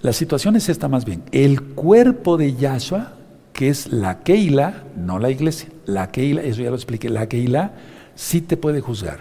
La 0.00 0.12
situación 0.12 0.56
es 0.56 0.68
esta 0.68 0.88
más 0.88 1.04
bien. 1.04 1.22
El 1.32 1.62
cuerpo 1.62 2.36
de 2.36 2.54
Yahshua, 2.54 3.12
que 3.52 3.68
es 3.68 3.92
la 3.92 4.20
Keila, 4.20 4.84
no 4.96 5.18
la 5.18 5.30
iglesia, 5.30 5.68
la 5.86 6.10
Keila, 6.10 6.42
eso 6.42 6.62
ya 6.62 6.70
lo 6.70 6.76
expliqué, 6.76 7.08
la 7.08 7.28
Keila 7.28 7.72
sí 8.14 8.40
te 8.40 8.56
puede 8.56 8.80
juzgar. 8.80 9.20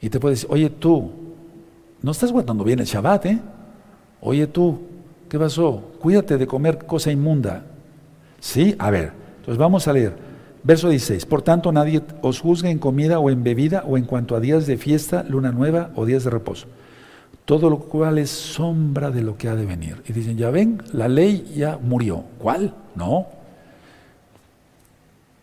Y 0.00 0.10
te 0.10 0.20
puede 0.20 0.34
decir, 0.34 0.48
oye 0.50 0.70
tú, 0.70 1.10
no 2.02 2.12
estás 2.12 2.30
guardando 2.30 2.64
bien 2.64 2.78
el 2.78 2.86
Shabbat, 2.86 3.26
¿eh? 3.26 3.38
Oye 4.20 4.46
tú, 4.46 4.78
¿qué 5.28 5.38
pasó? 5.38 5.82
Cuídate 6.00 6.38
de 6.38 6.46
comer 6.46 6.86
cosa 6.86 7.10
inmunda. 7.10 7.64
¿Sí? 8.40 8.76
A 8.78 8.90
ver, 8.90 9.12
entonces 9.38 9.58
vamos 9.58 9.88
a 9.88 9.92
leer. 9.92 10.14
Verso 10.62 10.88
16. 10.88 11.26
Por 11.26 11.42
tanto, 11.42 11.72
nadie 11.72 12.02
os 12.20 12.40
juzgue 12.40 12.70
en 12.70 12.78
comida 12.78 13.18
o 13.18 13.30
en 13.30 13.42
bebida 13.42 13.84
o 13.86 13.96
en 13.96 14.04
cuanto 14.04 14.36
a 14.36 14.40
días 14.40 14.66
de 14.66 14.76
fiesta, 14.76 15.24
luna 15.28 15.50
nueva 15.50 15.90
o 15.94 16.04
días 16.04 16.24
de 16.24 16.30
reposo. 16.30 16.66
Todo 17.44 17.70
lo 17.70 17.78
cual 17.78 18.18
es 18.18 18.30
sombra 18.30 19.10
de 19.10 19.22
lo 19.22 19.36
que 19.36 19.48
ha 19.48 19.54
de 19.54 19.64
venir. 19.64 20.02
Y 20.06 20.12
dicen, 20.12 20.36
ya 20.36 20.50
ven, 20.50 20.82
la 20.92 21.08
ley 21.08 21.54
ya 21.56 21.78
murió. 21.78 22.24
¿Cuál? 22.38 22.74
No. 22.94 23.37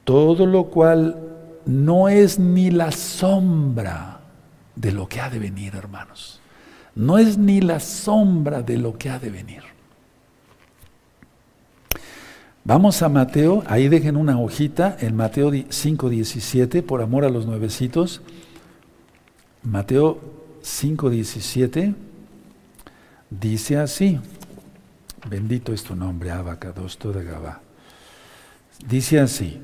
Todo 0.06 0.46
lo 0.46 0.66
cual 0.66 1.20
no 1.66 2.08
es 2.08 2.40
ni 2.40 2.72
la 2.72 2.92
sombra 2.92 4.20
de 4.76 4.92
lo 4.92 5.10
que 5.10 5.20
ha 5.20 5.30
de 5.30 5.40
venir, 5.40 5.76
hermanos. 5.76 6.40
No 6.96 7.18
es 7.18 7.38
ni 7.38 7.60
la 7.60 7.80
sombra 7.80 8.62
de 8.62 8.78
lo 8.78 8.98
que 8.98 9.10
ha 9.10 9.20
de 9.20 9.30
venir. 9.30 9.64
Vamos 12.64 13.02
a 13.02 13.10
Mateo, 13.10 13.64
ahí 13.68 13.90
dejen 13.90 14.16
una 14.16 14.40
hojita, 14.40 14.98
en 15.00 15.16
Mateo 15.16 15.52
5.17, 15.52 16.82
por 16.82 17.02
amor 17.02 17.26
a 17.26 17.30
los 17.30 17.46
nuevecitos. 17.46 18.22
Mateo 19.62 20.20
5.17 20.64 21.94
dice 23.30 23.78
así, 23.78 24.20
bendito 25.30 25.74
es 25.74 25.84
tu 25.84 25.96
nombre, 25.96 26.32
Abacados, 26.32 26.98
toda 26.98 27.22
Gabá. 27.22 27.62
Dice 28.88 29.20
así, 29.20 29.62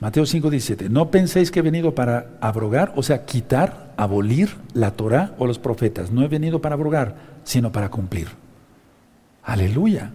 Mateo 0.00 0.24
5:17, 0.24 0.88
no 0.88 1.10
penséis 1.10 1.50
que 1.50 1.58
he 1.58 1.62
venido 1.62 1.94
para 1.94 2.38
abrogar, 2.40 2.92
o 2.96 3.02
sea, 3.02 3.26
quitar, 3.26 3.92
abolir 3.98 4.56
la 4.72 4.92
Torah 4.92 5.34
o 5.38 5.46
los 5.46 5.58
profetas. 5.58 6.10
No 6.10 6.22
he 6.22 6.28
venido 6.28 6.60
para 6.62 6.74
abrogar, 6.74 7.16
sino 7.44 7.70
para 7.70 7.90
cumplir. 7.90 8.28
Aleluya. 9.42 10.10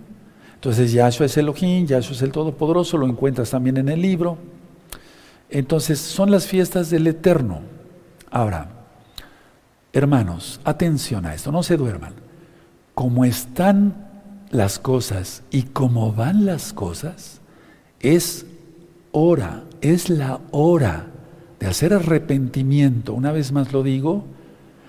Entonces 0.56 0.92
Yahshua 0.92 1.28
es 1.28 1.38
Elohim, 1.38 1.86
Yahshua 1.86 2.14
es 2.14 2.22
el 2.24 2.32
Todopoderoso, 2.32 2.98
lo 2.98 3.06
encuentras 3.06 3.52
también 3.52 3.78
en 3.78 3.90
el 3.90 4.02
libro. 4.02 4.40
Entonces 5.52 6.00
son 6.00 6.32
las 6.32 6.48
fiestas 6.48 6.90
del 6.90 7.06
Eterno. 7.06 7.62
Ahora, 8.32 8.70
hermanos, 9.94 10.60
atención 10.64 11.28
a 11.28 11.36
esto, 11.36 11.52
no 11.52 11.62
se 11.62 11.78
duerman. 11.78 12.14
Como 12.96 13.24
están 13.24 14.08
las 14.50 14.80
cosas 14.80 15.44
y 15.52 15.64
como 15.64 16.12
van 16.12 16.48
las 16.48 16.74
cosas, 16.74 17.42
es 18.00 18.48
hora, 19.12 19.64
es 19.94 20.10
la 20.10 20.40
hora 20.52 21.08
de 21.60 21.68
hacer 21.68 21.94
arrepentimiento, 21.94 23.14
una 23.14 23.32
vez 23.32 23.52
más 23.52 23.72
lo 23.72 23.84
digo, 23.84 24.24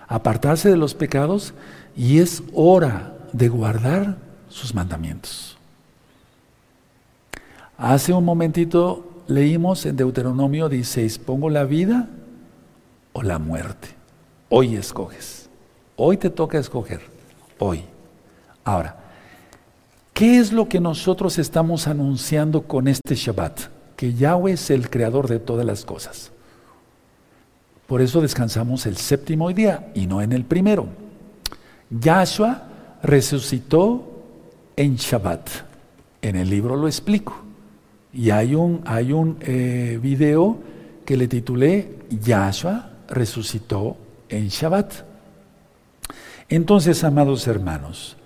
apartarse 0.09 0.71
de 0.71 0.77
los 0.77 0.95
pecados 0.95 1.55
y 1.97 2.19
es 2.19 2.43
hora 2.53 3.17
de 3.33 3.49
guardar 3.49 4.17
sus 4.49 4.75
mandamientos. 4.75 5.57
Hace 7.79 8.13
un 8.13 8.25
momentito 8.25 9.23
leímos 9.27 9.85
en 9.87 9.97
Deuteronomio 9.97 10.69
16, 10.69 11.19
pongo 11.19 11.51
la 11.51 11.65
vida 11.65 12.09
o 13.13 13.23
la 13.23 13.39
muerte. 13.39 13.89
Hoy 14.49 14.77
escoges. 14.77 15.51
Hoy 15.97 16.17
te 16.17 16.31
toca 16.31 16.59
escoger. 16.59 17.01
Hoy. 17.59 17.85
Ahora, 18.65 18.97
¿qué 20.15 20.39
es 20.39 20.53
lo 20.53 20.69
que 20.69 20.81
nosotros 20.81 21.39
estamos 21.39 21.87
anunciando 21.87 22.63
con 22.63 22.89
este 22.89 23.15
Shabbat? 23.15 23.76
Que 23.97 24.15
Yahweh 24.15 24.53
es 24.53 24.71
el 24.71 24.91
creador 24.91 25.29
de 25.29 25.39
todas 25.39 25.65
las 25.65 25.85
cosas. 25.85 26.31
Por 27.87 28.03
eso 28.03 28.21
descansamos 28.21 28.87
el 28.87 28.97
séptimo 28.97 29.51
día 29.53 29.91
y 29.95 30.07
no 30.07 30.21
en 30.21 30.33
el 30.33 30.45
primero. 30.45 30.89
Yahshua 31.91 32.65
resucitó 33.03 34.13
en 34.77 34.97
Shabbat. 34.97 35.49
En 36.21 36.37
el 36.37 36.51
libro 36.51 36.77
lo 36.77 36.89
explico. 36.89 37.43
Y 38.13 38.31
hay 38.31 38.55
un, 38.55 38.83
hay 38.87 39.13
un 39.13 39.39
eh, 39.41 39.99
video 40.03 40.59
que 41.05 41.17
le 41.17 41.29
titulé 41.29 41.97
Yahshua 42.11 42.91
resucitó 43.09 43.97
en 44.29 44.49
Shabbat. 44.49 44.93
Entonces, 46.49 47.03
amados 47.05 47.47
hermanos, 47.47 48.17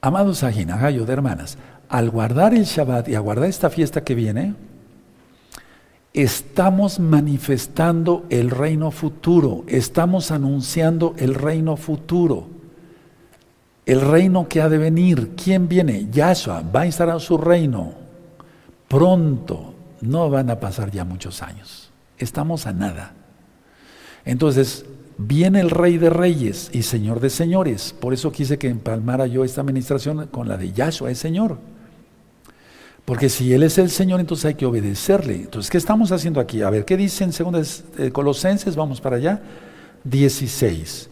amados 0.00 0.42
Ajinajayo 0.42 1.04
de 1.06 1.12
hermanas, 1.12 1.58
al 1.88 2.10
guardar 2.10 2.54
el 2.54 2.64
Shabbat 2.64 3.08
y 3.08 3.14
a 3.14 3.20
guardar 3.20 3.48
esta 3.48 3.70
fiesta 3.70 4.04
que 4.04 4.14
viene, 4.14 4.54
estamos 6.16 6.98
manifestando 6.98 8.24
el 8.30 8.48
reino 8.50 8.90
futuro, 8.90 9.64
estamos 9.68 10.30
anunciando 10.30 11.14
el 11.18 11.34
reino 11.34 11.76
futuro, 11.76 12.48
el 13.84 14.00
reino 14.00 14.48
que 14.48 14.62
ha 14.62 14.70
de 14.70 14.78
venir. 14.78 15.32
¿Quién 15.36 15.68
viene? 15.68 16.08
Yahshua 16.10 16.62
va 16.74 16.80
a 16.80 16.86
instalar 16.86 17.20
su 17.20 17.36
reino 17.36 17.92
pronto, 18.88 19.74
no 20.00 20.30
van 20.30 20.48
a 20.48 20.58
pasar 20.58 20.90
ya 20.90 21.04
muchos 21.04 21.42
años, 21.42 21.90
estamos 22.16 22.66
a 22.66 22.72
nada. 22.72 23.12
Entonces, 24.24 24.86
viene 25.18 25.60
el 25.60 25.68
rey 25.68 25.98
de 25.98 26.08
reyes 26.08 26.70
y 26.72 26.82
señor 26.82 27.20
de 27.20 27.28
señores, 27.28 27.94
por 28.00 28.14
eso 28.14 28.32
quise 28.32 28.56
que 28.56 28.70
empalmara 28.70 29.26
yo 29.26 29.44
esta 29.44 29.60
administración 29.60 30.28
con 30.28 30.48
la 30.48 30.56
de 30.56 30.72
Yahshua, 30.72 31.10
el 31.10 31.16
Señor. 31.16 31.75
Porque 33.06 33.28
si 33.28 33.54
Él 33.54 33.62
es 33.62 33.78
el 33.78 33.88
Señor, 33.88 34.18
entonces 34.18 34.46
hay 34.46 34.54
que 34.54 34.66
obedecerle. 34.66 35.36
Entonces, 35.36 35.70
¿qué 35.70 35.78
estamos 35.78 36.10
haciendo 36.10 36.40
aquí? 36.40 36.62
A 36.62 36.70
ver, 36.70 36.84
¿qué 36.84 36.96
dice 36.96 37.22
en 37.22 37.30
2 37.30 37.84
eh, 37.98 38.10
Colosenses? 38.10 38.74
Vamos 38.74 39.00
para 39.00 39.16
allá. 39.16 39.40
16. 40.02 41.08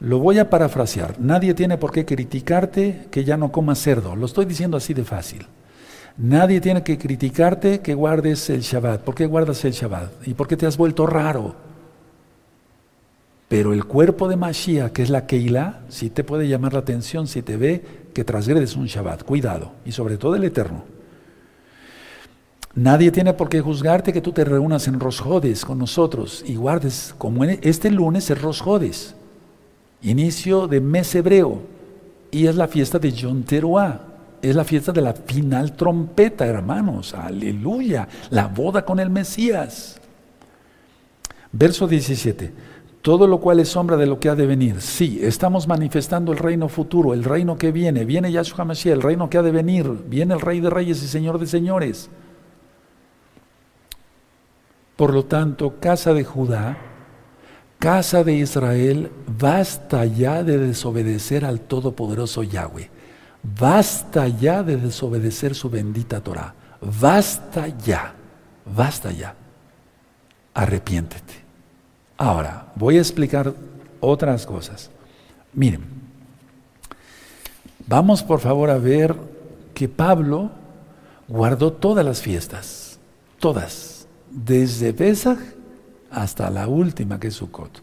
Lo 0.00 0.18
voy 0.18 0.38
a 0.38 0.50
parafrasear. 0.50 1.18
Nadie 1.18 1.54
tiene 1.54 1.78
por 1.78 1.92
qué 1.92 2.04
criticarte 2.04 3.06
que 3.10 3.24
ya 3.24 3.38
no 3.38 3.50
comas 3.50 3.78
cerdo. 3.78 4.14
Lo 4.14 4.26
estoy 4.26 4.44
diciendo 4.44 4.76
así 4.76 4.92
de 4.92 5.02
fácil. 5.02 5.46
Nadie 6.18 6.60
tiene 6.60 6.82
que 6.82 6.98
criticarte 6.98 7.80
que 7.80 7.94
guardes 7.94 8.50
el 8.50 8.60
Shabbat. 8.60 9.00
¿Por 9.00 9.14
qué 9.14 9.24
guardas 9.24 9.64
el 9.64 9.72
Shabbat? 9.72 10.28
¿Y 10.28 10.34
por 10.34 10.46
qué 10.46 10.58
te 10.58 10.66
has 10.66 10.76
vuelto 10.76 11.06
raro? 11.06 11.56
Pero 13.48 13.72
el 13.72 13.86
cuerpo 13.86 14.28
de 14.28 14.36
Mashiach, 14.36 14.92
que 14.92 15.02
es 15.02 15.08
la 15.08 15.26
Keilah, 15.26 15.80
sí 15.88 16.10
te 16.10 16.22
puede 16.22 16.48
llamar 16.48 16.74
la 16.74 16.80
atención 16.80 17.26
si 17.26 17.40
te 17.40 17.56
ve 17.56 17.82
que 18.12 18.24
transgredes 18.24 18.76
un 18.76 18.84
Shabbat. 18.84 19.22
Cuidado. 19.22 19.72
Y 19.86 19.92
sobre 19.92 20.18
todo 20.18 20.34
el 20.36 20.44
Eterno. 20.44 20.93
Nadie 22.76 23.12
tiene 23.12 23.32
por 23.34 23.48
qué 23.48 23.60
juzgarte 23.60 24.12
que 24.12 24.20
tú 24.20 24.32
te 24.32 24.44
reúnas 24.44 24.88
en 24.88 24.98
Rosjodes 24.98 25.64
con 25.64 25.78
nosotros 25.78 26.42
y 26.44 26.56
guardes, 26.56 27.14
como 27.18 27.44
este 27.44 27.88
lunes 27.90 28.28
es 28.30 28.42
Rosjodes, 28.42 29.14
inicio 30.02 30.66
de 30.66 30.80
mes 30.80 31.14
hebreo, 31.14 31.62
y 32.32 32.48
es 32.48 32.56
la 32.56 32.66
fiesta 32.66 32.98
de 32.98 33.12
Yom 33.12 33.44
Teruah, 33.44 34.00
es 34.42 34.56
la 34.56 34.64
fiesta 34.64 34.90
de 34.90 35.02
la 35.02 35.12
final 35.14 35.76
trompeta, 35.76 36.46
hermanos, 36.46 37.14
aleluya, 37.14 38.08
la 38.30 38.48
boda 38.48 38.84
con 38.84 38.98
el 38.98 39.08
Mesías. 39.08 40.00
Verso 41.52 41.86
17, 41.86 42.52
Todo 43.00 43.28
lo 43.28 43.38
cual 43.38 43.60
es 43.60 43.68
sombra 43.68 43.96
de 43.96 44.06
lo 44.06 44.18
que 44.18 44.28
ha 44.28 44.34
de 44.34 44.46
venir. 44.46 44.80
Sí, 44.80 45.20
estamos 45.22 45.68
manifestando 45.68 46.32
el 46.32 46.38
reino 46.38 46.68
futuro, 46.68 47.14
el 47.14 47.22
reino 47.22 47.56
que 47.56 47.70
viene. 47.70 48.04
Viene 48.04 48.32
Yahshua 48.32 48.64
Mashiach, 48.64 48.94
el 48.94 49.02
reino 49.02 49.30
que 49.30 49.38
ha 49.38 49.42
de 49.42 49.52
venir. 49.52 49.88
Viene 50.08 50.34
el 50.34 50.40
Rey 50.40 50.60
de 50.60 50.70
Reyes 50.70 51.02
y 51.04 51.06
Señor 51.06 51.38
de 51.38 51.46
Señores. 51.46 52.10
Por 54.96 55.12
lo 55.12 55.24
tanto, 55.24 55.80
casa 55.80 56.14
de 56.14 56.24
Judá, 56.24 56.78
casa 57.78 58.24
de 58.24 58.34
Israel, 58.34 59.10
basta 59.38 60.04
ya 60.04 60.42
de 60.42 60.58
desobedecer 60.58 61.44
al 61.44 61.60
Todopoderoso 61.60 62.42
Yahweh. 62.42 62.90
Basta 63.42 64.28
ya 64.28 64.62
de 64.62 64.76
desobedecer 64.76 65.54
su 65.54 65.68
bendita 65.68 66.20
Torah. 66.20 66.54
Basta 66.80 67.68
ya, 67.68 68.14
basta 68.64 69.10
ya. 69.10 69.34
Arrepiéntete. 70.54 71.34
Ahora, 72.16 72.72
voy 72.76 72.96
a 72.96 73.00
explicar 73.00 73.52
otras 74.00 74.46
cosas. 74.46 74.90
Miren, 75.52 75.82
vamos 77.86 78.22
por 78.22 78.40
favor 78.40 78.70
a 78.70 78.78
ver 78.78 79.14
que 79.74 79.88
Pablo 79.88 80.50
guardó 81.28 81.72
todas 81.72 82.04
las 82.04 82.22
fiestas, 82.22 82.98
todas, 83.38 83.93
desde 84.34 84.92
Pesach 84.92 85.38
hasta 86.10 86.50
la 86.50 86.68
última 86.68 87.18
que 87.18 87.28
es 87.28 87.34
Sukkot. 87.34 87.82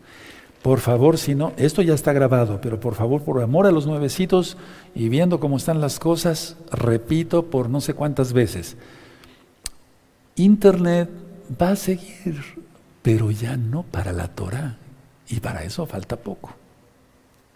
Por 0.61 0.79
favor, 0.79 1.17
si 1.17 1.33
no, 1.33 1.53
esto 1.57 1.81
ya 1.81 1.95
está 1.95 2.13
grabado, 2.13 2.61
pero 2.61 2.79
por 2.79 2.93
favor, 2.93 3.23
por 3.23 3.41
amor 3.41 3.65
a 3.65 3.71
los 3.71 3.87
nuevecitos 3.87 4.57
y 4.93 5.09
viendo 5.09 5.39
cómo 5.39 5.57
están 5.57 5.81
las 5.81 5.97
cosas, 5.97 6.55
repito 6.71 7.47
por 7.47 7.67
no 7.67 7.81
sé 7.81 7.95
cuántas 7.95 8.31
veces, 8.31 8.77
Internet 10.35 11.09
va 11.59 11.71
a 11.71 11.75
seguir 11.75 12.61
pero 13.01 13.31
ya 13.31 13.57
no 13.57 13.83
para 13.83 14.11
la 14.11 14.27
Torah. 14.27 14.77
Y 15.29 15.39
para 15.39 15.63
eso 15.63 15.85
falta 15.85 16.17
poco. 16.17 16.51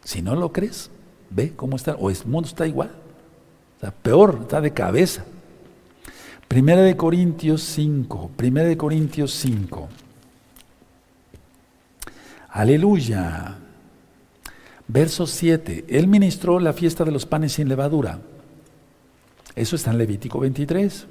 Si 0.03 0.21
no 0.21 0.35
lo 0.35 0.51
crees, 0.51 0.89
ve 1.29 1.53
cómo 1.55 1.75
está, 1.75 1.95
o 1.95 2.09
el 2.09 2.17
mundo 2.25 2.47
está 2.47 2.65
igual. 2.67 2.91
O 3.81 3.91
peor, 3.91 4.39
está 4.41 4.61
de 4.61 4.71
cabeza. 4.71 5.25
Primera 6.47 6.81
de 6.81 6.95
Corintios 6.95 7.61
5, 7.63 8.31
Primera 8.35 8.67
de 8.67 8.77
Corintios 8.77 9.31
5. 9.33 9.89
Aleluya. 12.49 13.57
Verso 14.87 15.27
7. 15.27 15.85
Él 15.89 16.07
ministró 16.07 16.59
la 16.59 16.73
fiesta 16.73 17.03
de 17.03 17.11
los 17.11 17.25
panes 17.25 17.53
sin 17.53 17.67
levadura. 17.67 18.19
Eso 19.55 19.75
está 19.75 19.91
en 19.91 19.97
Levítico 19.97 20.39
23. 20.39 21.07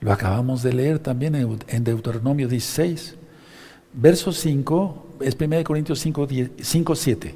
Lo 0.00 0.12
acabamos 0.12 0.62
de 0.62 0.72
leer 0.72 0.98
también 0.98 1.34
en 1.68 1.84
Deuteronomio 1.84 2.48
16. 2.48 3.16
Verso 3.94 4.32
5, 4.32 5.06
es 5.20 5.36
1 5.38 5.64
Corintios 5.64 6.00
5, 6.00 6.28
5, 6.60 6.96
7. 6.96 7.34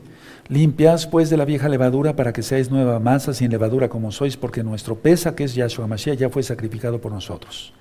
Limpias 0.48 1.06
pues 1.06 1.28
de 1.28 1.36
la 1.36 1.44
vieja 1.44 1.68
levadura 1.68 2.14
para 2.14 2.32
que 2.32 2.42
seáis 2.42 2.70
nueva 2.70 3.00
masa 3.00 3.34
sin 3.34 3.50
levadura 3.50 3.88
como 3.88 4.12
sois, 4.12 4.36
porque 4.36 4.62
nuestro 4.62 4.96
pesa, 4.96 5.34
que 5.34 5.44
es 5.44 5.54
Yahshua 5.54 5.86
Mashiach, 5.88 6.18
ya 6.18 6.30
fue 6.30 6.42
sacrificado 6.42 7.00
por 7.00 7.12
nosotros. 7.12 7.72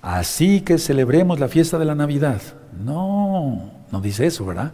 Así 0.00 0.62
que 0.62 0.78
celebremos 0.78 1.38
la 1.38 1.46
fiesta 1.46 1.78
de 1.78 1.84
la 1.84 1.94
Navidad. 1.94 2.42
No, 2.84 3.70
no 3.92 4.00
dice 4.00 4.26
eso, 4.26 4.44
¿verdad? 4.44 4.72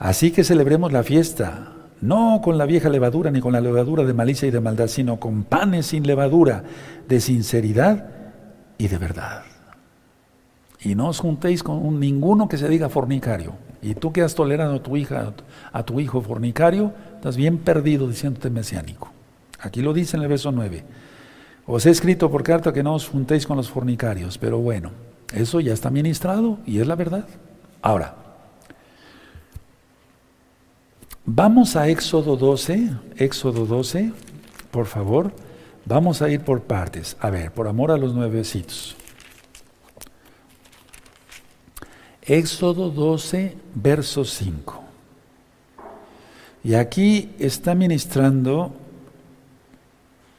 Así 0.00 0.32
que 0.32 0.42
celebremos 0.42 0.92
la 0.92 1.04
fiesta, 1.04 1.74
no 2.00 2.40
con 2.42 2.58
la 2.58 2.66
vieja 2.66 2.88
levadura 2.88 3.30
ni 3.30 3.40
con 3.40 3.52
la 3.52 3.60
levadura 3.60 4.02
de 4.02 4.12
malicia 4.12 4.48
y 4.48 4.50
de 4.50 4.60
maldad, 4.60 4.88
sino 4.88 5.20
con 5.20 5.44
panes 5.44 5.86
sin 5.86 6.04
levadura, 6.04 6.64
de 7.08 7.20
sinceridad 7.20 8.10
y 8.78 8.88
de 8.88 8.98
verdad. 8.98 9.44
Y 10.80 10.96
no 10.96 11.08
os 11.08 11.20
juntéis 11.20 11.62
con 11.62 12.00
ninguno 12.00 12.48
que 12.48 12.58
se 12.58 12.68
diga 12.68 12.88
fornicario. 12.88 13.54
Y 13.84 13.94
tú 13.94 14.12
que 14.12 14.22
has 14.22 14.34
tolerado 14.34 14.76
a 14.76 14.82
tu 14.82 14.96
hija, 14.96 15.34
a 15.70 15.82
tu 15.82 16.00
hijo 16.00 16.22
fornicario, 16.22 16.94
estás 17.16 17.36
bien 17.36 17.58
perdido 17.58 18.08
diciéndote 18.08 18.48
mesiánico. 18.48 19.12
Aquí 19.60 19.82
lo 19.82 19.92
dice 19.92 20.16
en 20.16 20.22
el 20.22 20.28
verso 20.30 20.50
9. 20.50 20.82
Os 21.66 21.84
he 21.84 21.90
escrito 21.90 22.30
por 22.30 22.42
carta 22.42 22.72
que 22.72 22.82
no 22.82 22.94
os 22.94 23.06
juntéis 23.06 23.46
con 23.46 23.58
los 23.58 23.68
fornicarios, 23.68 24.38
pero 24.38 24.56
bueno, 24.56 24.90
eso 25.34 25.60
ya 25.60 25.74
está 25.74 25.90
ministrado 25.90 26.60
y 26.64 26.78
es 26.78 26.86
la 26.86 26.94
verdad. 26.94 27.26
Ahora, 27.82 28.14
vamos 31.26 31.76
a 31.76 31.86
Éxodo 31.86 32.38
12, 32.38 32.88
Éxodo 33.16 33.66
12, 33.66 34.12
por 34.70 34.86
favor. 34.86 35.30
Vamos 35.84 36.22
a 36.22 36.30
ir 36.30 36.40
por 36.40 36.62
partes. 36.62 37.18
A 37.20 37.28
ver, 37.28 37.52
por 37.52 37.68
amor 37.68 37.90
a 37.90 37.98
los 37.98 38.14
nuevecitos. 38.14 38.96
Éxodo 42.26 42.90
12, 42.90 43.56
verso 43.74 44.24
5. 44.24 44.82
Y 46.64 46.74
aquí 46.74 47.30
está 47.38 47.74
ministrando, 47.74 48.72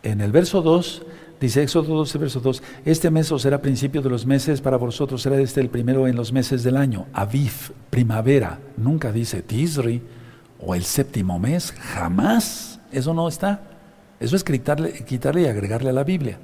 en 0.02 0.22
el 0.22 0.32
verso 0.32 0.62
2, 0.62 1.04
dice 1.40 1.62
Éxodo 1.62 1.98
12, 1.98 2.18
verso 2.18 2.40
2, 2.40 2.64
este 2.86 3.12
mes 3.12 3.32
os 3.32 3.44
será 3.44 3.62
principio 3.62 4.02
de 4.02 4.10
los 4.10 4.26
meses, 4.26 4.62
para 4.62 4.78
vosotros 4.78 5.22
será 5.22 5.40
este 5.40 5.62
el 5.62 5.70
primero 5.70 6.08
en 6.08 6.16
los 6.16 6.32
meses 6.34 6.64
del 6.64 6.78
año, 6.78 7.06
Aviv, 7.14 7.72
primavera, 7.92 8.60
nunca 8.78 9.12
dice 9.12 9.44
Tisri, 9.44 10.02
o 10.60 10.74
el 10.74 10.84
séptimo 10.84 11.38
mes, 11.38 11.72
jamás, 11.72 12.80
eso 12.92 13.14
no 13.14 13.28
está. 13.28 13.62
Eso 14.20 14.36
es 14.36 14.44
quitarle, 14.44 15.04
quitarle 15.06 15.42
y 15.42 15.46
agregarle 15.46 15.90
a 15.90 15.94
la 15.94 16.04
Biblia. 16.04 16.40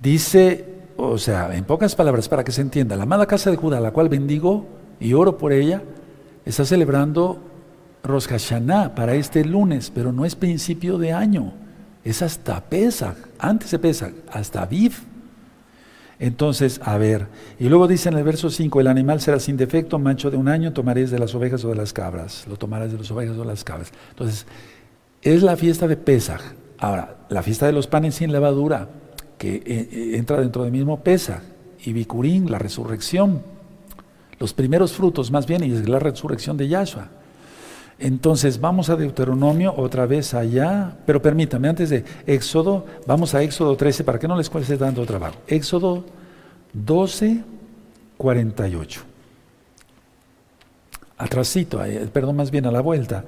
Dice, 0.00 0.81
o 0.96 1.18
sea, 1.18 1.54
en 1.54 1.64
pocas 1.64 1.94
palabras, 1.94 2.28
para 2.28 2.44
que 2.44 2.52
se 2.52 2.60
entienda, 2.60 2.96
la 2.96 3.04
amada 3.04 3.26
casa 3.26 3.50
de 3.50 3.56
Judá, 3.56 3.80
la 3.80 3.92
cual 3.92 4.08
bendigo 4.08 4.66
y 5.00 5.14
oro 5.14 5.38
por 5.38 5.52
ella, 5.52 5.82
está 6.44 6.64
celebrando 6.64 7.38
Rosh 8.02 8.26
Hashanah 8.26 8.94
para 8.94 9.14
este 9.14 9.44
lunes, 9.44 9.90
pero 9.94 10.12
no 10.12 10.24
es 10.24 10.34
principio 10.34 10.98
de 10.98 11.12
año, 11.12 11.52
es 12.04 12.22
hasta 12.22 12.60
Pesach, 12.60 13.16
antes 13.38 13.70
de 13.70 13.78
Pesach, 13.78 14.14
hasta 14.30 14.62
Aviv. 14.62 14.92
Entonces, 16.18 16.80
a 16.84 16.98
ver, 16.98 17.26
y 17.58 17.68
luego 17.68 17.88
dice 17.88 18.08
en 18.08 18.16
el 18.16 18.22
verso 18.22 18.48
5, 18.48 18.80
el 18.80 18.86
animal 18.86 19.20
será 19.20 19.40
sin 19.40 19.56
defecto, 19.56 19.98
mancho 19.98 20.30
de 20.30 20.36
un 20.36 20.48
año, 20.48 20.72
tomaréis 20.72 21.10
de 21.10 21.18
las 21.18 21.34
ovejas 21.34 21.64
o 21.64 21.68
de 21.68 21.74
las 21.74 21.92
cabras, 21.92 22.46
lo 22.48 22.56
tomarás 22.56 22.92
de 22.92 22.98
las 22.98 23.10
ovejas 23.10 23.36
o 23.36 23.40
de 23.40 23.46
las 23.46 23.64
cabras. 23.64 23.92
Entonces, 24.10 24.46
es 25.20 25.42
la 25.42 25.56
fiesta 25.56 25.88
de 25.88 25.96
Pesaj. 25.96 26.40
Ahora, 26.78 27.16
la 27.28 27.42
fiesta 27.42 27.66
de 27.66 27.72
los 27.72 27.86
panes 27.86 28.16
sin 28.16 28.30
levadura, 28.32 28.88
que 29.42 29.56
eh, 29.56 29.62
eh, 29.66 30.12
entra 30.14 30.38
dentro 30.38 30.62
del 30.62 30.70
mismo 30.70 31.00
Pesaj, 31.00 31.40
y 31.84 31.92
Bikurín, 31.92 32.48
la 32.48 32.60
resurrección, 32.60 33.42
los 34.38 34.54
primeros 34.54 34.92
frutos 34.92 35.32
más 35.32 35.48
bien, 35.48 35.64
y 35.64 35.72
es 35.72 35.88
la 35.88 35.98
resurrección 35.98 36.56
de 36.56 36.68
Yahshua. 36.68 37.08
Entonces 37.98 38.60
vamos 38.60 38.88
a 38.88 38.94
Deuteronomio 38.94 39.74
otra 39.76 40.06
vez 40.06 40.32
allá, 40.34 40.96
pero 41.04 41.20
permítame, 41.20 41.68
antes 41.68 41.90
de 41.90 42.04
Éxodo, 42.24 42.86
vamos 43.04 43.34
a 43.34 43.42
Éxodo 43.42 43.76
13 43.76 44.04
para 44.04 44.20
que 44.20 44.28
no 44.28 44.36
les 44.36 44.48
cueste 44.48 44.76
tanto 44.76 45.04
trabajo. 45.04 45.34
Éxodo 45.48 46.04
12, 46.72 47.42
48. 48.16 49.00
Atrasito, 51.18 51.80
perdón, 52.12 52.36
más 52.36 52.52
bien 52.52 52.66
a 52.66 52.70
la 52.70 52.80
vuelta. 52.80 53.24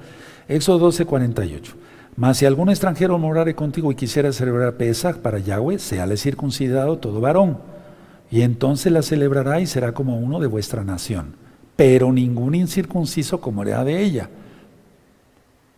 Éxodo 0.47 0.79
12, 0.79 1.07
48. 1.07 1.75
Mas 2.17 2.39
si 2.39 2.47
algún 2.47 2.71
extranjero 2.71 3.19
morare 3.19 3.55
contigo 3.55 3.91
y 3.91 3.97
quisiera 3.97 4.33
celebrar 4.33 4.77
Pesach 4.77 5.17
para 5.17 5.41
Yahweh, 5.41 5.79
séale 5.79 6.17
circuncidado 6.17 6.99
todo 6.99 7.21
varón. 7.21 7.59
Y 8.31 8.43
entonces 8.43 8.93
la 8.93 9.03
celebrará 9.03 9.61
y 9.61 9.67
será 9.67 9.93
como 9.93 10.19
uno 10.19 10.39
de 10.39 10.47
vuestra 10.47 10.85
nación. 10.85 11.35
Pero 11.77 12.13
ningún 12.13 12.55
incircunciso 12.55 13.41
comerá 13.41 13.85
de 13.85 14.01
ella. 14.01 14.31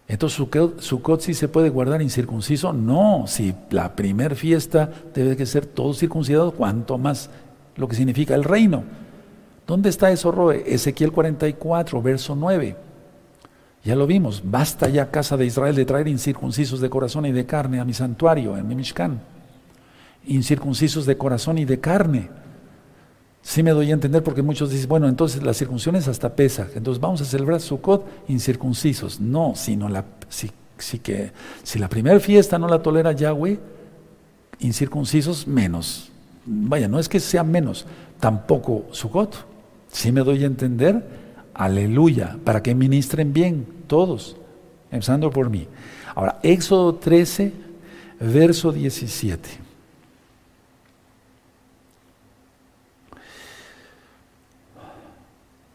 Entonces, 0.08 0.46
¿Sukkot 0.78 1.20
sí 1.20 1.34
se 1.34 1.48
puede 1.48 1.68
guardar 1.68 2.00
incircunciso? 2.00 2.72
No, 2.72 3.24
si 3.26 3.54
la 3.70 3.96
primer 3.96 4.36
fiesta 4.36 4.90
debe 5.14 5.44
ser 5.46 5.66
todo 5.66 5.94
circuncidado, 5.94 6.52
cuanto 6.52 6.96
más 6.96 7.30
lo 7.76 7.88
que 7.88 7.96
significa 7.96 8.34
el 8.34 8.44
reino. 8.44 8.84
¿Dónde 9.66 9.88
está 9.88 10.12
eso, 10.12 10.30
Roe? 10.30 10.62
Ezequiel 10.66 11.10
44, 11.10 12.00
verso 12.00 12.36
9. 12.36 12.85
Ya 13.86 13.94
lo 13.94 14.08
vimos, 14.08 14.42
basta 14.44 14.88
ya 14.88 15.12
casa 15.12 15.36
de 15.36 15.46
Israel 15.46 15.76
de 15.76 15.84
traer 15.84 16.08
incircuncisos 16.08 16.80
de 16.80 16.90
corazón 16.90 17.24
y 17.24 17.30
de 17.30 17.46
carne 17.46 17.78
a 17.78 17.84
mi 17.84 17.94
santuario, 17.94 18.56
en 18.56 18.66
mi 18.66 18.74
Mishkan. 18.74 19.20
Incircuncisos 20.26 21.06
de 21.06 21.16
corazón 21.16 21.56
y 21.56 21.64
de 21.64 21.78
carne. 21.78 22.28
Sí 23.42 23.62
me 23.62 23.70
doy 23.70 23.92
a 23.92 23.94
entender 23.94 24.24
porque 24.24 24.42
muchos 24.42 24.70
dicen, 24.70 24.88
bueno, 24.88 25.08
entonces 25.08 25.40
la 25.40 25.54
circuncisión 25.54 25.94
es 25.94 26.08
hasta 26.08 26.34
pesa, 26.34 26.66
entonces 26.74 27.00
vamos 27.00 27.20
a 27.20 27.24
celebrar 27.26 27.60
Sukkot 27.60 28.04
incircuncisos. 28.26 29.20
No, 29.20 29.52
sino 29.54 29.88
la, 29.88 30.04
si, 30.28 30.50
que, 30.98 31.30
si 31.62 31.78
la 31.78 31.88
primera 31.88 32.18
fiesta 32.18 32.58
no 32.58 32.66
la 32.66 32.82
tolera 32.82 33.12
Yahweh, 33.12 33.60
incircuncisos 34.58 35.46
menos. 35.46 36.10
Vaya, 36.44 36.88
no 36.88 36.98
es 36.98 37.08
que 37.08 37.20
sea 37.20 37.44
menos, 37.44 37.86
tampoco 38.18 38.86
Sukkot. 38.90 39.46
Sí 39.92 40.10
me 40.10 40.22
doy 40.22 40.42
a 40.42 40.46
entender, 40.48 41.25
aleluya, 41.56 42.36
para 42.44 42.62
que 42.62 42.74
ministren 42.74 43.32
bien 43.32 43.66
todos, 43.86 44.36
empezando 44.90 45.30
por 45.30 45.50
mí. 45.50 45.66
Ahora, 46.14 46.38
Éxodo 46.42 46.94
13, 46.94 47.52
verso 48.20 48.72
17. 48.72 49.48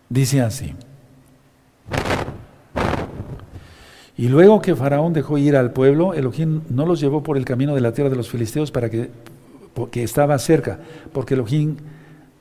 Dice 0.09 0.41
así. 0.41 0.73
Y 4.17 4.27
luego 4.27 4.61
que 4.61 4.75
Faraón 4.75 5.13
dejó 5.13 5.37
ir 5.37 5.55
al 5.55 5.71
pueblo, 5.71 6.13
Elohim 6.13 6.61
no 6.69 6.85
los 6.85 6.99
llevó 6.99 7.23
por 7.23 7.37
el 7.37 7.45
camino 7.45 7.73
de 7.73 7.81
la 7.81 7.93
tierra 7.93 8.09
de 8.09 8.15
los 8.15 8.29
filisteos 8.29 8.71
para 8.71 8.89
que, 8.89 9.09
porque 9.73 10.03
estaba 10.03 10.37
cerca, 10.37 10.79
porque 11.13 11.33
Elohim, 11.33 11.77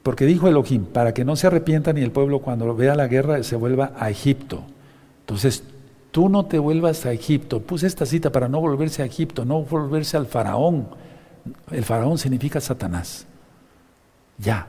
porque 0.03 0.25
dijo 0.25 0.49
Elohim, 0.49 0.85
para 0.85 1.13
que 1.13 1.25
no 1.25 1.37
se 1.37 1.47
arrepientan 1.47 1.99
y 1.99 2.03
el 2.03 2.11
pueblo 2.11 2.41
cuando 2.41 2.75
vea 2.75 2.95
la 2.95 3.07
guerra 3.07 3.43
se 3.43 3.57
vuelva 3.57 3.93
a 3.99 4.11
Egipto. 4.11 4.63
Entonces, 5.21 5.63
tú 6.11 6.29
no 6.29 6.47
te 6.47 6.59
vuelvas 6.59 7.05
a 7.07 7.13
Egipto. 7.13 7.61
Puse 7.61 7.87
esta 7.87 8.07
cita 8.07 8.33
para 8.33 8.49
no 8.49 8.61
volverse 8.61 9.03
a 9.03 9.07
Egipto, 9.07 9.45
no 9.45 9.63
volverse 9.63 10.17
al 10.17 10.27
faraón. 10.27 10.89
El 11.71 11.85
faraón 11.85 12.19
significa 12.19 12.61
Satanás. 12.61 13.27
Ya, 14.39 14.69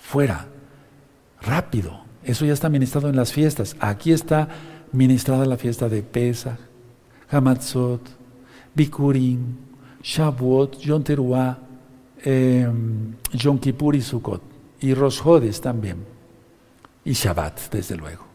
fuera, 0.00 0.46
rápido. 1.42 2.00
Eso 2.24 2.46
ya 2.46 2.54
está 2.54 2.70
ministrado 2.70 3.10
en 3.10 3.16
las 3.16 3.32
fiestas. 3.32 3.76
Aquí 3.80 4.12
está 4.12 4.48
ministrada 4.92 5.44
la 5.44 5.58
fiesta 5.58 5.90
de 5.90 6.02
Pesach, 6.02 6.58
Hamatzot, 7.30 8.00
Bikurim, 8.74 9.56
Shavuot, 10.02 10.78
Yom 10.78 11.02
Teruah, 11.02 11.58
em, 12.24 13.14
Yom 13.32 13.58
Kippur 13.58 13.94
y 13.94 14.00
Sukkot. 14.00 14.53
Y 14.84 14.92
Rosjodes 14.92 15.62
también. 15.62 16.04
Y 17.06 17.14
Shabbat, 17.14 17.72
desde 17.72 17.96
luego. 17.96 18.26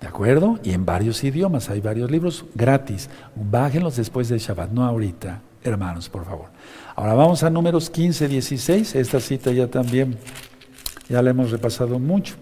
¿De 0.00 0.06
acuerdo? 0.06 0.60
Y 0.62 0.70
en 0.70 0.86
varios 0.86 1.24
idiomas, 1.24 1.68
hay 1.68 1.80
varios 1.80 2.12
libros 2.12 2.44
gratis. 2.54 3.10
Bájenlos 3.34 3.96
después 3.96 4.28
de 4.28 4.38
Shabbat, 4.38 4.70
no 4.70 4.84
ahorita, 4.84 5.42
hermanos, 5.64 6.08
por 6.08 6.26
favor. 6.26 6.46
Ahora 6.94 7.14
vamos 7.14 7.42
a 7.42 7.50
números 7.50 7.90
15, 7.90 8.28
16. 8.28 8.94
Esta 8.94 9.18
cita 9.18 9.50
ya 9.50 9.68
también, 9.68 10.16
ya 11.08 11.20
la 11.20 11.30
hemos 11.30 11.50
repasado 11.50 11.98
mucho. 11.98 12.36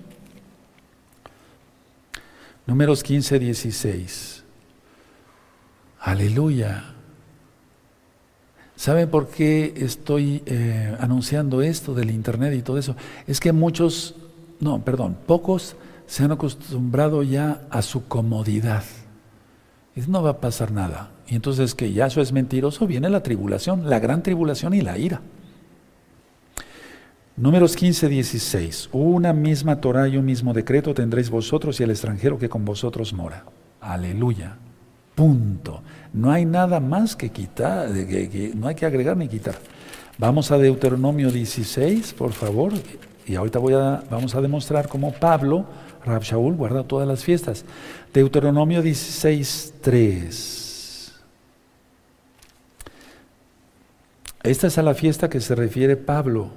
Números 2.67 3.03
15, 3.03 3.39
16. 3.39 4.45
Aleluya. 6.01 6.92
¿Saben 8.83 9.09
por 9.11 9.29
qué 9.29 9.75
estoy 9.77 10.43
eh, 10.45 10.97
anunciando 10.99 11.63
esto 11.63 11.95
del 11.95 12.11
Internet 12.11 12.53
y 12.53 12.63
todo 12.63 12.79
eso? 12.79 12.97
Es 13.29 13.39
que 13.39 13.53
muchos, 13.53 14.17
no, 14.59 14.85
perdón, 14.85 15.17
pocos 15.25 15.77
se 16.09 16.25
han 16.25 16.33
acostumbrado 16.33 17.23
ya 17.23 17.63
a 17.71 17.81
su 17.83 18.09
comodidad. 18.09 18.83
No 20.09 20.21
va 20.21 20.31
a 20.31 20.41
pasar 20.41 20.73
nada. 20.73 21.13
Y 21.29 21.37
entonces 21.37 21.77
que 21.77 21.93
ya 21.93 22.07
eso 22.07 22.21
es 22.21 22.33
mentiroso, 22.33 22.89
viene 22.89 23.09
la 23.09 23.23
tribulación, 23.23 23.89
la 23.89 24.01
gran 24.01 24.25
tribulación 24.25 24.75
y 24.75 24.81
la 24.81 24.99
ira. 24.99 25.21
Números 27.37 27.77
15, 27.77 28.09
16. 28.09 28.89
Una 28.91 29.33
misma 29.33 29.81
Torah 29.81 30.09
y 30.09 30.17
un 30.17 30.25
mismo 30.25 30.53
decreto 30.53 30.93
tendréis 30.93 31.31
vosotros 31.31 31.79
y 31.79 31.85
el 31.85 31.91
extranjero 31.91 32.37
que 32.37 32.49
con 32.49 32.65
vosotros 32.65 33.13
mora. 33.13 33.45
Aleluya. 33.81 34.57
Punto. 35.15 35.83
No 36.13 36.31
hay 36.31 36.45
nada 36.45 36.79
más 36.79 37.17
que 37.17 37.31
quitar, 37.31 37.89
no 38.55 38.69
hay 38.69 38.75
que 38.75 38.87
agregar 38.87 39.17
ni 39.17 39.29
quitar. 39.29 39.55
Vamos 40.19 40.51
a 40.51 40.59
Deuteronomio 40.59 41.31
16, 41.31 42.13
por 42.13 42.33
favor. 42.33 42.73
Y 43.27 43.35
ahorita 43.35 43.59
voy 43.59 43.75
a, 43.75 44.03
vamos 44.11 44.35
a 44.35 44.41
demostrar 44.41 44.89
cómo 44.89 45.13
Pablo, 45.13 45.65
Rab 46.05 46.23
Shaul, 46.23 46.55
guarda 46.55 46.85
todas 46.85 47.09
las 47.09 47.25
fiestas. 47.25 47.65
Deuteronomio 48.13 48.83
16, 48.83 49.75
3. 49.81 50.63
Esta 54.43 54.67
es 54.67 54.77
a 54.77 54.83
la 54.83 54.95
fiesta 54.95 55.31
que 55.31 55.41
se 55.41 55.55
refiere 55.55 55.97
Pablo 55.97 56.51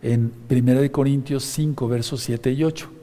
en 0.00 0.32
1 0.48 0.92
Corintios 0.92 1.44
5, 1.44 1.88
versos 1.88 2.22
7 2.22 2.52
y 2.52 2.64
8. 2.64 2.95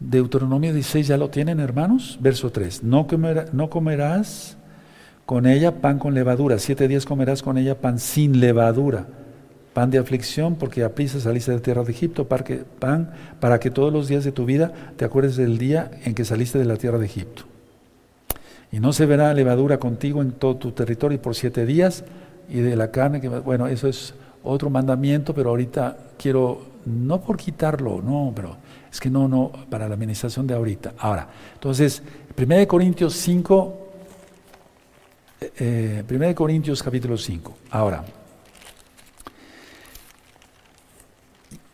Deuteronomio 0.00 0.72
16, 0.72 1.08
¿ya 1.08 1.16
lo 1.16 1.28
tienen 1.28 1.58
hermanos? 1.58 2.18
Verso 2.20 2.50
3, 2.50 2.84
no, 2.84 3.06
no 3.52 3.70
comerás 3.70 4.56
con 5.26 5.46
ella 5.46 5.80
pan 5.80 5.98
con 5.98 6.14
levadura, 6.14 6.58
siete 6.58 6.88
días 6.88 7.04
comerás 7.04 7.42
con 7.42 7.58
ella 7.58 7.80
pan 7.80 7.98
sin 7.98 8.40
levadura, 8.40 9.06
pan 9.74 9.90
de 9.90 9.98
aflicción, 9.98 10.54
porque 10.54 10.84
a 10.84 10.94
prisa 10.94 11.20
saliste 11.20 11.52
de 11.52 11.60
tierra 11.60 11.82
de 11.82 11.92
Egipto, 11.92 12.28
pan 12.28 13.10
para 13.40 13.58
que 13.58 13.70
todos 13.70 13.92
los 13.92 14.08
días 14.08 14.24
de 14.24 14.32
tu 14.32 14.46
vida 14.46 14.72
te 14.96 15.04
acuerdes 15.04 15.36
del 15.36 15.58
día 15.58 15.90
en 16.04 16.14
que 16.14 16.24
saliste 16.24 16.58
de 16.58 16.64
la 16.64 16.76
tierra 16.76 16.98
de 16.98 17.06
Egipto. 17.06 17.42
Y 18.70 18.80
no 18.80 18.92
se 18.92 19.04
verá 19.04 19.34
levadura 19.34 19.78
contigo 19.78 20.22
en 20.22 20.32
todo 20.32 20.56
tu 20.56 20.72
territorio 20.72 21.20
por 21.20 21.34
siete 21.34 21.66
días, 21.66 22.04
y 22.48 22.60
de 22.60 22.76
la 22.76 22.90
carne 22.90 23.20
que, 23.20 23.28
bueno, 23.28 23.66
eso 23.66 23.88
es 23.88 24.14
otro 24.42 24.70
mandamiento, 24.70 25.34
pero 25.34 25.50
ahorita 25.50 25.96
quiero, 26.16 26.62
no 26.86 27.20
por 27.20 27.36
quitarlo, 27.36 28.00
no, 28.00 28.32
pero 28.34 28.56
es 28.90 29.00
que 29.00 29.10
no, 29.10 29.28
no, 29.28 29.52
para 29.70 29.88
la 29.88 29.94
administración 29.94 30.46
de 30.46 30.54
ahorita. 30.54 30.94
Ahora, 30.98 31.28
entonces, 31.54 32.02
1 32.36 32.68
Corintios 32.68 33.14
5, 33.14 33.88
eh, 35.58 36.04
1 36.08 36.34
Corintios 36.34 36.82
capítulo 36.82 37.16
5. 37.16 37.56
Ahora, 37.70 38.04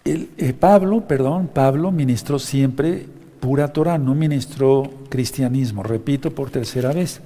el, 0.04 0.30
eh, 0.36 0.52
Pablo, 0.52 1.06
perdón, 1.06 1.48
Pablo 1.48 1.90
ministró 1.90 2.38
siempre 2.38 3.06
pura 3.40 3.72
Torah, 3.72 3.98
no 3.98 4.14
ministró 4.14 4.90
cristianismo, 5.08 5.82
repito 5.82 6.30
por 6.30 6.50
tercera 6.50 6.92
vez. 6.92 7.20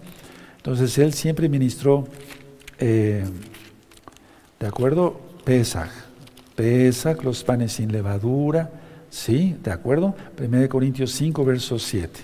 Entonces 0.56 0.98
él 0.98 1.12
siempre 1.12 1.48
ministró, 1.48 2.08
eh, 2.78 3.24
¿de 4.58 4.66
acuerdo? 4.66 5.20
Pesach. 5.44 5.90
Pesach, 6.56 7.22
los 7.22 7.44
panes 7.44 7.72
sin 7.72 7.92
levadura. 7.92 8.70
¿Sí? 9.18 9.56
¿De 9.64 9.72
acuerdo? 9.72 10.14
1 10.40 10.68
Corintios 10.68 11.10
5, 11.10 11.44
verso 11.44 11.80
7. 11.80 12.20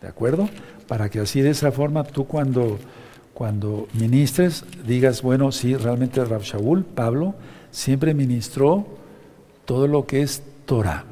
¿De 0.00 0.06
acuerdo? 0.06 0.48
Para 0.86 1.08
que 1.08 1.18
así 1.18 1.40
de 1.40 1.50
esa 1.50 1.72
forma 1.72 2.04
tú 2.04 2.28
cuando, 2.28 2.78
ministres 3.92 4.64
digas, 4.86 5.20
bueno, 5.20 5.50
sí, 5.50 5.74
realmente 5.74 6.24
Rab 6.24 6.42
Shaul, 6.42 6.84
Pablo, 6.84 7.34
siempre 7.72 8.14
ministró 8.14 8.86
todo 9.64 9.88
lo 9.88 10.06
que 10.06 10.22
es 10.22 10.44
Torah. 10.64 11.04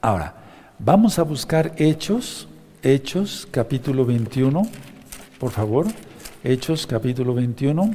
Ahora, 0.00 0.34
vamos 0.80 1.20
a 1.20 1.22
buscar 1.22 1.72
Hechos, 1.76 2.48
Hechos 2.82 3.46
capítulo 3.52 4.04
21, 4.04 4.62
por 5.38 5.52
favor. 5.52 5.86
Hechos 6.42 6.88
capítulo 6.88 7.34
21. 7.34 7.94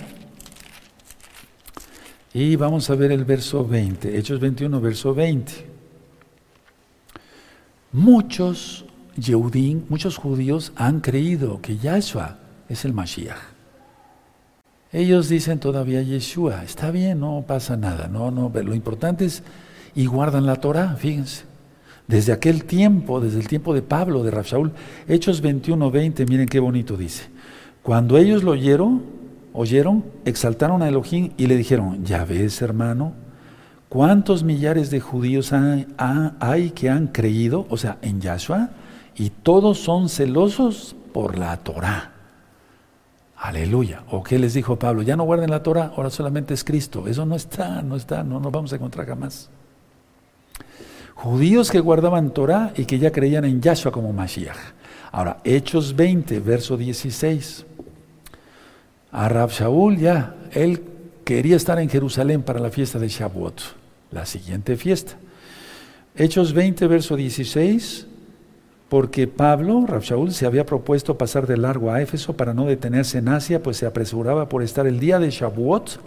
Y 2.33 2.55
vamos 2.55 2.89
a 2.89 2.95
ver 2.95 3.11
el 3.11 3.25
verso 3.25 3.67
20, 3.67 4.17
Hechos 4.17 4.39
21, 4.39 4.79
verso 4.79 5.13
20. 5.13 5.74
Muchos 7.95 8.83
Yehudim, 9.15 9.83
muchos 9.87 10.17
judíos 10.17 10.73
han 10.75 10.99
creído 10.99 11.61
que 11.61 11.77
Yahshua 11.77 12.35
es 12.67 12.83
el 12.83 12.91
Mashiach. 12.91 13.37
Ellos 14.91 15.29
dicen 15.29 15.59
todavía 15.59 16.01
Yeshua, 16.01 16.65
está 16.65 16.91
bien, 16.91 17.21
no 17.21 17.45
pasa 17.47 17.77
nada, 17.77 18.09
no, 18.09 18.31
no, 18.31 18.51
lo 18.53 18.75
importante 18.75 19.23
es, 19.23 19.43
y 19.95 20.07
guardan 20.07 20.45
la 20.45 20.57
Torah, 20.57 20.97
fíjense. 20.97 21.45
Desde 22.05 22.33
aquel 22.33 22.65
tiempo, 22.65 23.21
desde 23.21 23.39
el 23.39 23.47
tiempo 23.47 23.73
de 23.73 23.81
Pablo, 23.81 24.23
de 24.23 24.31
Rafshaul, 24.31 24.73
Hechos 25.07 25.39
21, 25.39 25.89
20, 25.89 26.25
miren 26.25 26.47
qué 26.47 26.59
bonito 26.59 26.97
dice. 26.97 27.23
Cuando 27.81 28.17
ellos 28.17 28.43
lo 28.43 28.51
oyeron, 28.51 29.03
oyeron, 29.53 30.03
exaltaron 30.25 30.81
a 30.81 30.89
Elohim 30.89 31.31
y 31.37 31.47
le 31.47 31.55
dijeron, 31.55 32.03
ya 32.03 32.25
ves 32.25 32.61
hermano, 32.61 33.13
¿cuántos 33.95 34.43
millares 34.43 34.89
de 34.89 34.99
judíos 34.99 35.53
hay, 35.53 36.71
que 36.71 36.89
han 36.89 37.07
creído, 37.07 37.65
o 37.69 37.77
sea, 37.77 37.97
en 38.01 38.19
Yahshua? 38.19 38.71
Y 39.15 39.29
todos 39.29 39.79
son 39.79 40.09
celosos 40.09 40.97
por 41.13 41.37
la 41.37 41.55
Torah. 41.55 42.11
Aleluya. 43.37 44.03
¿O 44.11 44.21
qué 44.21 44.37
les 44.37 44.53
dijo 44.53 44.77
Pablo? 44.77 45.01
Ya 45.01 45.15
no 45.15 45.23
guarden 45.23 45.49
la 45.49 45.63
Torah, 45.63 45.93
ahora 45.95 46.09
solamente 46.09 46.53
es 46.53 46.65
Cristo. 46.65 47.07
Eso 47.07 47.25
no 47.25 47.37
está, 47.37 47.81
no 47.83 47.95
está, 47.95 48.21
no 48.21 48.41
nos 48.41 48.51
vamos 48.51 48.73
a 48.73 48.75
encontrar 48.75 49.07
jamás. 49.07 49.49
Judíos 51.13 51.71
que 51.71 51.79
guardaban 51.79 52.31
Torah 52.31 52.73
y 52.75 52.83
que 52.83 52.99
ya 52.99 53.13
creían 53.13 53.45
en 53.45 53.61
Yahshua 53.61 53.93
como 53.93 54.11
Mashiach. 54.11 54.57
Ahora, 55.13 55.37
Hechos 55.45 55.95
20, 55.95 56.41
verso 56.41 56.75
16. 56.75 57.65
A 59.13 59.29
Rab 59.29 59.51
Shaul 59.51 59.95
ya, 59.95 60.35
él 60.51 60.83
quería 61.23 61.55
estar 61.55 61.79
en 61.79 61.87
Jerusalén 61.87 62.43
para 62.43 62.59
la 62.59 62.71
fiesta 62.71 62.99
de 62.99 63.07
Shavuot, 63.07 63.84
la 64.15 64.25
siguiente 64.25 64.77
fiesta. 64.77 65.13
Hechos 66.15 66.53
20, 66.53 66.87
verso 66.87 67.15
16, 67.15 68.07
porque 68.89 69.27
Pablo, 69.27 69.85
Rab 69.85 70.01
Shaul, 70.01 70.31
se 70.31 70.45
había 70.45 70.65
propuesto 70.65 71.17
pasar 71.17 71.45
de 71.45 71.57
largo 71.57 71.91
a 71.91 72.01
Éfeso 72.01 72.35
para 72.35 72.53
no 72.53 72.65
detenerse 72.65 73.17
en 73.17 73.27
Asia, 73.27 73.61
pues 73.61 73.77
se 73.77 73.85
apresuraba 73.85 74.47
por 74.47 74.63
estar 74.63 74.87
el 74.87 74.99
día 74.99 75.19
de 75.19 75.29
Shavuot, 75.29 75.99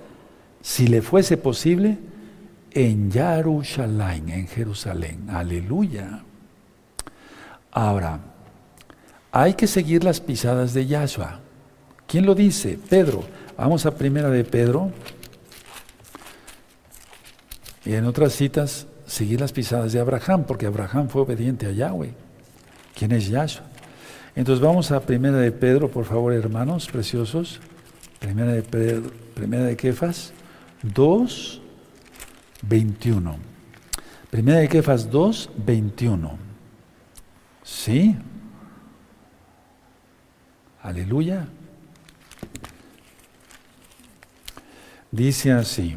si 0.63 0.87
le 0.87 1.03
fuese 1.03 1.37
posible, 1.37 1.99
en 2.73 3.13
Jerusalén, 3.13 4.29
en 4.31 4.47
Jerusalén. 4.47 5.29
Aleluya. 5.29 6.23
Ahora, 7.71 8.21
hay 9.31 9.55
que 9.55 9.67
seguir 9.67 10.03
las 10.03 10.21
pisadas 10.21 10.73
de 10.73 10.87
Yahshua. 10.87 11.41
¿Quién 12.07 12.25
lo 12.25 12.35
dice? 12.35 12.79
Pedro. 12.89 13.23
Vamos 13.59 13.85
a 13.85 13.95
primera 13.95 14.31
de 14.31 14.45
Pedro. 14.45 14.93
Y 17.89 17.95
en 17.95 18.05
otras 18.05 18.35
citas 18.35 18.87
seguir 19.07 19.41
las 19.41 19.53
pisadas 19.53 19.95
de 19.95 19.99
Abraham, 19.99 20.45
porque 20.47 20.67
Abraham 20.67 21.09
fue 21.09 21.23
obediente 21.23 21.65
a 21.65 21.71
Yahweh. 21.71 22.13
¿Quién 22.95 23.13
es 23.13 23.29
Yahshua? 23.29 23.65
Entonces 24.37 24.63
vamos 24.63 24.91
a 24.91 25.01
Primera 25.01 25.39
de 25.39 25.51
Pedro, 25.53 25.91
por 25.91 26.05
favor, 26.05 26.35
hermanos 26.35 26.87
preciosos. 26.87 27.61
Primera 28.19 28.53
de 28.53 28.63
Pedro, 28.63 29.11
Primera 29.35 29.65
de 29.65 29.75
Kefas 29.75 30.35
2, 30.83 31.63
21. 32.61 33.39
Primera 34.29 34.59
de 34.59 34.69
Kefas 34.69 35.11
2, 35.11 35.49
21. 35.57 36.39
¿Sí? 37.63 38.15
Aleluya. 40.83 41.49
Dice 45.11 45.53
así. 45.53 45.97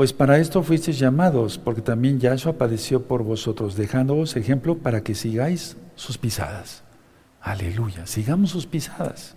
Pues 0.00 0.14
para 0.14 0.38
esto 0.38 0.62
fuisteis 0.62 0.98
llamados, 0.98 1.58
porque 1.58 1.82
también 1.82 2.18
Yahshua 2.18 2.54
padeció 2.54 3.02
por 3.02 3.22
vosotros, 3.22 3.76
dejándoos 3.76 4.34
ejemplo 4.34 4.78
para 4.78 5.02
que 5.02 5.14
sigáis 5.14 5.76
sus 5.94 6.16
pisadas. 6.16 6.82
Aleluya, 7.42 8.06
sigamos 8.06 8.48
sus 8.48 8.64
pisadas. 8.64 9.34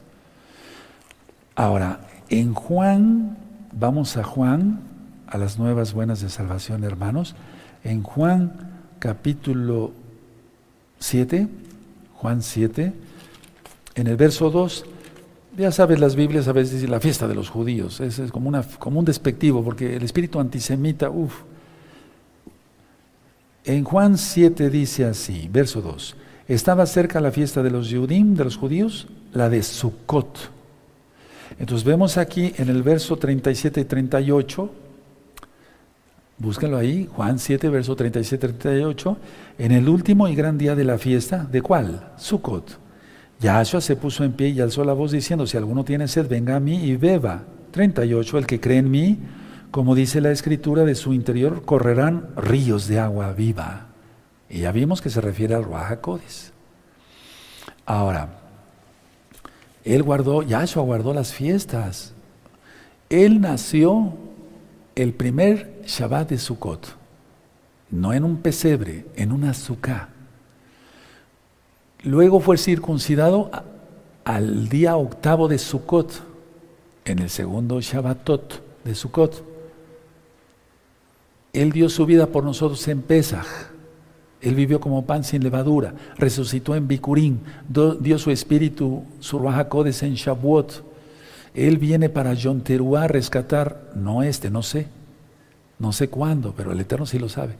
Ahora, 1.53 2.07
en 2.29 2.53
Juan, 2.53 3.37
vamos 3.73 4.15
a 4.15 4.23
Juan, 4.23 4.79
a 5.27 5.37
las 5.37 5.59
nuevas 5.59 5.91
buenas 5.91 6.21
de 6.21 6.29
salvación, 6.29 6.85
hermanos. 6.85 7.35
En 7.83 8.01
Juan 8.01 8.53
capítulo 8.99 9.91
7, 10.99 11.49
Juan 12.13 12.41
7, 12.41 12.93
en 13.95 14.07
el 14.07 14.15
verso 14.15 14.49
2, 14.49 14.85
ya 15.57 15.71
sabes, 15.71 15.99
las 15.99 16.15
Biblias 16.15 16.47
a 16.47 16.53
veces 16.53 16.75
dicen 16.75 16.91
la 16.91 16.99
fiesta 16.99 17.27
de 17.27 17.35
los 17.35 17.49
judíos, 17.49 17.99
es, 17.99 18.19
como, 18.31 18.51
como 18.79 18.99
un 18.99 19.05
despectivo, 19.05 19.63
porque 19.63 19.95
el 19.95 20.03
espíritu 20.03 20.39
antisemita, 20.39 21.09
uff. 21.09 21.41
En 23.65 23.83
Juan 23.83 24.17
7 24.17 24.69
dice 24.69 25.05
así, 25.05 25.47
verso 25.51 25.81
2, 25.81 26.15
estaba 26.47 26.85
cerca 26.85 27.21
la 27.21 27.31
fiesta 27.31 27.63
de 27.63 27.71
los 27.71 27.87
Yudim, 27.89 28.35
de 28.35 28.43
los 28.43 28.57
judíos, 28.57 29.07
la 29.31 29.49
de 29.49 29.63
Sukkot. 29.63 30.51
Entonces 31.59 31.85
vemos 31.85 32.17
aquí 32.17 32.53
en 32.57 32.69
el 32.69 32.83
verso 32.83 33.15
37 33.15 33.81
y 33.81 33.85
38, 33.85 34.69
búsquenlo 36.39 36.77
ahí, 36.77 37.07
Juan 37.15 37.39
7, 37.39 37.69
verso 37.69 37.95
37 37.95 38.47
y 38.47 38.49
38, 38.49 39.17
en 39.59 39.71
el 39.71 39.87
último 39.87 40.27
y 40.27 40.35
gran 40.35 40.57
día 40.57 40.75
de 40.75 40.83
la 40.83 40.97
fiesta, 40.97 41.47
¿de 41.49 41.61
cuál? 41.61 42.11
Sukkot. 42.17 42.82
Yahshua 43.43 43.81
se 43.81 43.97
puso 43.97 44.23
en 44.23 44.31
pie 44.31 44.49
y 44.49 44.61
alzó 44.61 44.85
la 44.85 44.93
voz 44.93 45.11
diciendo, 45.11 45.45
si 45.45 45.57
alguno 45.57 45.83
tiene 45.83 46.07
sed, 46.07 46.29
venga 46.29 46.55
a 46.55 46.61
mí 46.61 46.85
y 46.85 46.95
beba. 46.95 47.43
38, 47.71 48.37
el 48.37 48.47
que 48.47 48.61
cree 48.61 48.77
en 48.77 48.89
mí, 48.89 49.19
como 49.69 49.95
dice 49.95 50.21
la 50.21 50.31
escritura, 50.31 50.85
de 50.85 50.95
su 50.95 51.13
interior 51.13 51.65
correrán 51.65 52.29
ríos 52.37 52.87
de 52.87 53.01
agua 53.01 53.33
viva. 53.33 53.87
Y 54.49 54.59
ya 54.59 54.71
vimos 54.71 55.01
que 55.01 55.09
se 55.09 55.19
refiere 55.19 55.55
al 55.55 55.65
Ruach 55.65 55.99
Ahora, 57.85 58.29
él 59.83 60.03
guardó, 60.03 60.41
Yahshua 60.41 60.83
guardó 60.83 61.13
las 61.13 61.33
fiestas. 61.33 62.13
Él 63.09 63.41
nació 63.41 64.13
el 64.95 65.13
primer 65.13 65.81
Shabbat 65.85 66.29
de 66.29 66.37
Sukkot, 66.37 66.95
no 67.91 68.13
en 68.13 68.23
un 68.23 68.37
pesebre, 68.37 69.05
en 69.17 69.33
una 69.33 69.49
azúcar. 69.49 70.12
Luego 72.03 72.41
fue 72.41 72.57
circuncidado 72.57 73.49
al 74.25 74.67
día 74.67 74.97
octavo 74.97 75.47
de 75.47 75.57
Sukkot, 75.57 76.21
en 77.05 77.19
el 77.19 77.29
segundo 77.29 77.79
Shabbatot 77.79 78.61
de 78.83 78.93
Sukkot. 78.93 79.43
Él 81.53 81.71
dio 81.71 81.87
su 81.87 82.05
vida 82.05 82.27
por 82.27 82.43
nosotros 82.43 82.85
en 82.89 83.01
Pesach. 83.01 83.47
Él 84.41 84.55
vivió 84.55 84.81
como 84.81 85.05
pan 85.05 85.23
sin 85.23 85.43
levadura, 85.43 85.93
resucitó 86.17 86.75
en 86.75 86.89
Bikurim, 86.89 87.39
dio 87.69 88.19
su 88.19 88.31
espíritu, 88.31 89.03
su 89.21 89.39
Rahakodes 89.39 90.03
en 90.03 90.15
Shavuot. 90.15 90.83
Él 91.53 91.77
viene 91.77 92.09
para 92.09 92.35
John 92.41 92.61
Teruá 92.61 93.03
a 93.03 93.07
rescatar, 93.07 93.91
no 93.95 94.23
este, 94.23 94.49
no 94.49 94.61
sé, 94.61 94.87
no 95.79 95.93
sé 95.93 96.09
cuándo, 96.09 96.53
pero 96.57 96.73
el 96.73 96.81
Eterno 96.81 97.05
sí 97.05 97.17
lo 97.17 97.29
sabe, 97.29 97.55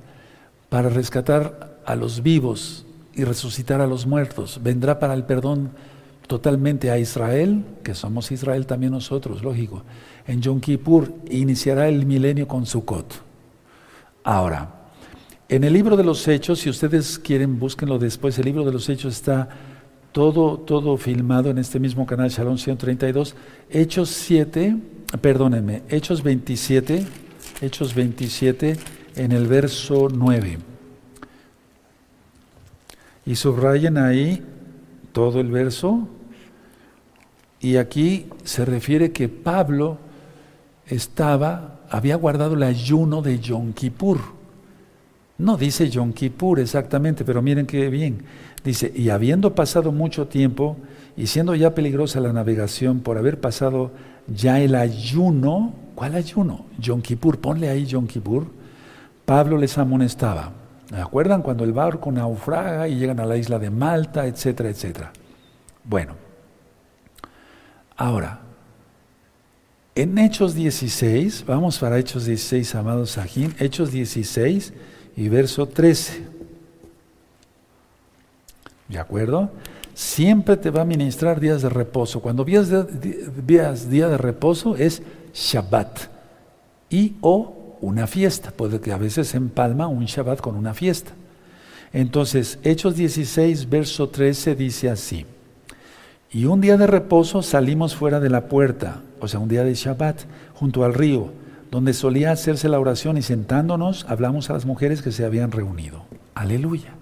para 0.67 0.89
rescatar 0.89 1.79
a 1.85 1.95
los 1.95 2.21
vivos 2.21 2.85
y 3.15 3.23
resucitar 3.23 3.81
a 3.81 3.87
los 3.87 4.05
muertos. 4.05 4.59
Vendrá 4.63 4.99
para 4.99 5.13
el 5.13 5.23
perdón 5.23 5.71
totalmente 6.27 6.89
a 6.89 6.97
Israel, 6.97 7.63
que 7.83 7.93
somos 7.93 8.31
Israel 8.31 8.65
también 8.65 8.91
nosotros, 8.91 9.43
lógico. 9.43 9.83
En 10.25 10.41
Yom 10.41 10.59
Kippur 10.59 11.13
iniciará 11.29 11.87
el 11.87 12.05
milenio 12.05 12.47
con 12.47 12.65
Sukkot. 12.65 13.21
Ahora, 14.23 14.83
en 15.49 15.63
el 15.63 15.73
libro 15.73 15.97
de 15.97 16.03
los 16.03 16.27
Hechos, 16.27 16.59
si 16.59 16.69
ustedes 16.69 17.19
quieren, 17.19 17.59
búsquenlo 17.59 17.99
después, 17.99 18.37
el 18.39 18.45
libro 18.45 18.63
de 18.63 18.71
los 18.71 18.87
Hechos 18.89 19.13
está 19.13 19.49
todo, 20.11 20.57
todo 20.59 20.95
filmado 20.97 21.49
en 21.49 21.57
este 21.57 21.79
mismo 21.79 22.05
canal, 22.05 22.29
Shalom 22.29 22.57
132. 22.57 23.35
Hechos 23.69 24.09
7, 24.09 24.77
perdónenme, 25.19 25.83
Hechos 25.89 26.23
27, 26.23 27.05
Hechos 27.61 27.93
27, 27.93 28.77
en 29.15 29.31
el 29.31 29.47
verso 29.47 30.07
9. 30.11 30.72
Y 33.25 33.35
subrayen 33.35 33.97
ahí 33.97 34.43
todo 35.11 35.39
el 35.39 35.49
verso. 35.51 36.07
Y 37.61 37.77
aquí 37.77 38.27
se 38.43 38.65
refiere 38.65 39.11
que 39.11 39.29
Pablo 39.29 39.97
estaba, 40.87 41.79
había 41.89 42.17
guardado 42.17 42.55
el 42.55 42.63
ayuno 42.63 43.21
de 43.21 43.39
Yom 43.39 43.71
Kippur. 43.71 44.19
No 45.37 45.55
dice 45.55 45.89
Yom 45.89 46.11
Kippur 46.11 46.59
exactamente, 46.59 47.23
pero 47.23 47.41
miren 47.41 47.65
qué 47.65 47.89
bien. 47.89 48.23
Dice, 48.63 48.91
y 48.93 49.09
habiendo 49.09 49.55
pasado 49.55 49.91
mucho 49.91 50.27
tiempo 50.27 50.77
y 51.15 51.27
siendo 51.27 51.55
ya 51.55 51.73
peligrosa 51.73 52.19
la 52.19 52.33
navegación 52.33 52.99
por 52.99 53.17
haber 53.17 53.39
pasado 53.39 53.91
ya 54.27 54.59
el 54.59 54.75
ayuno, 54.75 55.73
¿cuál 55.95 56.15
ayuno? 56.15 56.65
Yom 56.79 57.01
Kippur, 57.01 57.39
ponle 57.39 57.69
ahí 57.69 57.85
Yom 57.85 58.07
Kippur. 58.07 58.47
Pablo 59.25 59.57
les 59.57 59.77
amonestaba 59.77 60.51
¿Me 60.51 60.62
acuerdan 61.01 61.41
cuando 61.41 61.63
el 61.63 61.73
barco 61.73 62.11
naufraga 62.11 62.87
y 62.87 62.95
llegan 62.95 63.19
a 63.19 63.25
la 63.25 63.37
isla 63.37 63.59
de 63.59 63.69
Malta, 63.69 64.27
etcétera, 64.27 64.69
etcétera? 64.69 65.11
Bueno, 65.83 66.15
ahora, 67.97 68.39
en 69.95 70.17
Hechos 70.17 70.53
16, 70.55 71.45
vamos 71.45 71.77
para 71.79 71.99
Hechos 71.99 72.25
16, 72.25 72.75
amados 72.75 73.11
Sajín, 73.11 73.55
Hechos 73.59 73.91
16 73.91 74.73
y 75.15 75.29
verso 75.29 75.67
13. 75.67 76.27
¿De 78.87 78.99
acuerdo? 78.99 79.51
Siempre 79.93 80.57
te 80.57 80.71
va 80.71 80.81
a 80.81 80.85
ministrar 80.85 81.39
días 81.39 81.61
de 81.61 81.69
reposo. 81.69 82.21
Cuando 82.21 82.43
vías 82.43 82.69
día 82.69 84.07
de 84.09 84.17
reposo 84.17 84.75
es 84.75 85.03
Shabbat 85.33 85.99
y 86.89 87.15
o 87.21 87.62
una 87.83 88.07
fiesta, 88.07 88.51
puede 88.51 88.79
que 88.79 88.93
a 88.93 88.97
veces 88.97 89.35
empalma 89.35 89.87
un 89.87 90.05
Shabbat 90.05 90.39
con 90.39 90.55
una 90.55 90.73
fiesta. 90.73 91.11
Entonces, 91.91 92.57
Hechos 92.63 92.95
16, 92.95 93.69
verso 93.69 94.07
13 94.07 94.55
dice 94.55 94.89
así, 94.89 95.25
y 96.31 96.45
un 96.45 96.61
día 96.61 96.77
de 96.77 96.87
reposo 96.87 97.43
salimos 97.43 97.93
fuera 97.93 98.21
de 98.21 98.29
la 98.29 98.47
puerta, 98.47 99.01
o 99.19 99.27
sea, 99.27 99.41
un 99.41 99.49
día 99.49 99.65
de 99.65 99.75
Shabbat, 99.75 100.21
junto 100.53 100.85
al 100.85 100.93
río, 100.93 101.33
donde 101.71 101.93
solía 101.93 102.31
hacerse 102.31 102.69
la 102.69 102.79
oración 102.79 103.17
y 103.17 103.21
sentándonos 103.21 104.05
hablamos 104.07 104.49
a 104.49 104.53
las 104.53 104.65
mujeres 104.65 105.01
que 105.01 105.11
se 105.11 105.25
habían 105.25 105.51
reunido. 105.51 106.05
Aleluya. 106.35 106.95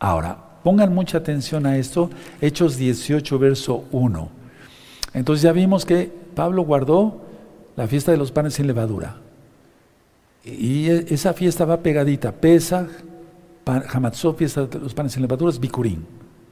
Ahora, 0.00 0.38
pongan 0.64 0.92
mucha 0.92 1.18
atención 1.18 1.66
a 1.66 1.78
esto, 1.78 2.10
Hechos 2.40 2.76
18, 2.76 3.38
verso 3.38 3.84
1. 3.92 4.28
Entonces 5.14 5.42
ya 5.42 5.52
vimos 5.52 5.86
que 5.86 6.12
Pablo 6.34 6.62
guardó 6.62 7.22
la 7.76 7.86
fiesta 7.86 8.10
de 8.10 8.18
los 8.18 8.32
panes 8.32 8.54
sin 8.54 8.66
levadura. 8.66 9.16
Y 10.44 10.88
e, 10.88 11.06
esa 11.10 11.32
fiesta 11.32 11.64
va 11.64 11.82
pegadita, 11.82 12.32
Pesach, 12.32 12.88
Hamatzot, 13.64 14.36
fiesta 14.36 14.66
de 14.66 14.78
los 14.78 14.94
panes 14.94 15.12
sin 15.12 15.22
levaduras, 15.22 15.60
Bikurim, 15.60 16.02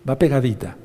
va 0.09 0.19
pegadita. 0.19 0.77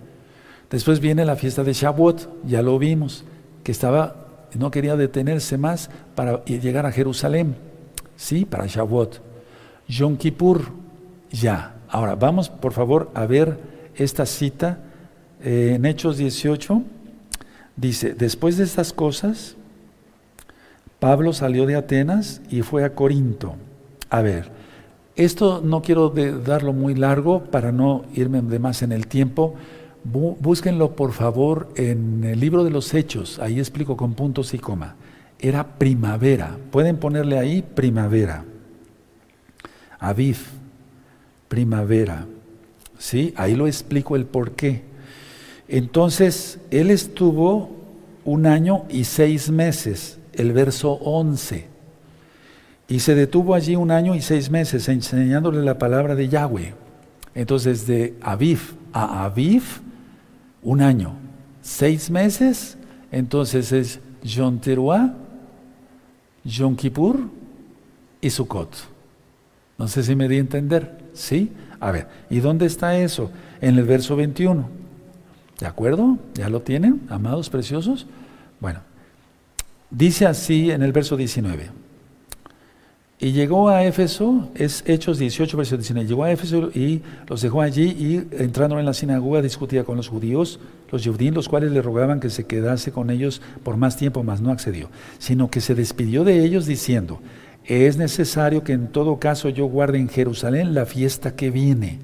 Después 0.69 0.99
viene 0.99 1.25
la 1.25 1.35
fiesta 1.35 1.63
de 1.63 1.73
Shavuot, 1.73 2.45
ya 2.45 2.61
lo 2.61 2.79
vimos, 2.79 3.25
que 3.63 3.71
estaba, 3.71 4.15
no 4.57 4.71
quería 4.71 4.95
detenerse 4.95 5.57
más 5.57 5.89
para 6.15 6.43
llegar 6.45 6.85
a 6.85 6.91
Jerusalén, 6.91 7.55
sí, 8.15 8.45
para 8.45 8.65
Shavuot. 8.65 9.21
Yom 9.87 10.17
Kippur, 10.17 10.63
ya. 11.31 11.75
Ahora, 11.89 12.15
vamos 12.15 12.49
por 12.49 12.73
favor 12.73 13.11
a 13.13 13.25
ver 13.25 13.59
esta 13.95 14.25
cita 14.25 14.79
eh, 15.43 15.73
en 15.75 15.85
Hechos 15.85 16.17
18. 16.17 16.81
Dice, 17.75 18.13
después 18.13 18.57
de 18.57 18.63
estas 18.63 18.93
cosas, 18.93 19.55
Pablo 21.03 21.33
salió 21.33 21.65
de 21.65 21.75
Atenas 21.75 22.41
y 22.49 22.61
fue 22.61 22.85
a 22.85 22.95
Corinto. 22.95 23.55
A 24.09 24.21
ver, 24.21 24.45
esto 25.17 25.61
no 25.61 25.81
quiero 25.81 26.07
darlo 26.07 26.71
muy 26.71 26.95
largo 26.95 27.43
para 27.43 27.73
no 27.73 28.05
irme 28.13 28.41
de 28.41 28.57
más 28.57 28.83
en 28.83 28.93
el 28.93 29.07
tiempo. 29.07 29.53
Búsquenlo 30.05 30.95
por 30.95 31.11
favor 31.11 31.67
en 31.75 32.23
el 32.23 32.39
libro 32.39 32.63
de 32.63 32.69
los 32.69 32.93
Hechos, 32.93 33.37
ahí 33.39 33.59
explico 33.59 33.97
con 33.97 34.13
puntos 34.13 34.53
y 34.53 34.59
coma. 34.59 34.95
Era 35.39 35.77
primavera, 35.77 36.57
pueden 36.71 36.95
ponerle 36.95 37.37
ahí 37.37 37.61
primavera. 37.61 38.45
Aviv, 39.99 40.37
primavera. 41.49 42.27
¿Sí? 42.97 43.33
Ahí 43.35 43.55
lo 43.55 43.67
explico 43.67 44.15
el 44.15 44.25
por 44.25 44.51
qué. 44.51 44.83
Entonces, 45.67 46.59
él 46.71 46.89
estuvo 46.89 47.71
un 48.23 48.45
año 48.45 48.85
y 48.87 49.03
seis 49.03 49.51
meses, 49.51 50.17
el 50.33 50.51
verso 50.53 50.93
11. 50.93 51.67
Y 52.87 52.99
se 52.99 53.15
detuvo 53.15 53.55
allí 53.55 53.75
un 53.75 53.91
año 53.91 54.15
y 54.15 54.21
seis 54.21 54.49
meses 54.49 54.87
enseñándole 54.89 55.63
la 55.63 55.77
palabra 55.77 56.15
de 56.15 56.29
Yahweh. 56.29 56.73
Entonces, 57.35 57.87
de 57.87 58.15
Aviv 58.21 58.75
a 58.91 59.25
Aviv, 59.25 59.63
un 60.61 60.81
año. 60.81 61.13
Seis 61.61 62.11
meses, 62.11 62.77
entonces 63.11 63.71
es 63.71 63.99
Yom 64.23 64.59
Teruah, 64.59 65.13
Yom 66.43 66.75
Kippur 66.75 67.19
y 68.21 68.29
Sukkot. 68.29 68.75
No 69.77 69.87
sé 69.87 70.03
si 70.03 70.15
me 70.15 70.27
di 70.27 70.37
a 70.37 70.39
entender. 70.39 71.03
¿Sí? 71.13 71.51
A 71.79 71.91
ver, 71.91 72.07
¿y 72.29 72.39
dónde 72.39 72.65
está 72.65 72.97
eso? 72.97 73.31
En 73.61 73.77
el 73.77 73.85
verso 73.85 74.15
21. 74.15 74.67
¿De 75.59 75.67
acuerdo? 75.67 76.17
¿Ya 76.33 76.49
lo 76.49 76.61
tienen, 76.61 77.01
amados 77.09 77.49
preciosos? 77.49 78.07
Bueno, 78.59 78.79
dice 79.93 80.25
así 80.25 80.71
en 80.71 80.81
el 80.81 80.91
verso 80.91 81.15
19. 81.15 81.69
Y 83.19 83.31
llegó 83.31 83.69
a 83.69 83.85
Éfeso, 83.85 84.49
es 84.53 84.83
Hechos 84.85 85.17
18, 85.17 85.55
verso 85.55 85.77
19, 85.77 86.05
llegó 86.05 86.25
a 86.25 86.31
Éfeso 86.31 86.71
y 86.73 87.01
los 87.29 87.41
dejó 87.41 87.61
allí 87.61 87.83
y 87.83 88.27
entrando 88.43 88.77
en 88.79 88.85
la 88.85 88.93
sinagoga 88.93 89.41
discutía 89.41 89.85
con 89.85 89.95
los 89.95 90.09
judíos, 90.09 90.59
los 90.91 91.07
judíos, 91.07 91.33
los 91.33 91.47
cuales 91.47 91.71
le 91.71 91.81
rogaban 91.81 92.19
que 92.19 92.29
se 92.29 92.45
quedase 92.45 92.91
con 92.91 93.09
ellos 93.09 93.41
por 93.63 93.77
más 93.77 93.95
tiempo, 93.95 94.23
mas 94.23 94.41
no 94.41 94.51
accedió, 94.51 94.89
sino 95.19 95.49
que 95.49 95.61
se 95.61 95.73
despidió 95.73 96.25
de 96.25 96.43
ellos 96.43 96.65
diciendo, 96.65 97.21
es 97.63 97.95
necesario 97.95 98.65
que 98.65 98.73
en 98.73 98.87
todo 98.87 99.19
caso 99.19 99.47
yo 99.47 99.67
guarde 99.67 99.99
en 99.99 100.09
Jerusalén 100.09 100.73
la 100.73 100.85
fiesta 100.85 101.33
que 101.37 101.49
viene, 101.49 101.99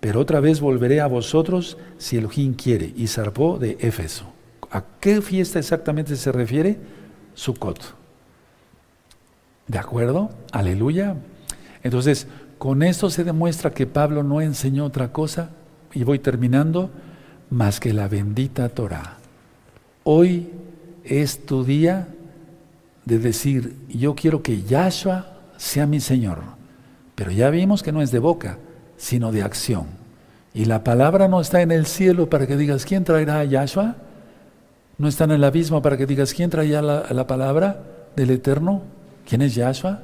pero 0.00 0.20
otra 0.20 0.40
vez 0.40 0.60
volveré 0.60 1.00
a 1.00 1.06
vosotros 1.06 1.78
si 1.96 2.16
Elohim 2.16 2.54
quiere. 2.54 2.92
Y 2.96 3.06
zarpó 3.06 3.58
de 3.58 3.76
Éfeso. 3.80 4.26
¿A 4.70 4.84
qué 5.00 5.22
fiesta 5.22 5.58
exactamente 5.60 6.16
se 6.16 6.32
refiere? 6.32 6.76
Sukkot. 7.36 7.78
¿De 9.68 9.78
acuerdo? 9.78 10.30
Aleluya. 10.50 11.14
Entonces, 11.84 12.26
con 12.58 12.82
esto 12.82 13.10
se 13.10 13.22
demuestra 13.22 13.70
que 13.70 13.86
Pablo 13.86 14.24
no 14.24 14.40
enseñó 14.40 14.84
otra 14.84 15.12
cosa, 15.12 15.50
y 15.94 16.02
voy 16.02 16.18
terminando, 16.18 16.90
más 17.50 17.78
que 17.78 17.92
la 17.92 18.08
bendita 18.08 18.68
Torah. 18.68 19.18
Hoy 20.02 20.50
es 21.04 21.46
tu 21.46 21.64
día 21.64 22.08
de 23.04 23.18
decir, 23.18 23.76
yo 23.88 24.14
quiero 24.14 24.42
que 24.42 24.62
Yahshua 24.62 25.26
sea 25.56 25.86
mi 25.86 26.00
Señor. 26.00 26.40
Pero 27.14 27.30
ya 27.30 27.50
vimos 27.50 27.82
que 27.82 27.92
no 27.92 28.02
es 28.02 28.10
de 28.10 28.18
boca, 28.18 28.58
sino 28.96 29.30
de 29.30 29.42
acción. 29.42 29.86
Y 30.52 30.64
la 30.64 30.84
palabra 30.84 31.28
no 31.28 31.40
está 31.40 31.62
en 31.62 31.70
el 31.70 31.86
cielo 31.86 32.28
para 32.28 32.46
que 32.46 32.56
digas, 32.56 32.84
¿quién 32.84 33.04
traerá 33.04 33.40
a 33.40 33.44
Yahshua? 33.44 33.96
No 34.98 35.08
está 35.08 35.24
en 35.24 35.32
el 35.32 35.44
abismo 35.44 35.82
para 35.82 35.96
que 35.96 36.06
digas, 36.06 36.32
¿quién 36.32 36.50
traerá 36.50 36.82
la, 36.82 37.06
la 37.10 37.26
palabra 37.26 37.82
del 38.16 38.30
Eterno? 38.30 38.82
¿Quién 39.28 39.42
es 39.42 39.54
Yahshua? 39.54 40.02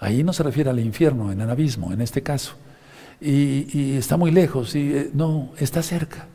Ahí 0.00 0.22
no 0.22 0.32
se 0.32 0.42
refiere 0.42 0.70
al 0.70 0.78
infierno, 0.78 1.32
en 1.32 1.40
el 1.40 1.50
abismo, 1.50 1.92
en 1.92 2.00
este 2.00 2.22
caso. 2.22 2.54
Y, 3.20 3.96
está 3.96 4.16
muy 4.16 4.30
lejos, 4.30 4.74
y, 4.74 4.92
eh, 4.94 5.10
no, 5.12 5.50
está 5.58 5.82
cerca. 5.82 6.26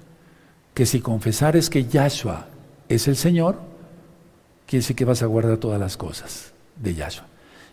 Que 0.74 0.86
si 0.86 1.00
confesares 1.00 1.70
que 1.70 1.86
Yahshua 1.86 2.48
es 2.90 3.08
el 3.08 3.16
Señor, 3.16 3.60
quiere 4.66 4.82
decir 4.82 4.96
que 4.96 5.06
vas 5.06 5.22
a 5.22 5.28
guardar 5.28 5.58
todas 5.58 5.80
las 5.80 5.96
cosas 5.96 6.54
de 6.76 6.96
Yahshua. 6.96 7.26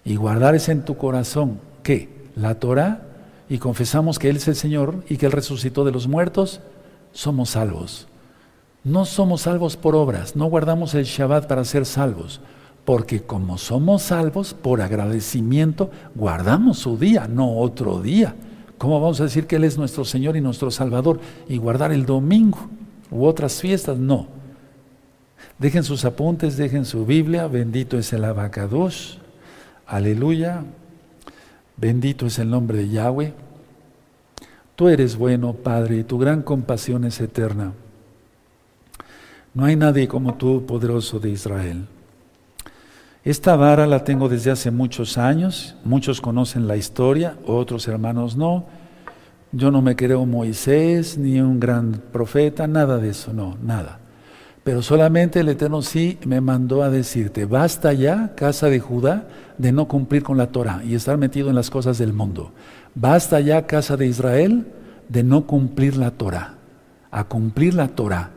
Y 0.05 0.17
guardar 0.17 0.55
es 0.55 0.69
en 0.69 0.85
tu 0.85 0.97
corazón, 0.97 1.61
¿qué? 1.83 2.09
La 2.37 2.55
Torah, 2.57 3.03
y 3.49 3.59
confesamos 3.59 4.19
que 4.19 4.31
Él 4.31 4.37
es 4.37 4.47
el 4.49 4.55
Señor 4.55 5.03
y 5.09 5.17
que 5.17 5.27
Él 5.27 5.33
resucitó 5.33 5.85
de 5.85 5.93
los 5.93 6.07
muertos, 6.07 6.61
somos 7.13 7.51
salvos. 7.51 8.07
No 8.83 9.05
somos 9.05 9.43
salvos 9.43 9.77
por 9.77 9.95
obras, 9.95 10.37
no 10.37 10.47
guardamos 10.47 10.95
el 10.95 11.05
Shabbat 11.05 11.47
para 11.47 11.65
ser 11.65 11.85
salvos. 11.85 12.41
Porque 12.85 13.23
como 13.23 13.59
somos 13.59 14.03
salvos, 14.03 14.55
por 14.55 14.81
agradecimiento, 14.81 15.91
guardamos 16.15 16.79
su 16.79 16.97
día, 16.97 17.29
no 17.29 17.59
otro 17.59 18.01
día. 18.01 18.35
¿Cómo 18.79 18.99
vamos 18.99 19.21
a 19.21 19.25
decir 19.25 19.47
que 19.47 19.57
Él 19.57 19.65
es 19.65 19.77
nuestro 19.77 20.07
Señor 20.07 20.37
y 20.37 20.41
nuestro 20.41 20.71
Salvador 20.71 21.21
y 21.49 21.59
guardar 21.59 21.93
el 21.93 22.07
domingo 22.07 22.59
u 23.11 23.27
otras 23.27 23.61
fiestas? 23.61 23.99
No. 23.99 24.27
Dejen 25.59 25.85
sus 25.85 26.07
apuntes, 26.07 26.57
dejen 26.57 26.87
su 26.87 27.05
Biblia. 27.05 27.47
Bendito 27.47 27.99
es 27.99 28.11
el 28.15 28.25
abacados. 28.25 29.19
Aleluya. 29.87 30.65
Bendito 31.77 32.27
es 32.27 32.39
el 32.39 32.49
nombre 32.49 32.79
de 32.79 32.89
Yahweh. 32.89 33.35
Tú 34.75 34.89
eres 34.89 35.17
bueno, 35.17 35.53
Padre, 35.53 35.99
y 35.99 36.05
tu 36.05 36.19
gran 36.19 36.41
compasión 36.41 37.05
es 37.05 37.21
eterna. 37.21 37.75
No 39.53 39.65
hay 39.65 39.77
nadie 39.77 40.07
como 40.07 40.35
tú, 40.35 40.65
poderoso 40.65 41.19
de 41.19 41.31
Israel. 41.31 41.87
Esta 43.25 43.57
vara 43.57 43.87
la 43.87 44.05
tengo 44.05 44.29
desde 44.29 44.51
hace 44.51 44.71
muchos 44.71 45.19
años, 45.19 45.77
muchos 45.85 46.21
conocen 46.21 46.67
la 46.67 46.77
historia, 46.77 47.37
otros 47.45 47.87
hermanos 47.89 48.37
no. 48.37 48.65
Yo 49.53 49.71
no 49.71 49.83
me 49.83 49.97
creo 49.97 50.25
Moisés 50.25 51.19
ni 51.19 51.41
un 51.41 51.61
gran 51.61 52.01
profeta, 52.13 52.67
nada 52.67 52.99
de 52.99 53.11
eso, 53.11 53.33
no, 53.33 53.59
nada. 53.63 53.99
Pero 54.63 54.83
solamente 54.83 55.41
el 55.41 55.49
Eterno 55.49 55.83
sí 55.83 56.19
me 56.25 56.41
mandó 56.41 56.83
a 56.83 56.91
decirte, 56.91 57.45
basta 57.45 57.93
ya, 57.93 58.35
casa 58.37 58.69
de 58.69 58.79
Judá, 58.79 59.27
de 59.59 59.73
no 59.73 59.89
cumplir 59.89 60.23
con 60.23 60.39
la 60.39 60.47
Torah 60.47 60.83
y 60.85 60.95
estar 60.95 61.19
metido 61.19 61.49
en 61.49 61.57
las 61.57 61.71
cosas 61.71 61.99
del 61.99 62.13
mundo. 62.13 62.53
Basta 62.95 63.41
ya, 63.41 63.67
casa 63.67 63.97
de 63.97 64.07
Israel, 64.07 64.67
de 65.09 65.25
no 65.25 65.47
cumplir 65.47 65.97
la 65.97 66.13
Torah, 66.13 66.55
a 67.11 67.25
cumplir 67.25 67.75
la 67.75 67.89
Torah. 67.89 68.31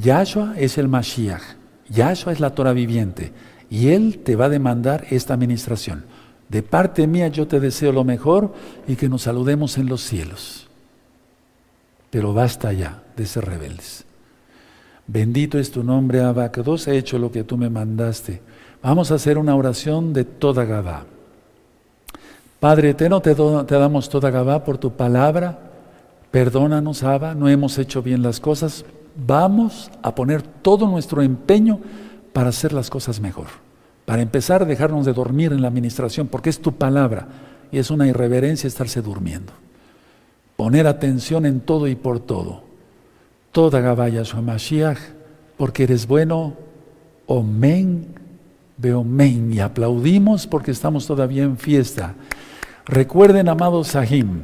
Yahshua 0.00 0.54
es 0.56 0.78
el 0.78 0.88
Mashiach, 0.88 1.42
Yahshua 1.88 2.32
es 2.32 2.40
la 2.40 2.50
Torah 2.50 2.72
viviente. 2.72 3.32
Y 3.70 3.88
Él 3.88 4.20
te 4.24 4.36
va 4.36 4.46
a 4.46 4.50
demandar 4.50 5.06
esta 5.10 5.34
administración. 5.34 6.04
De 6.48 6.62
parte 6.62 7.06
mía 7.06 7.28
yo 7.28 7.48
te 7.48 7.60
deseo 7.60 7.92
lo 7.92 8.04
mejor 8.04 8.54
y 8.86 8.96
que 8.96 9.08
nos 9.08 9.22
saludemos 9.22 9.78
en 9.78 9.86
los 9.86 10.02
cielos. 10.02 10.68
Pero 12.10 12.32
basta 12.32 12.72
ya 12.72 13.02
de 13.16 13.26
ser 13.26 13.46
rebeldes. 13.46 14.04
Bendito 15.06 15.58
es 15.58 15.70
tu 15.70 15.82
nombre, 15.82 16.20
Abacados, 16.20 16.86
he 16.86 16.96
hecho 16.96 17.18
lo 17.18 17.32
que 17.32 17.44
tú 17.44 17.56
me 17.56 17.70
mandaste. 17.70 18.40
Vamos 18.82 19.10
a 19.10 19.16
hacer 19.16 19.38
una 19.38 19.56
oración 19.56 20.12
de 20.12 20.24
toda 20.24 20.64
Gabá. 20.64 21.06
Padre 22.60 22.90
eterno, 22.90 23.20
te, 23.20 23.34
te 23.34 23.74
damos 23.74 24.08
toda 24.08 24.30
Gabá 24.30 24.64
por 24.64 24.78
tu 24.78 24.92
palabra. 24.92 25.58
Perdónanos, 26.30 27.02
Abba, 27.02 27.34
no 27.34 27.48
hemos 27.48 27.78
hecho 27.78 28.02
bien 28.02 28.22
las 28.22 28.40
cosas. 28.40 28.84
Vamos 29.16 29.90
a 30.02 30.14
poner 30.14 30.42
todo 30.42 30.88
nuestro 30.88 31.22
empeño 31.22 31.80
para 32.32 32.48
hacer 32.48 32.72
las 32.72 32.90
cosas 32.90 33.20
mejor. 33.20 33.46
Para 34.04 34.22
empezar, 34.22 34.66
dejarnos 34.66 35.06
de 35.06 35.12
dormir 35.12 35.52
en 35.52 35.62
la 35.62 35.68
administración, 35.68 36.26
porque 36.26 36.50
es 36.50 36.60
tu 36.60 36.72
palabra 36.72 37.28
y 37.72 37.78
es 37.78 37.90
una 37.90 38.06
irreverencia 38.06 38.68
estarse 38.68 39.00
durmiendo. 39.00 39.52
Poner 40.56 40.86
atención 40.86 41.46
en 41.46 41.60
todo 41.60 41.88
y 41.88 41.94
por 41.94 42.20
todo. 42.20 42.62
Toda 43.52 43.80
Gabaya 43.80 44.22
Mashiach, 44.42 44.98
porque 45.56 45.84
eres 45.84 46.06
bueno, 46.06 46.54
Omen, 47.26 48.06
Beomen, 48.76 49.52
y 49.52 49.60
aplaudimos 49.60 50.46
porque 50.46 50.72
estamos 50.72 51.06
todavía 51.06 51.44
en 51.44 51.56
fiesta. 51.56 52.14
Recuerden, 52.84 53.48
amados 53.48 53.88
Sahim, 53.88 54.42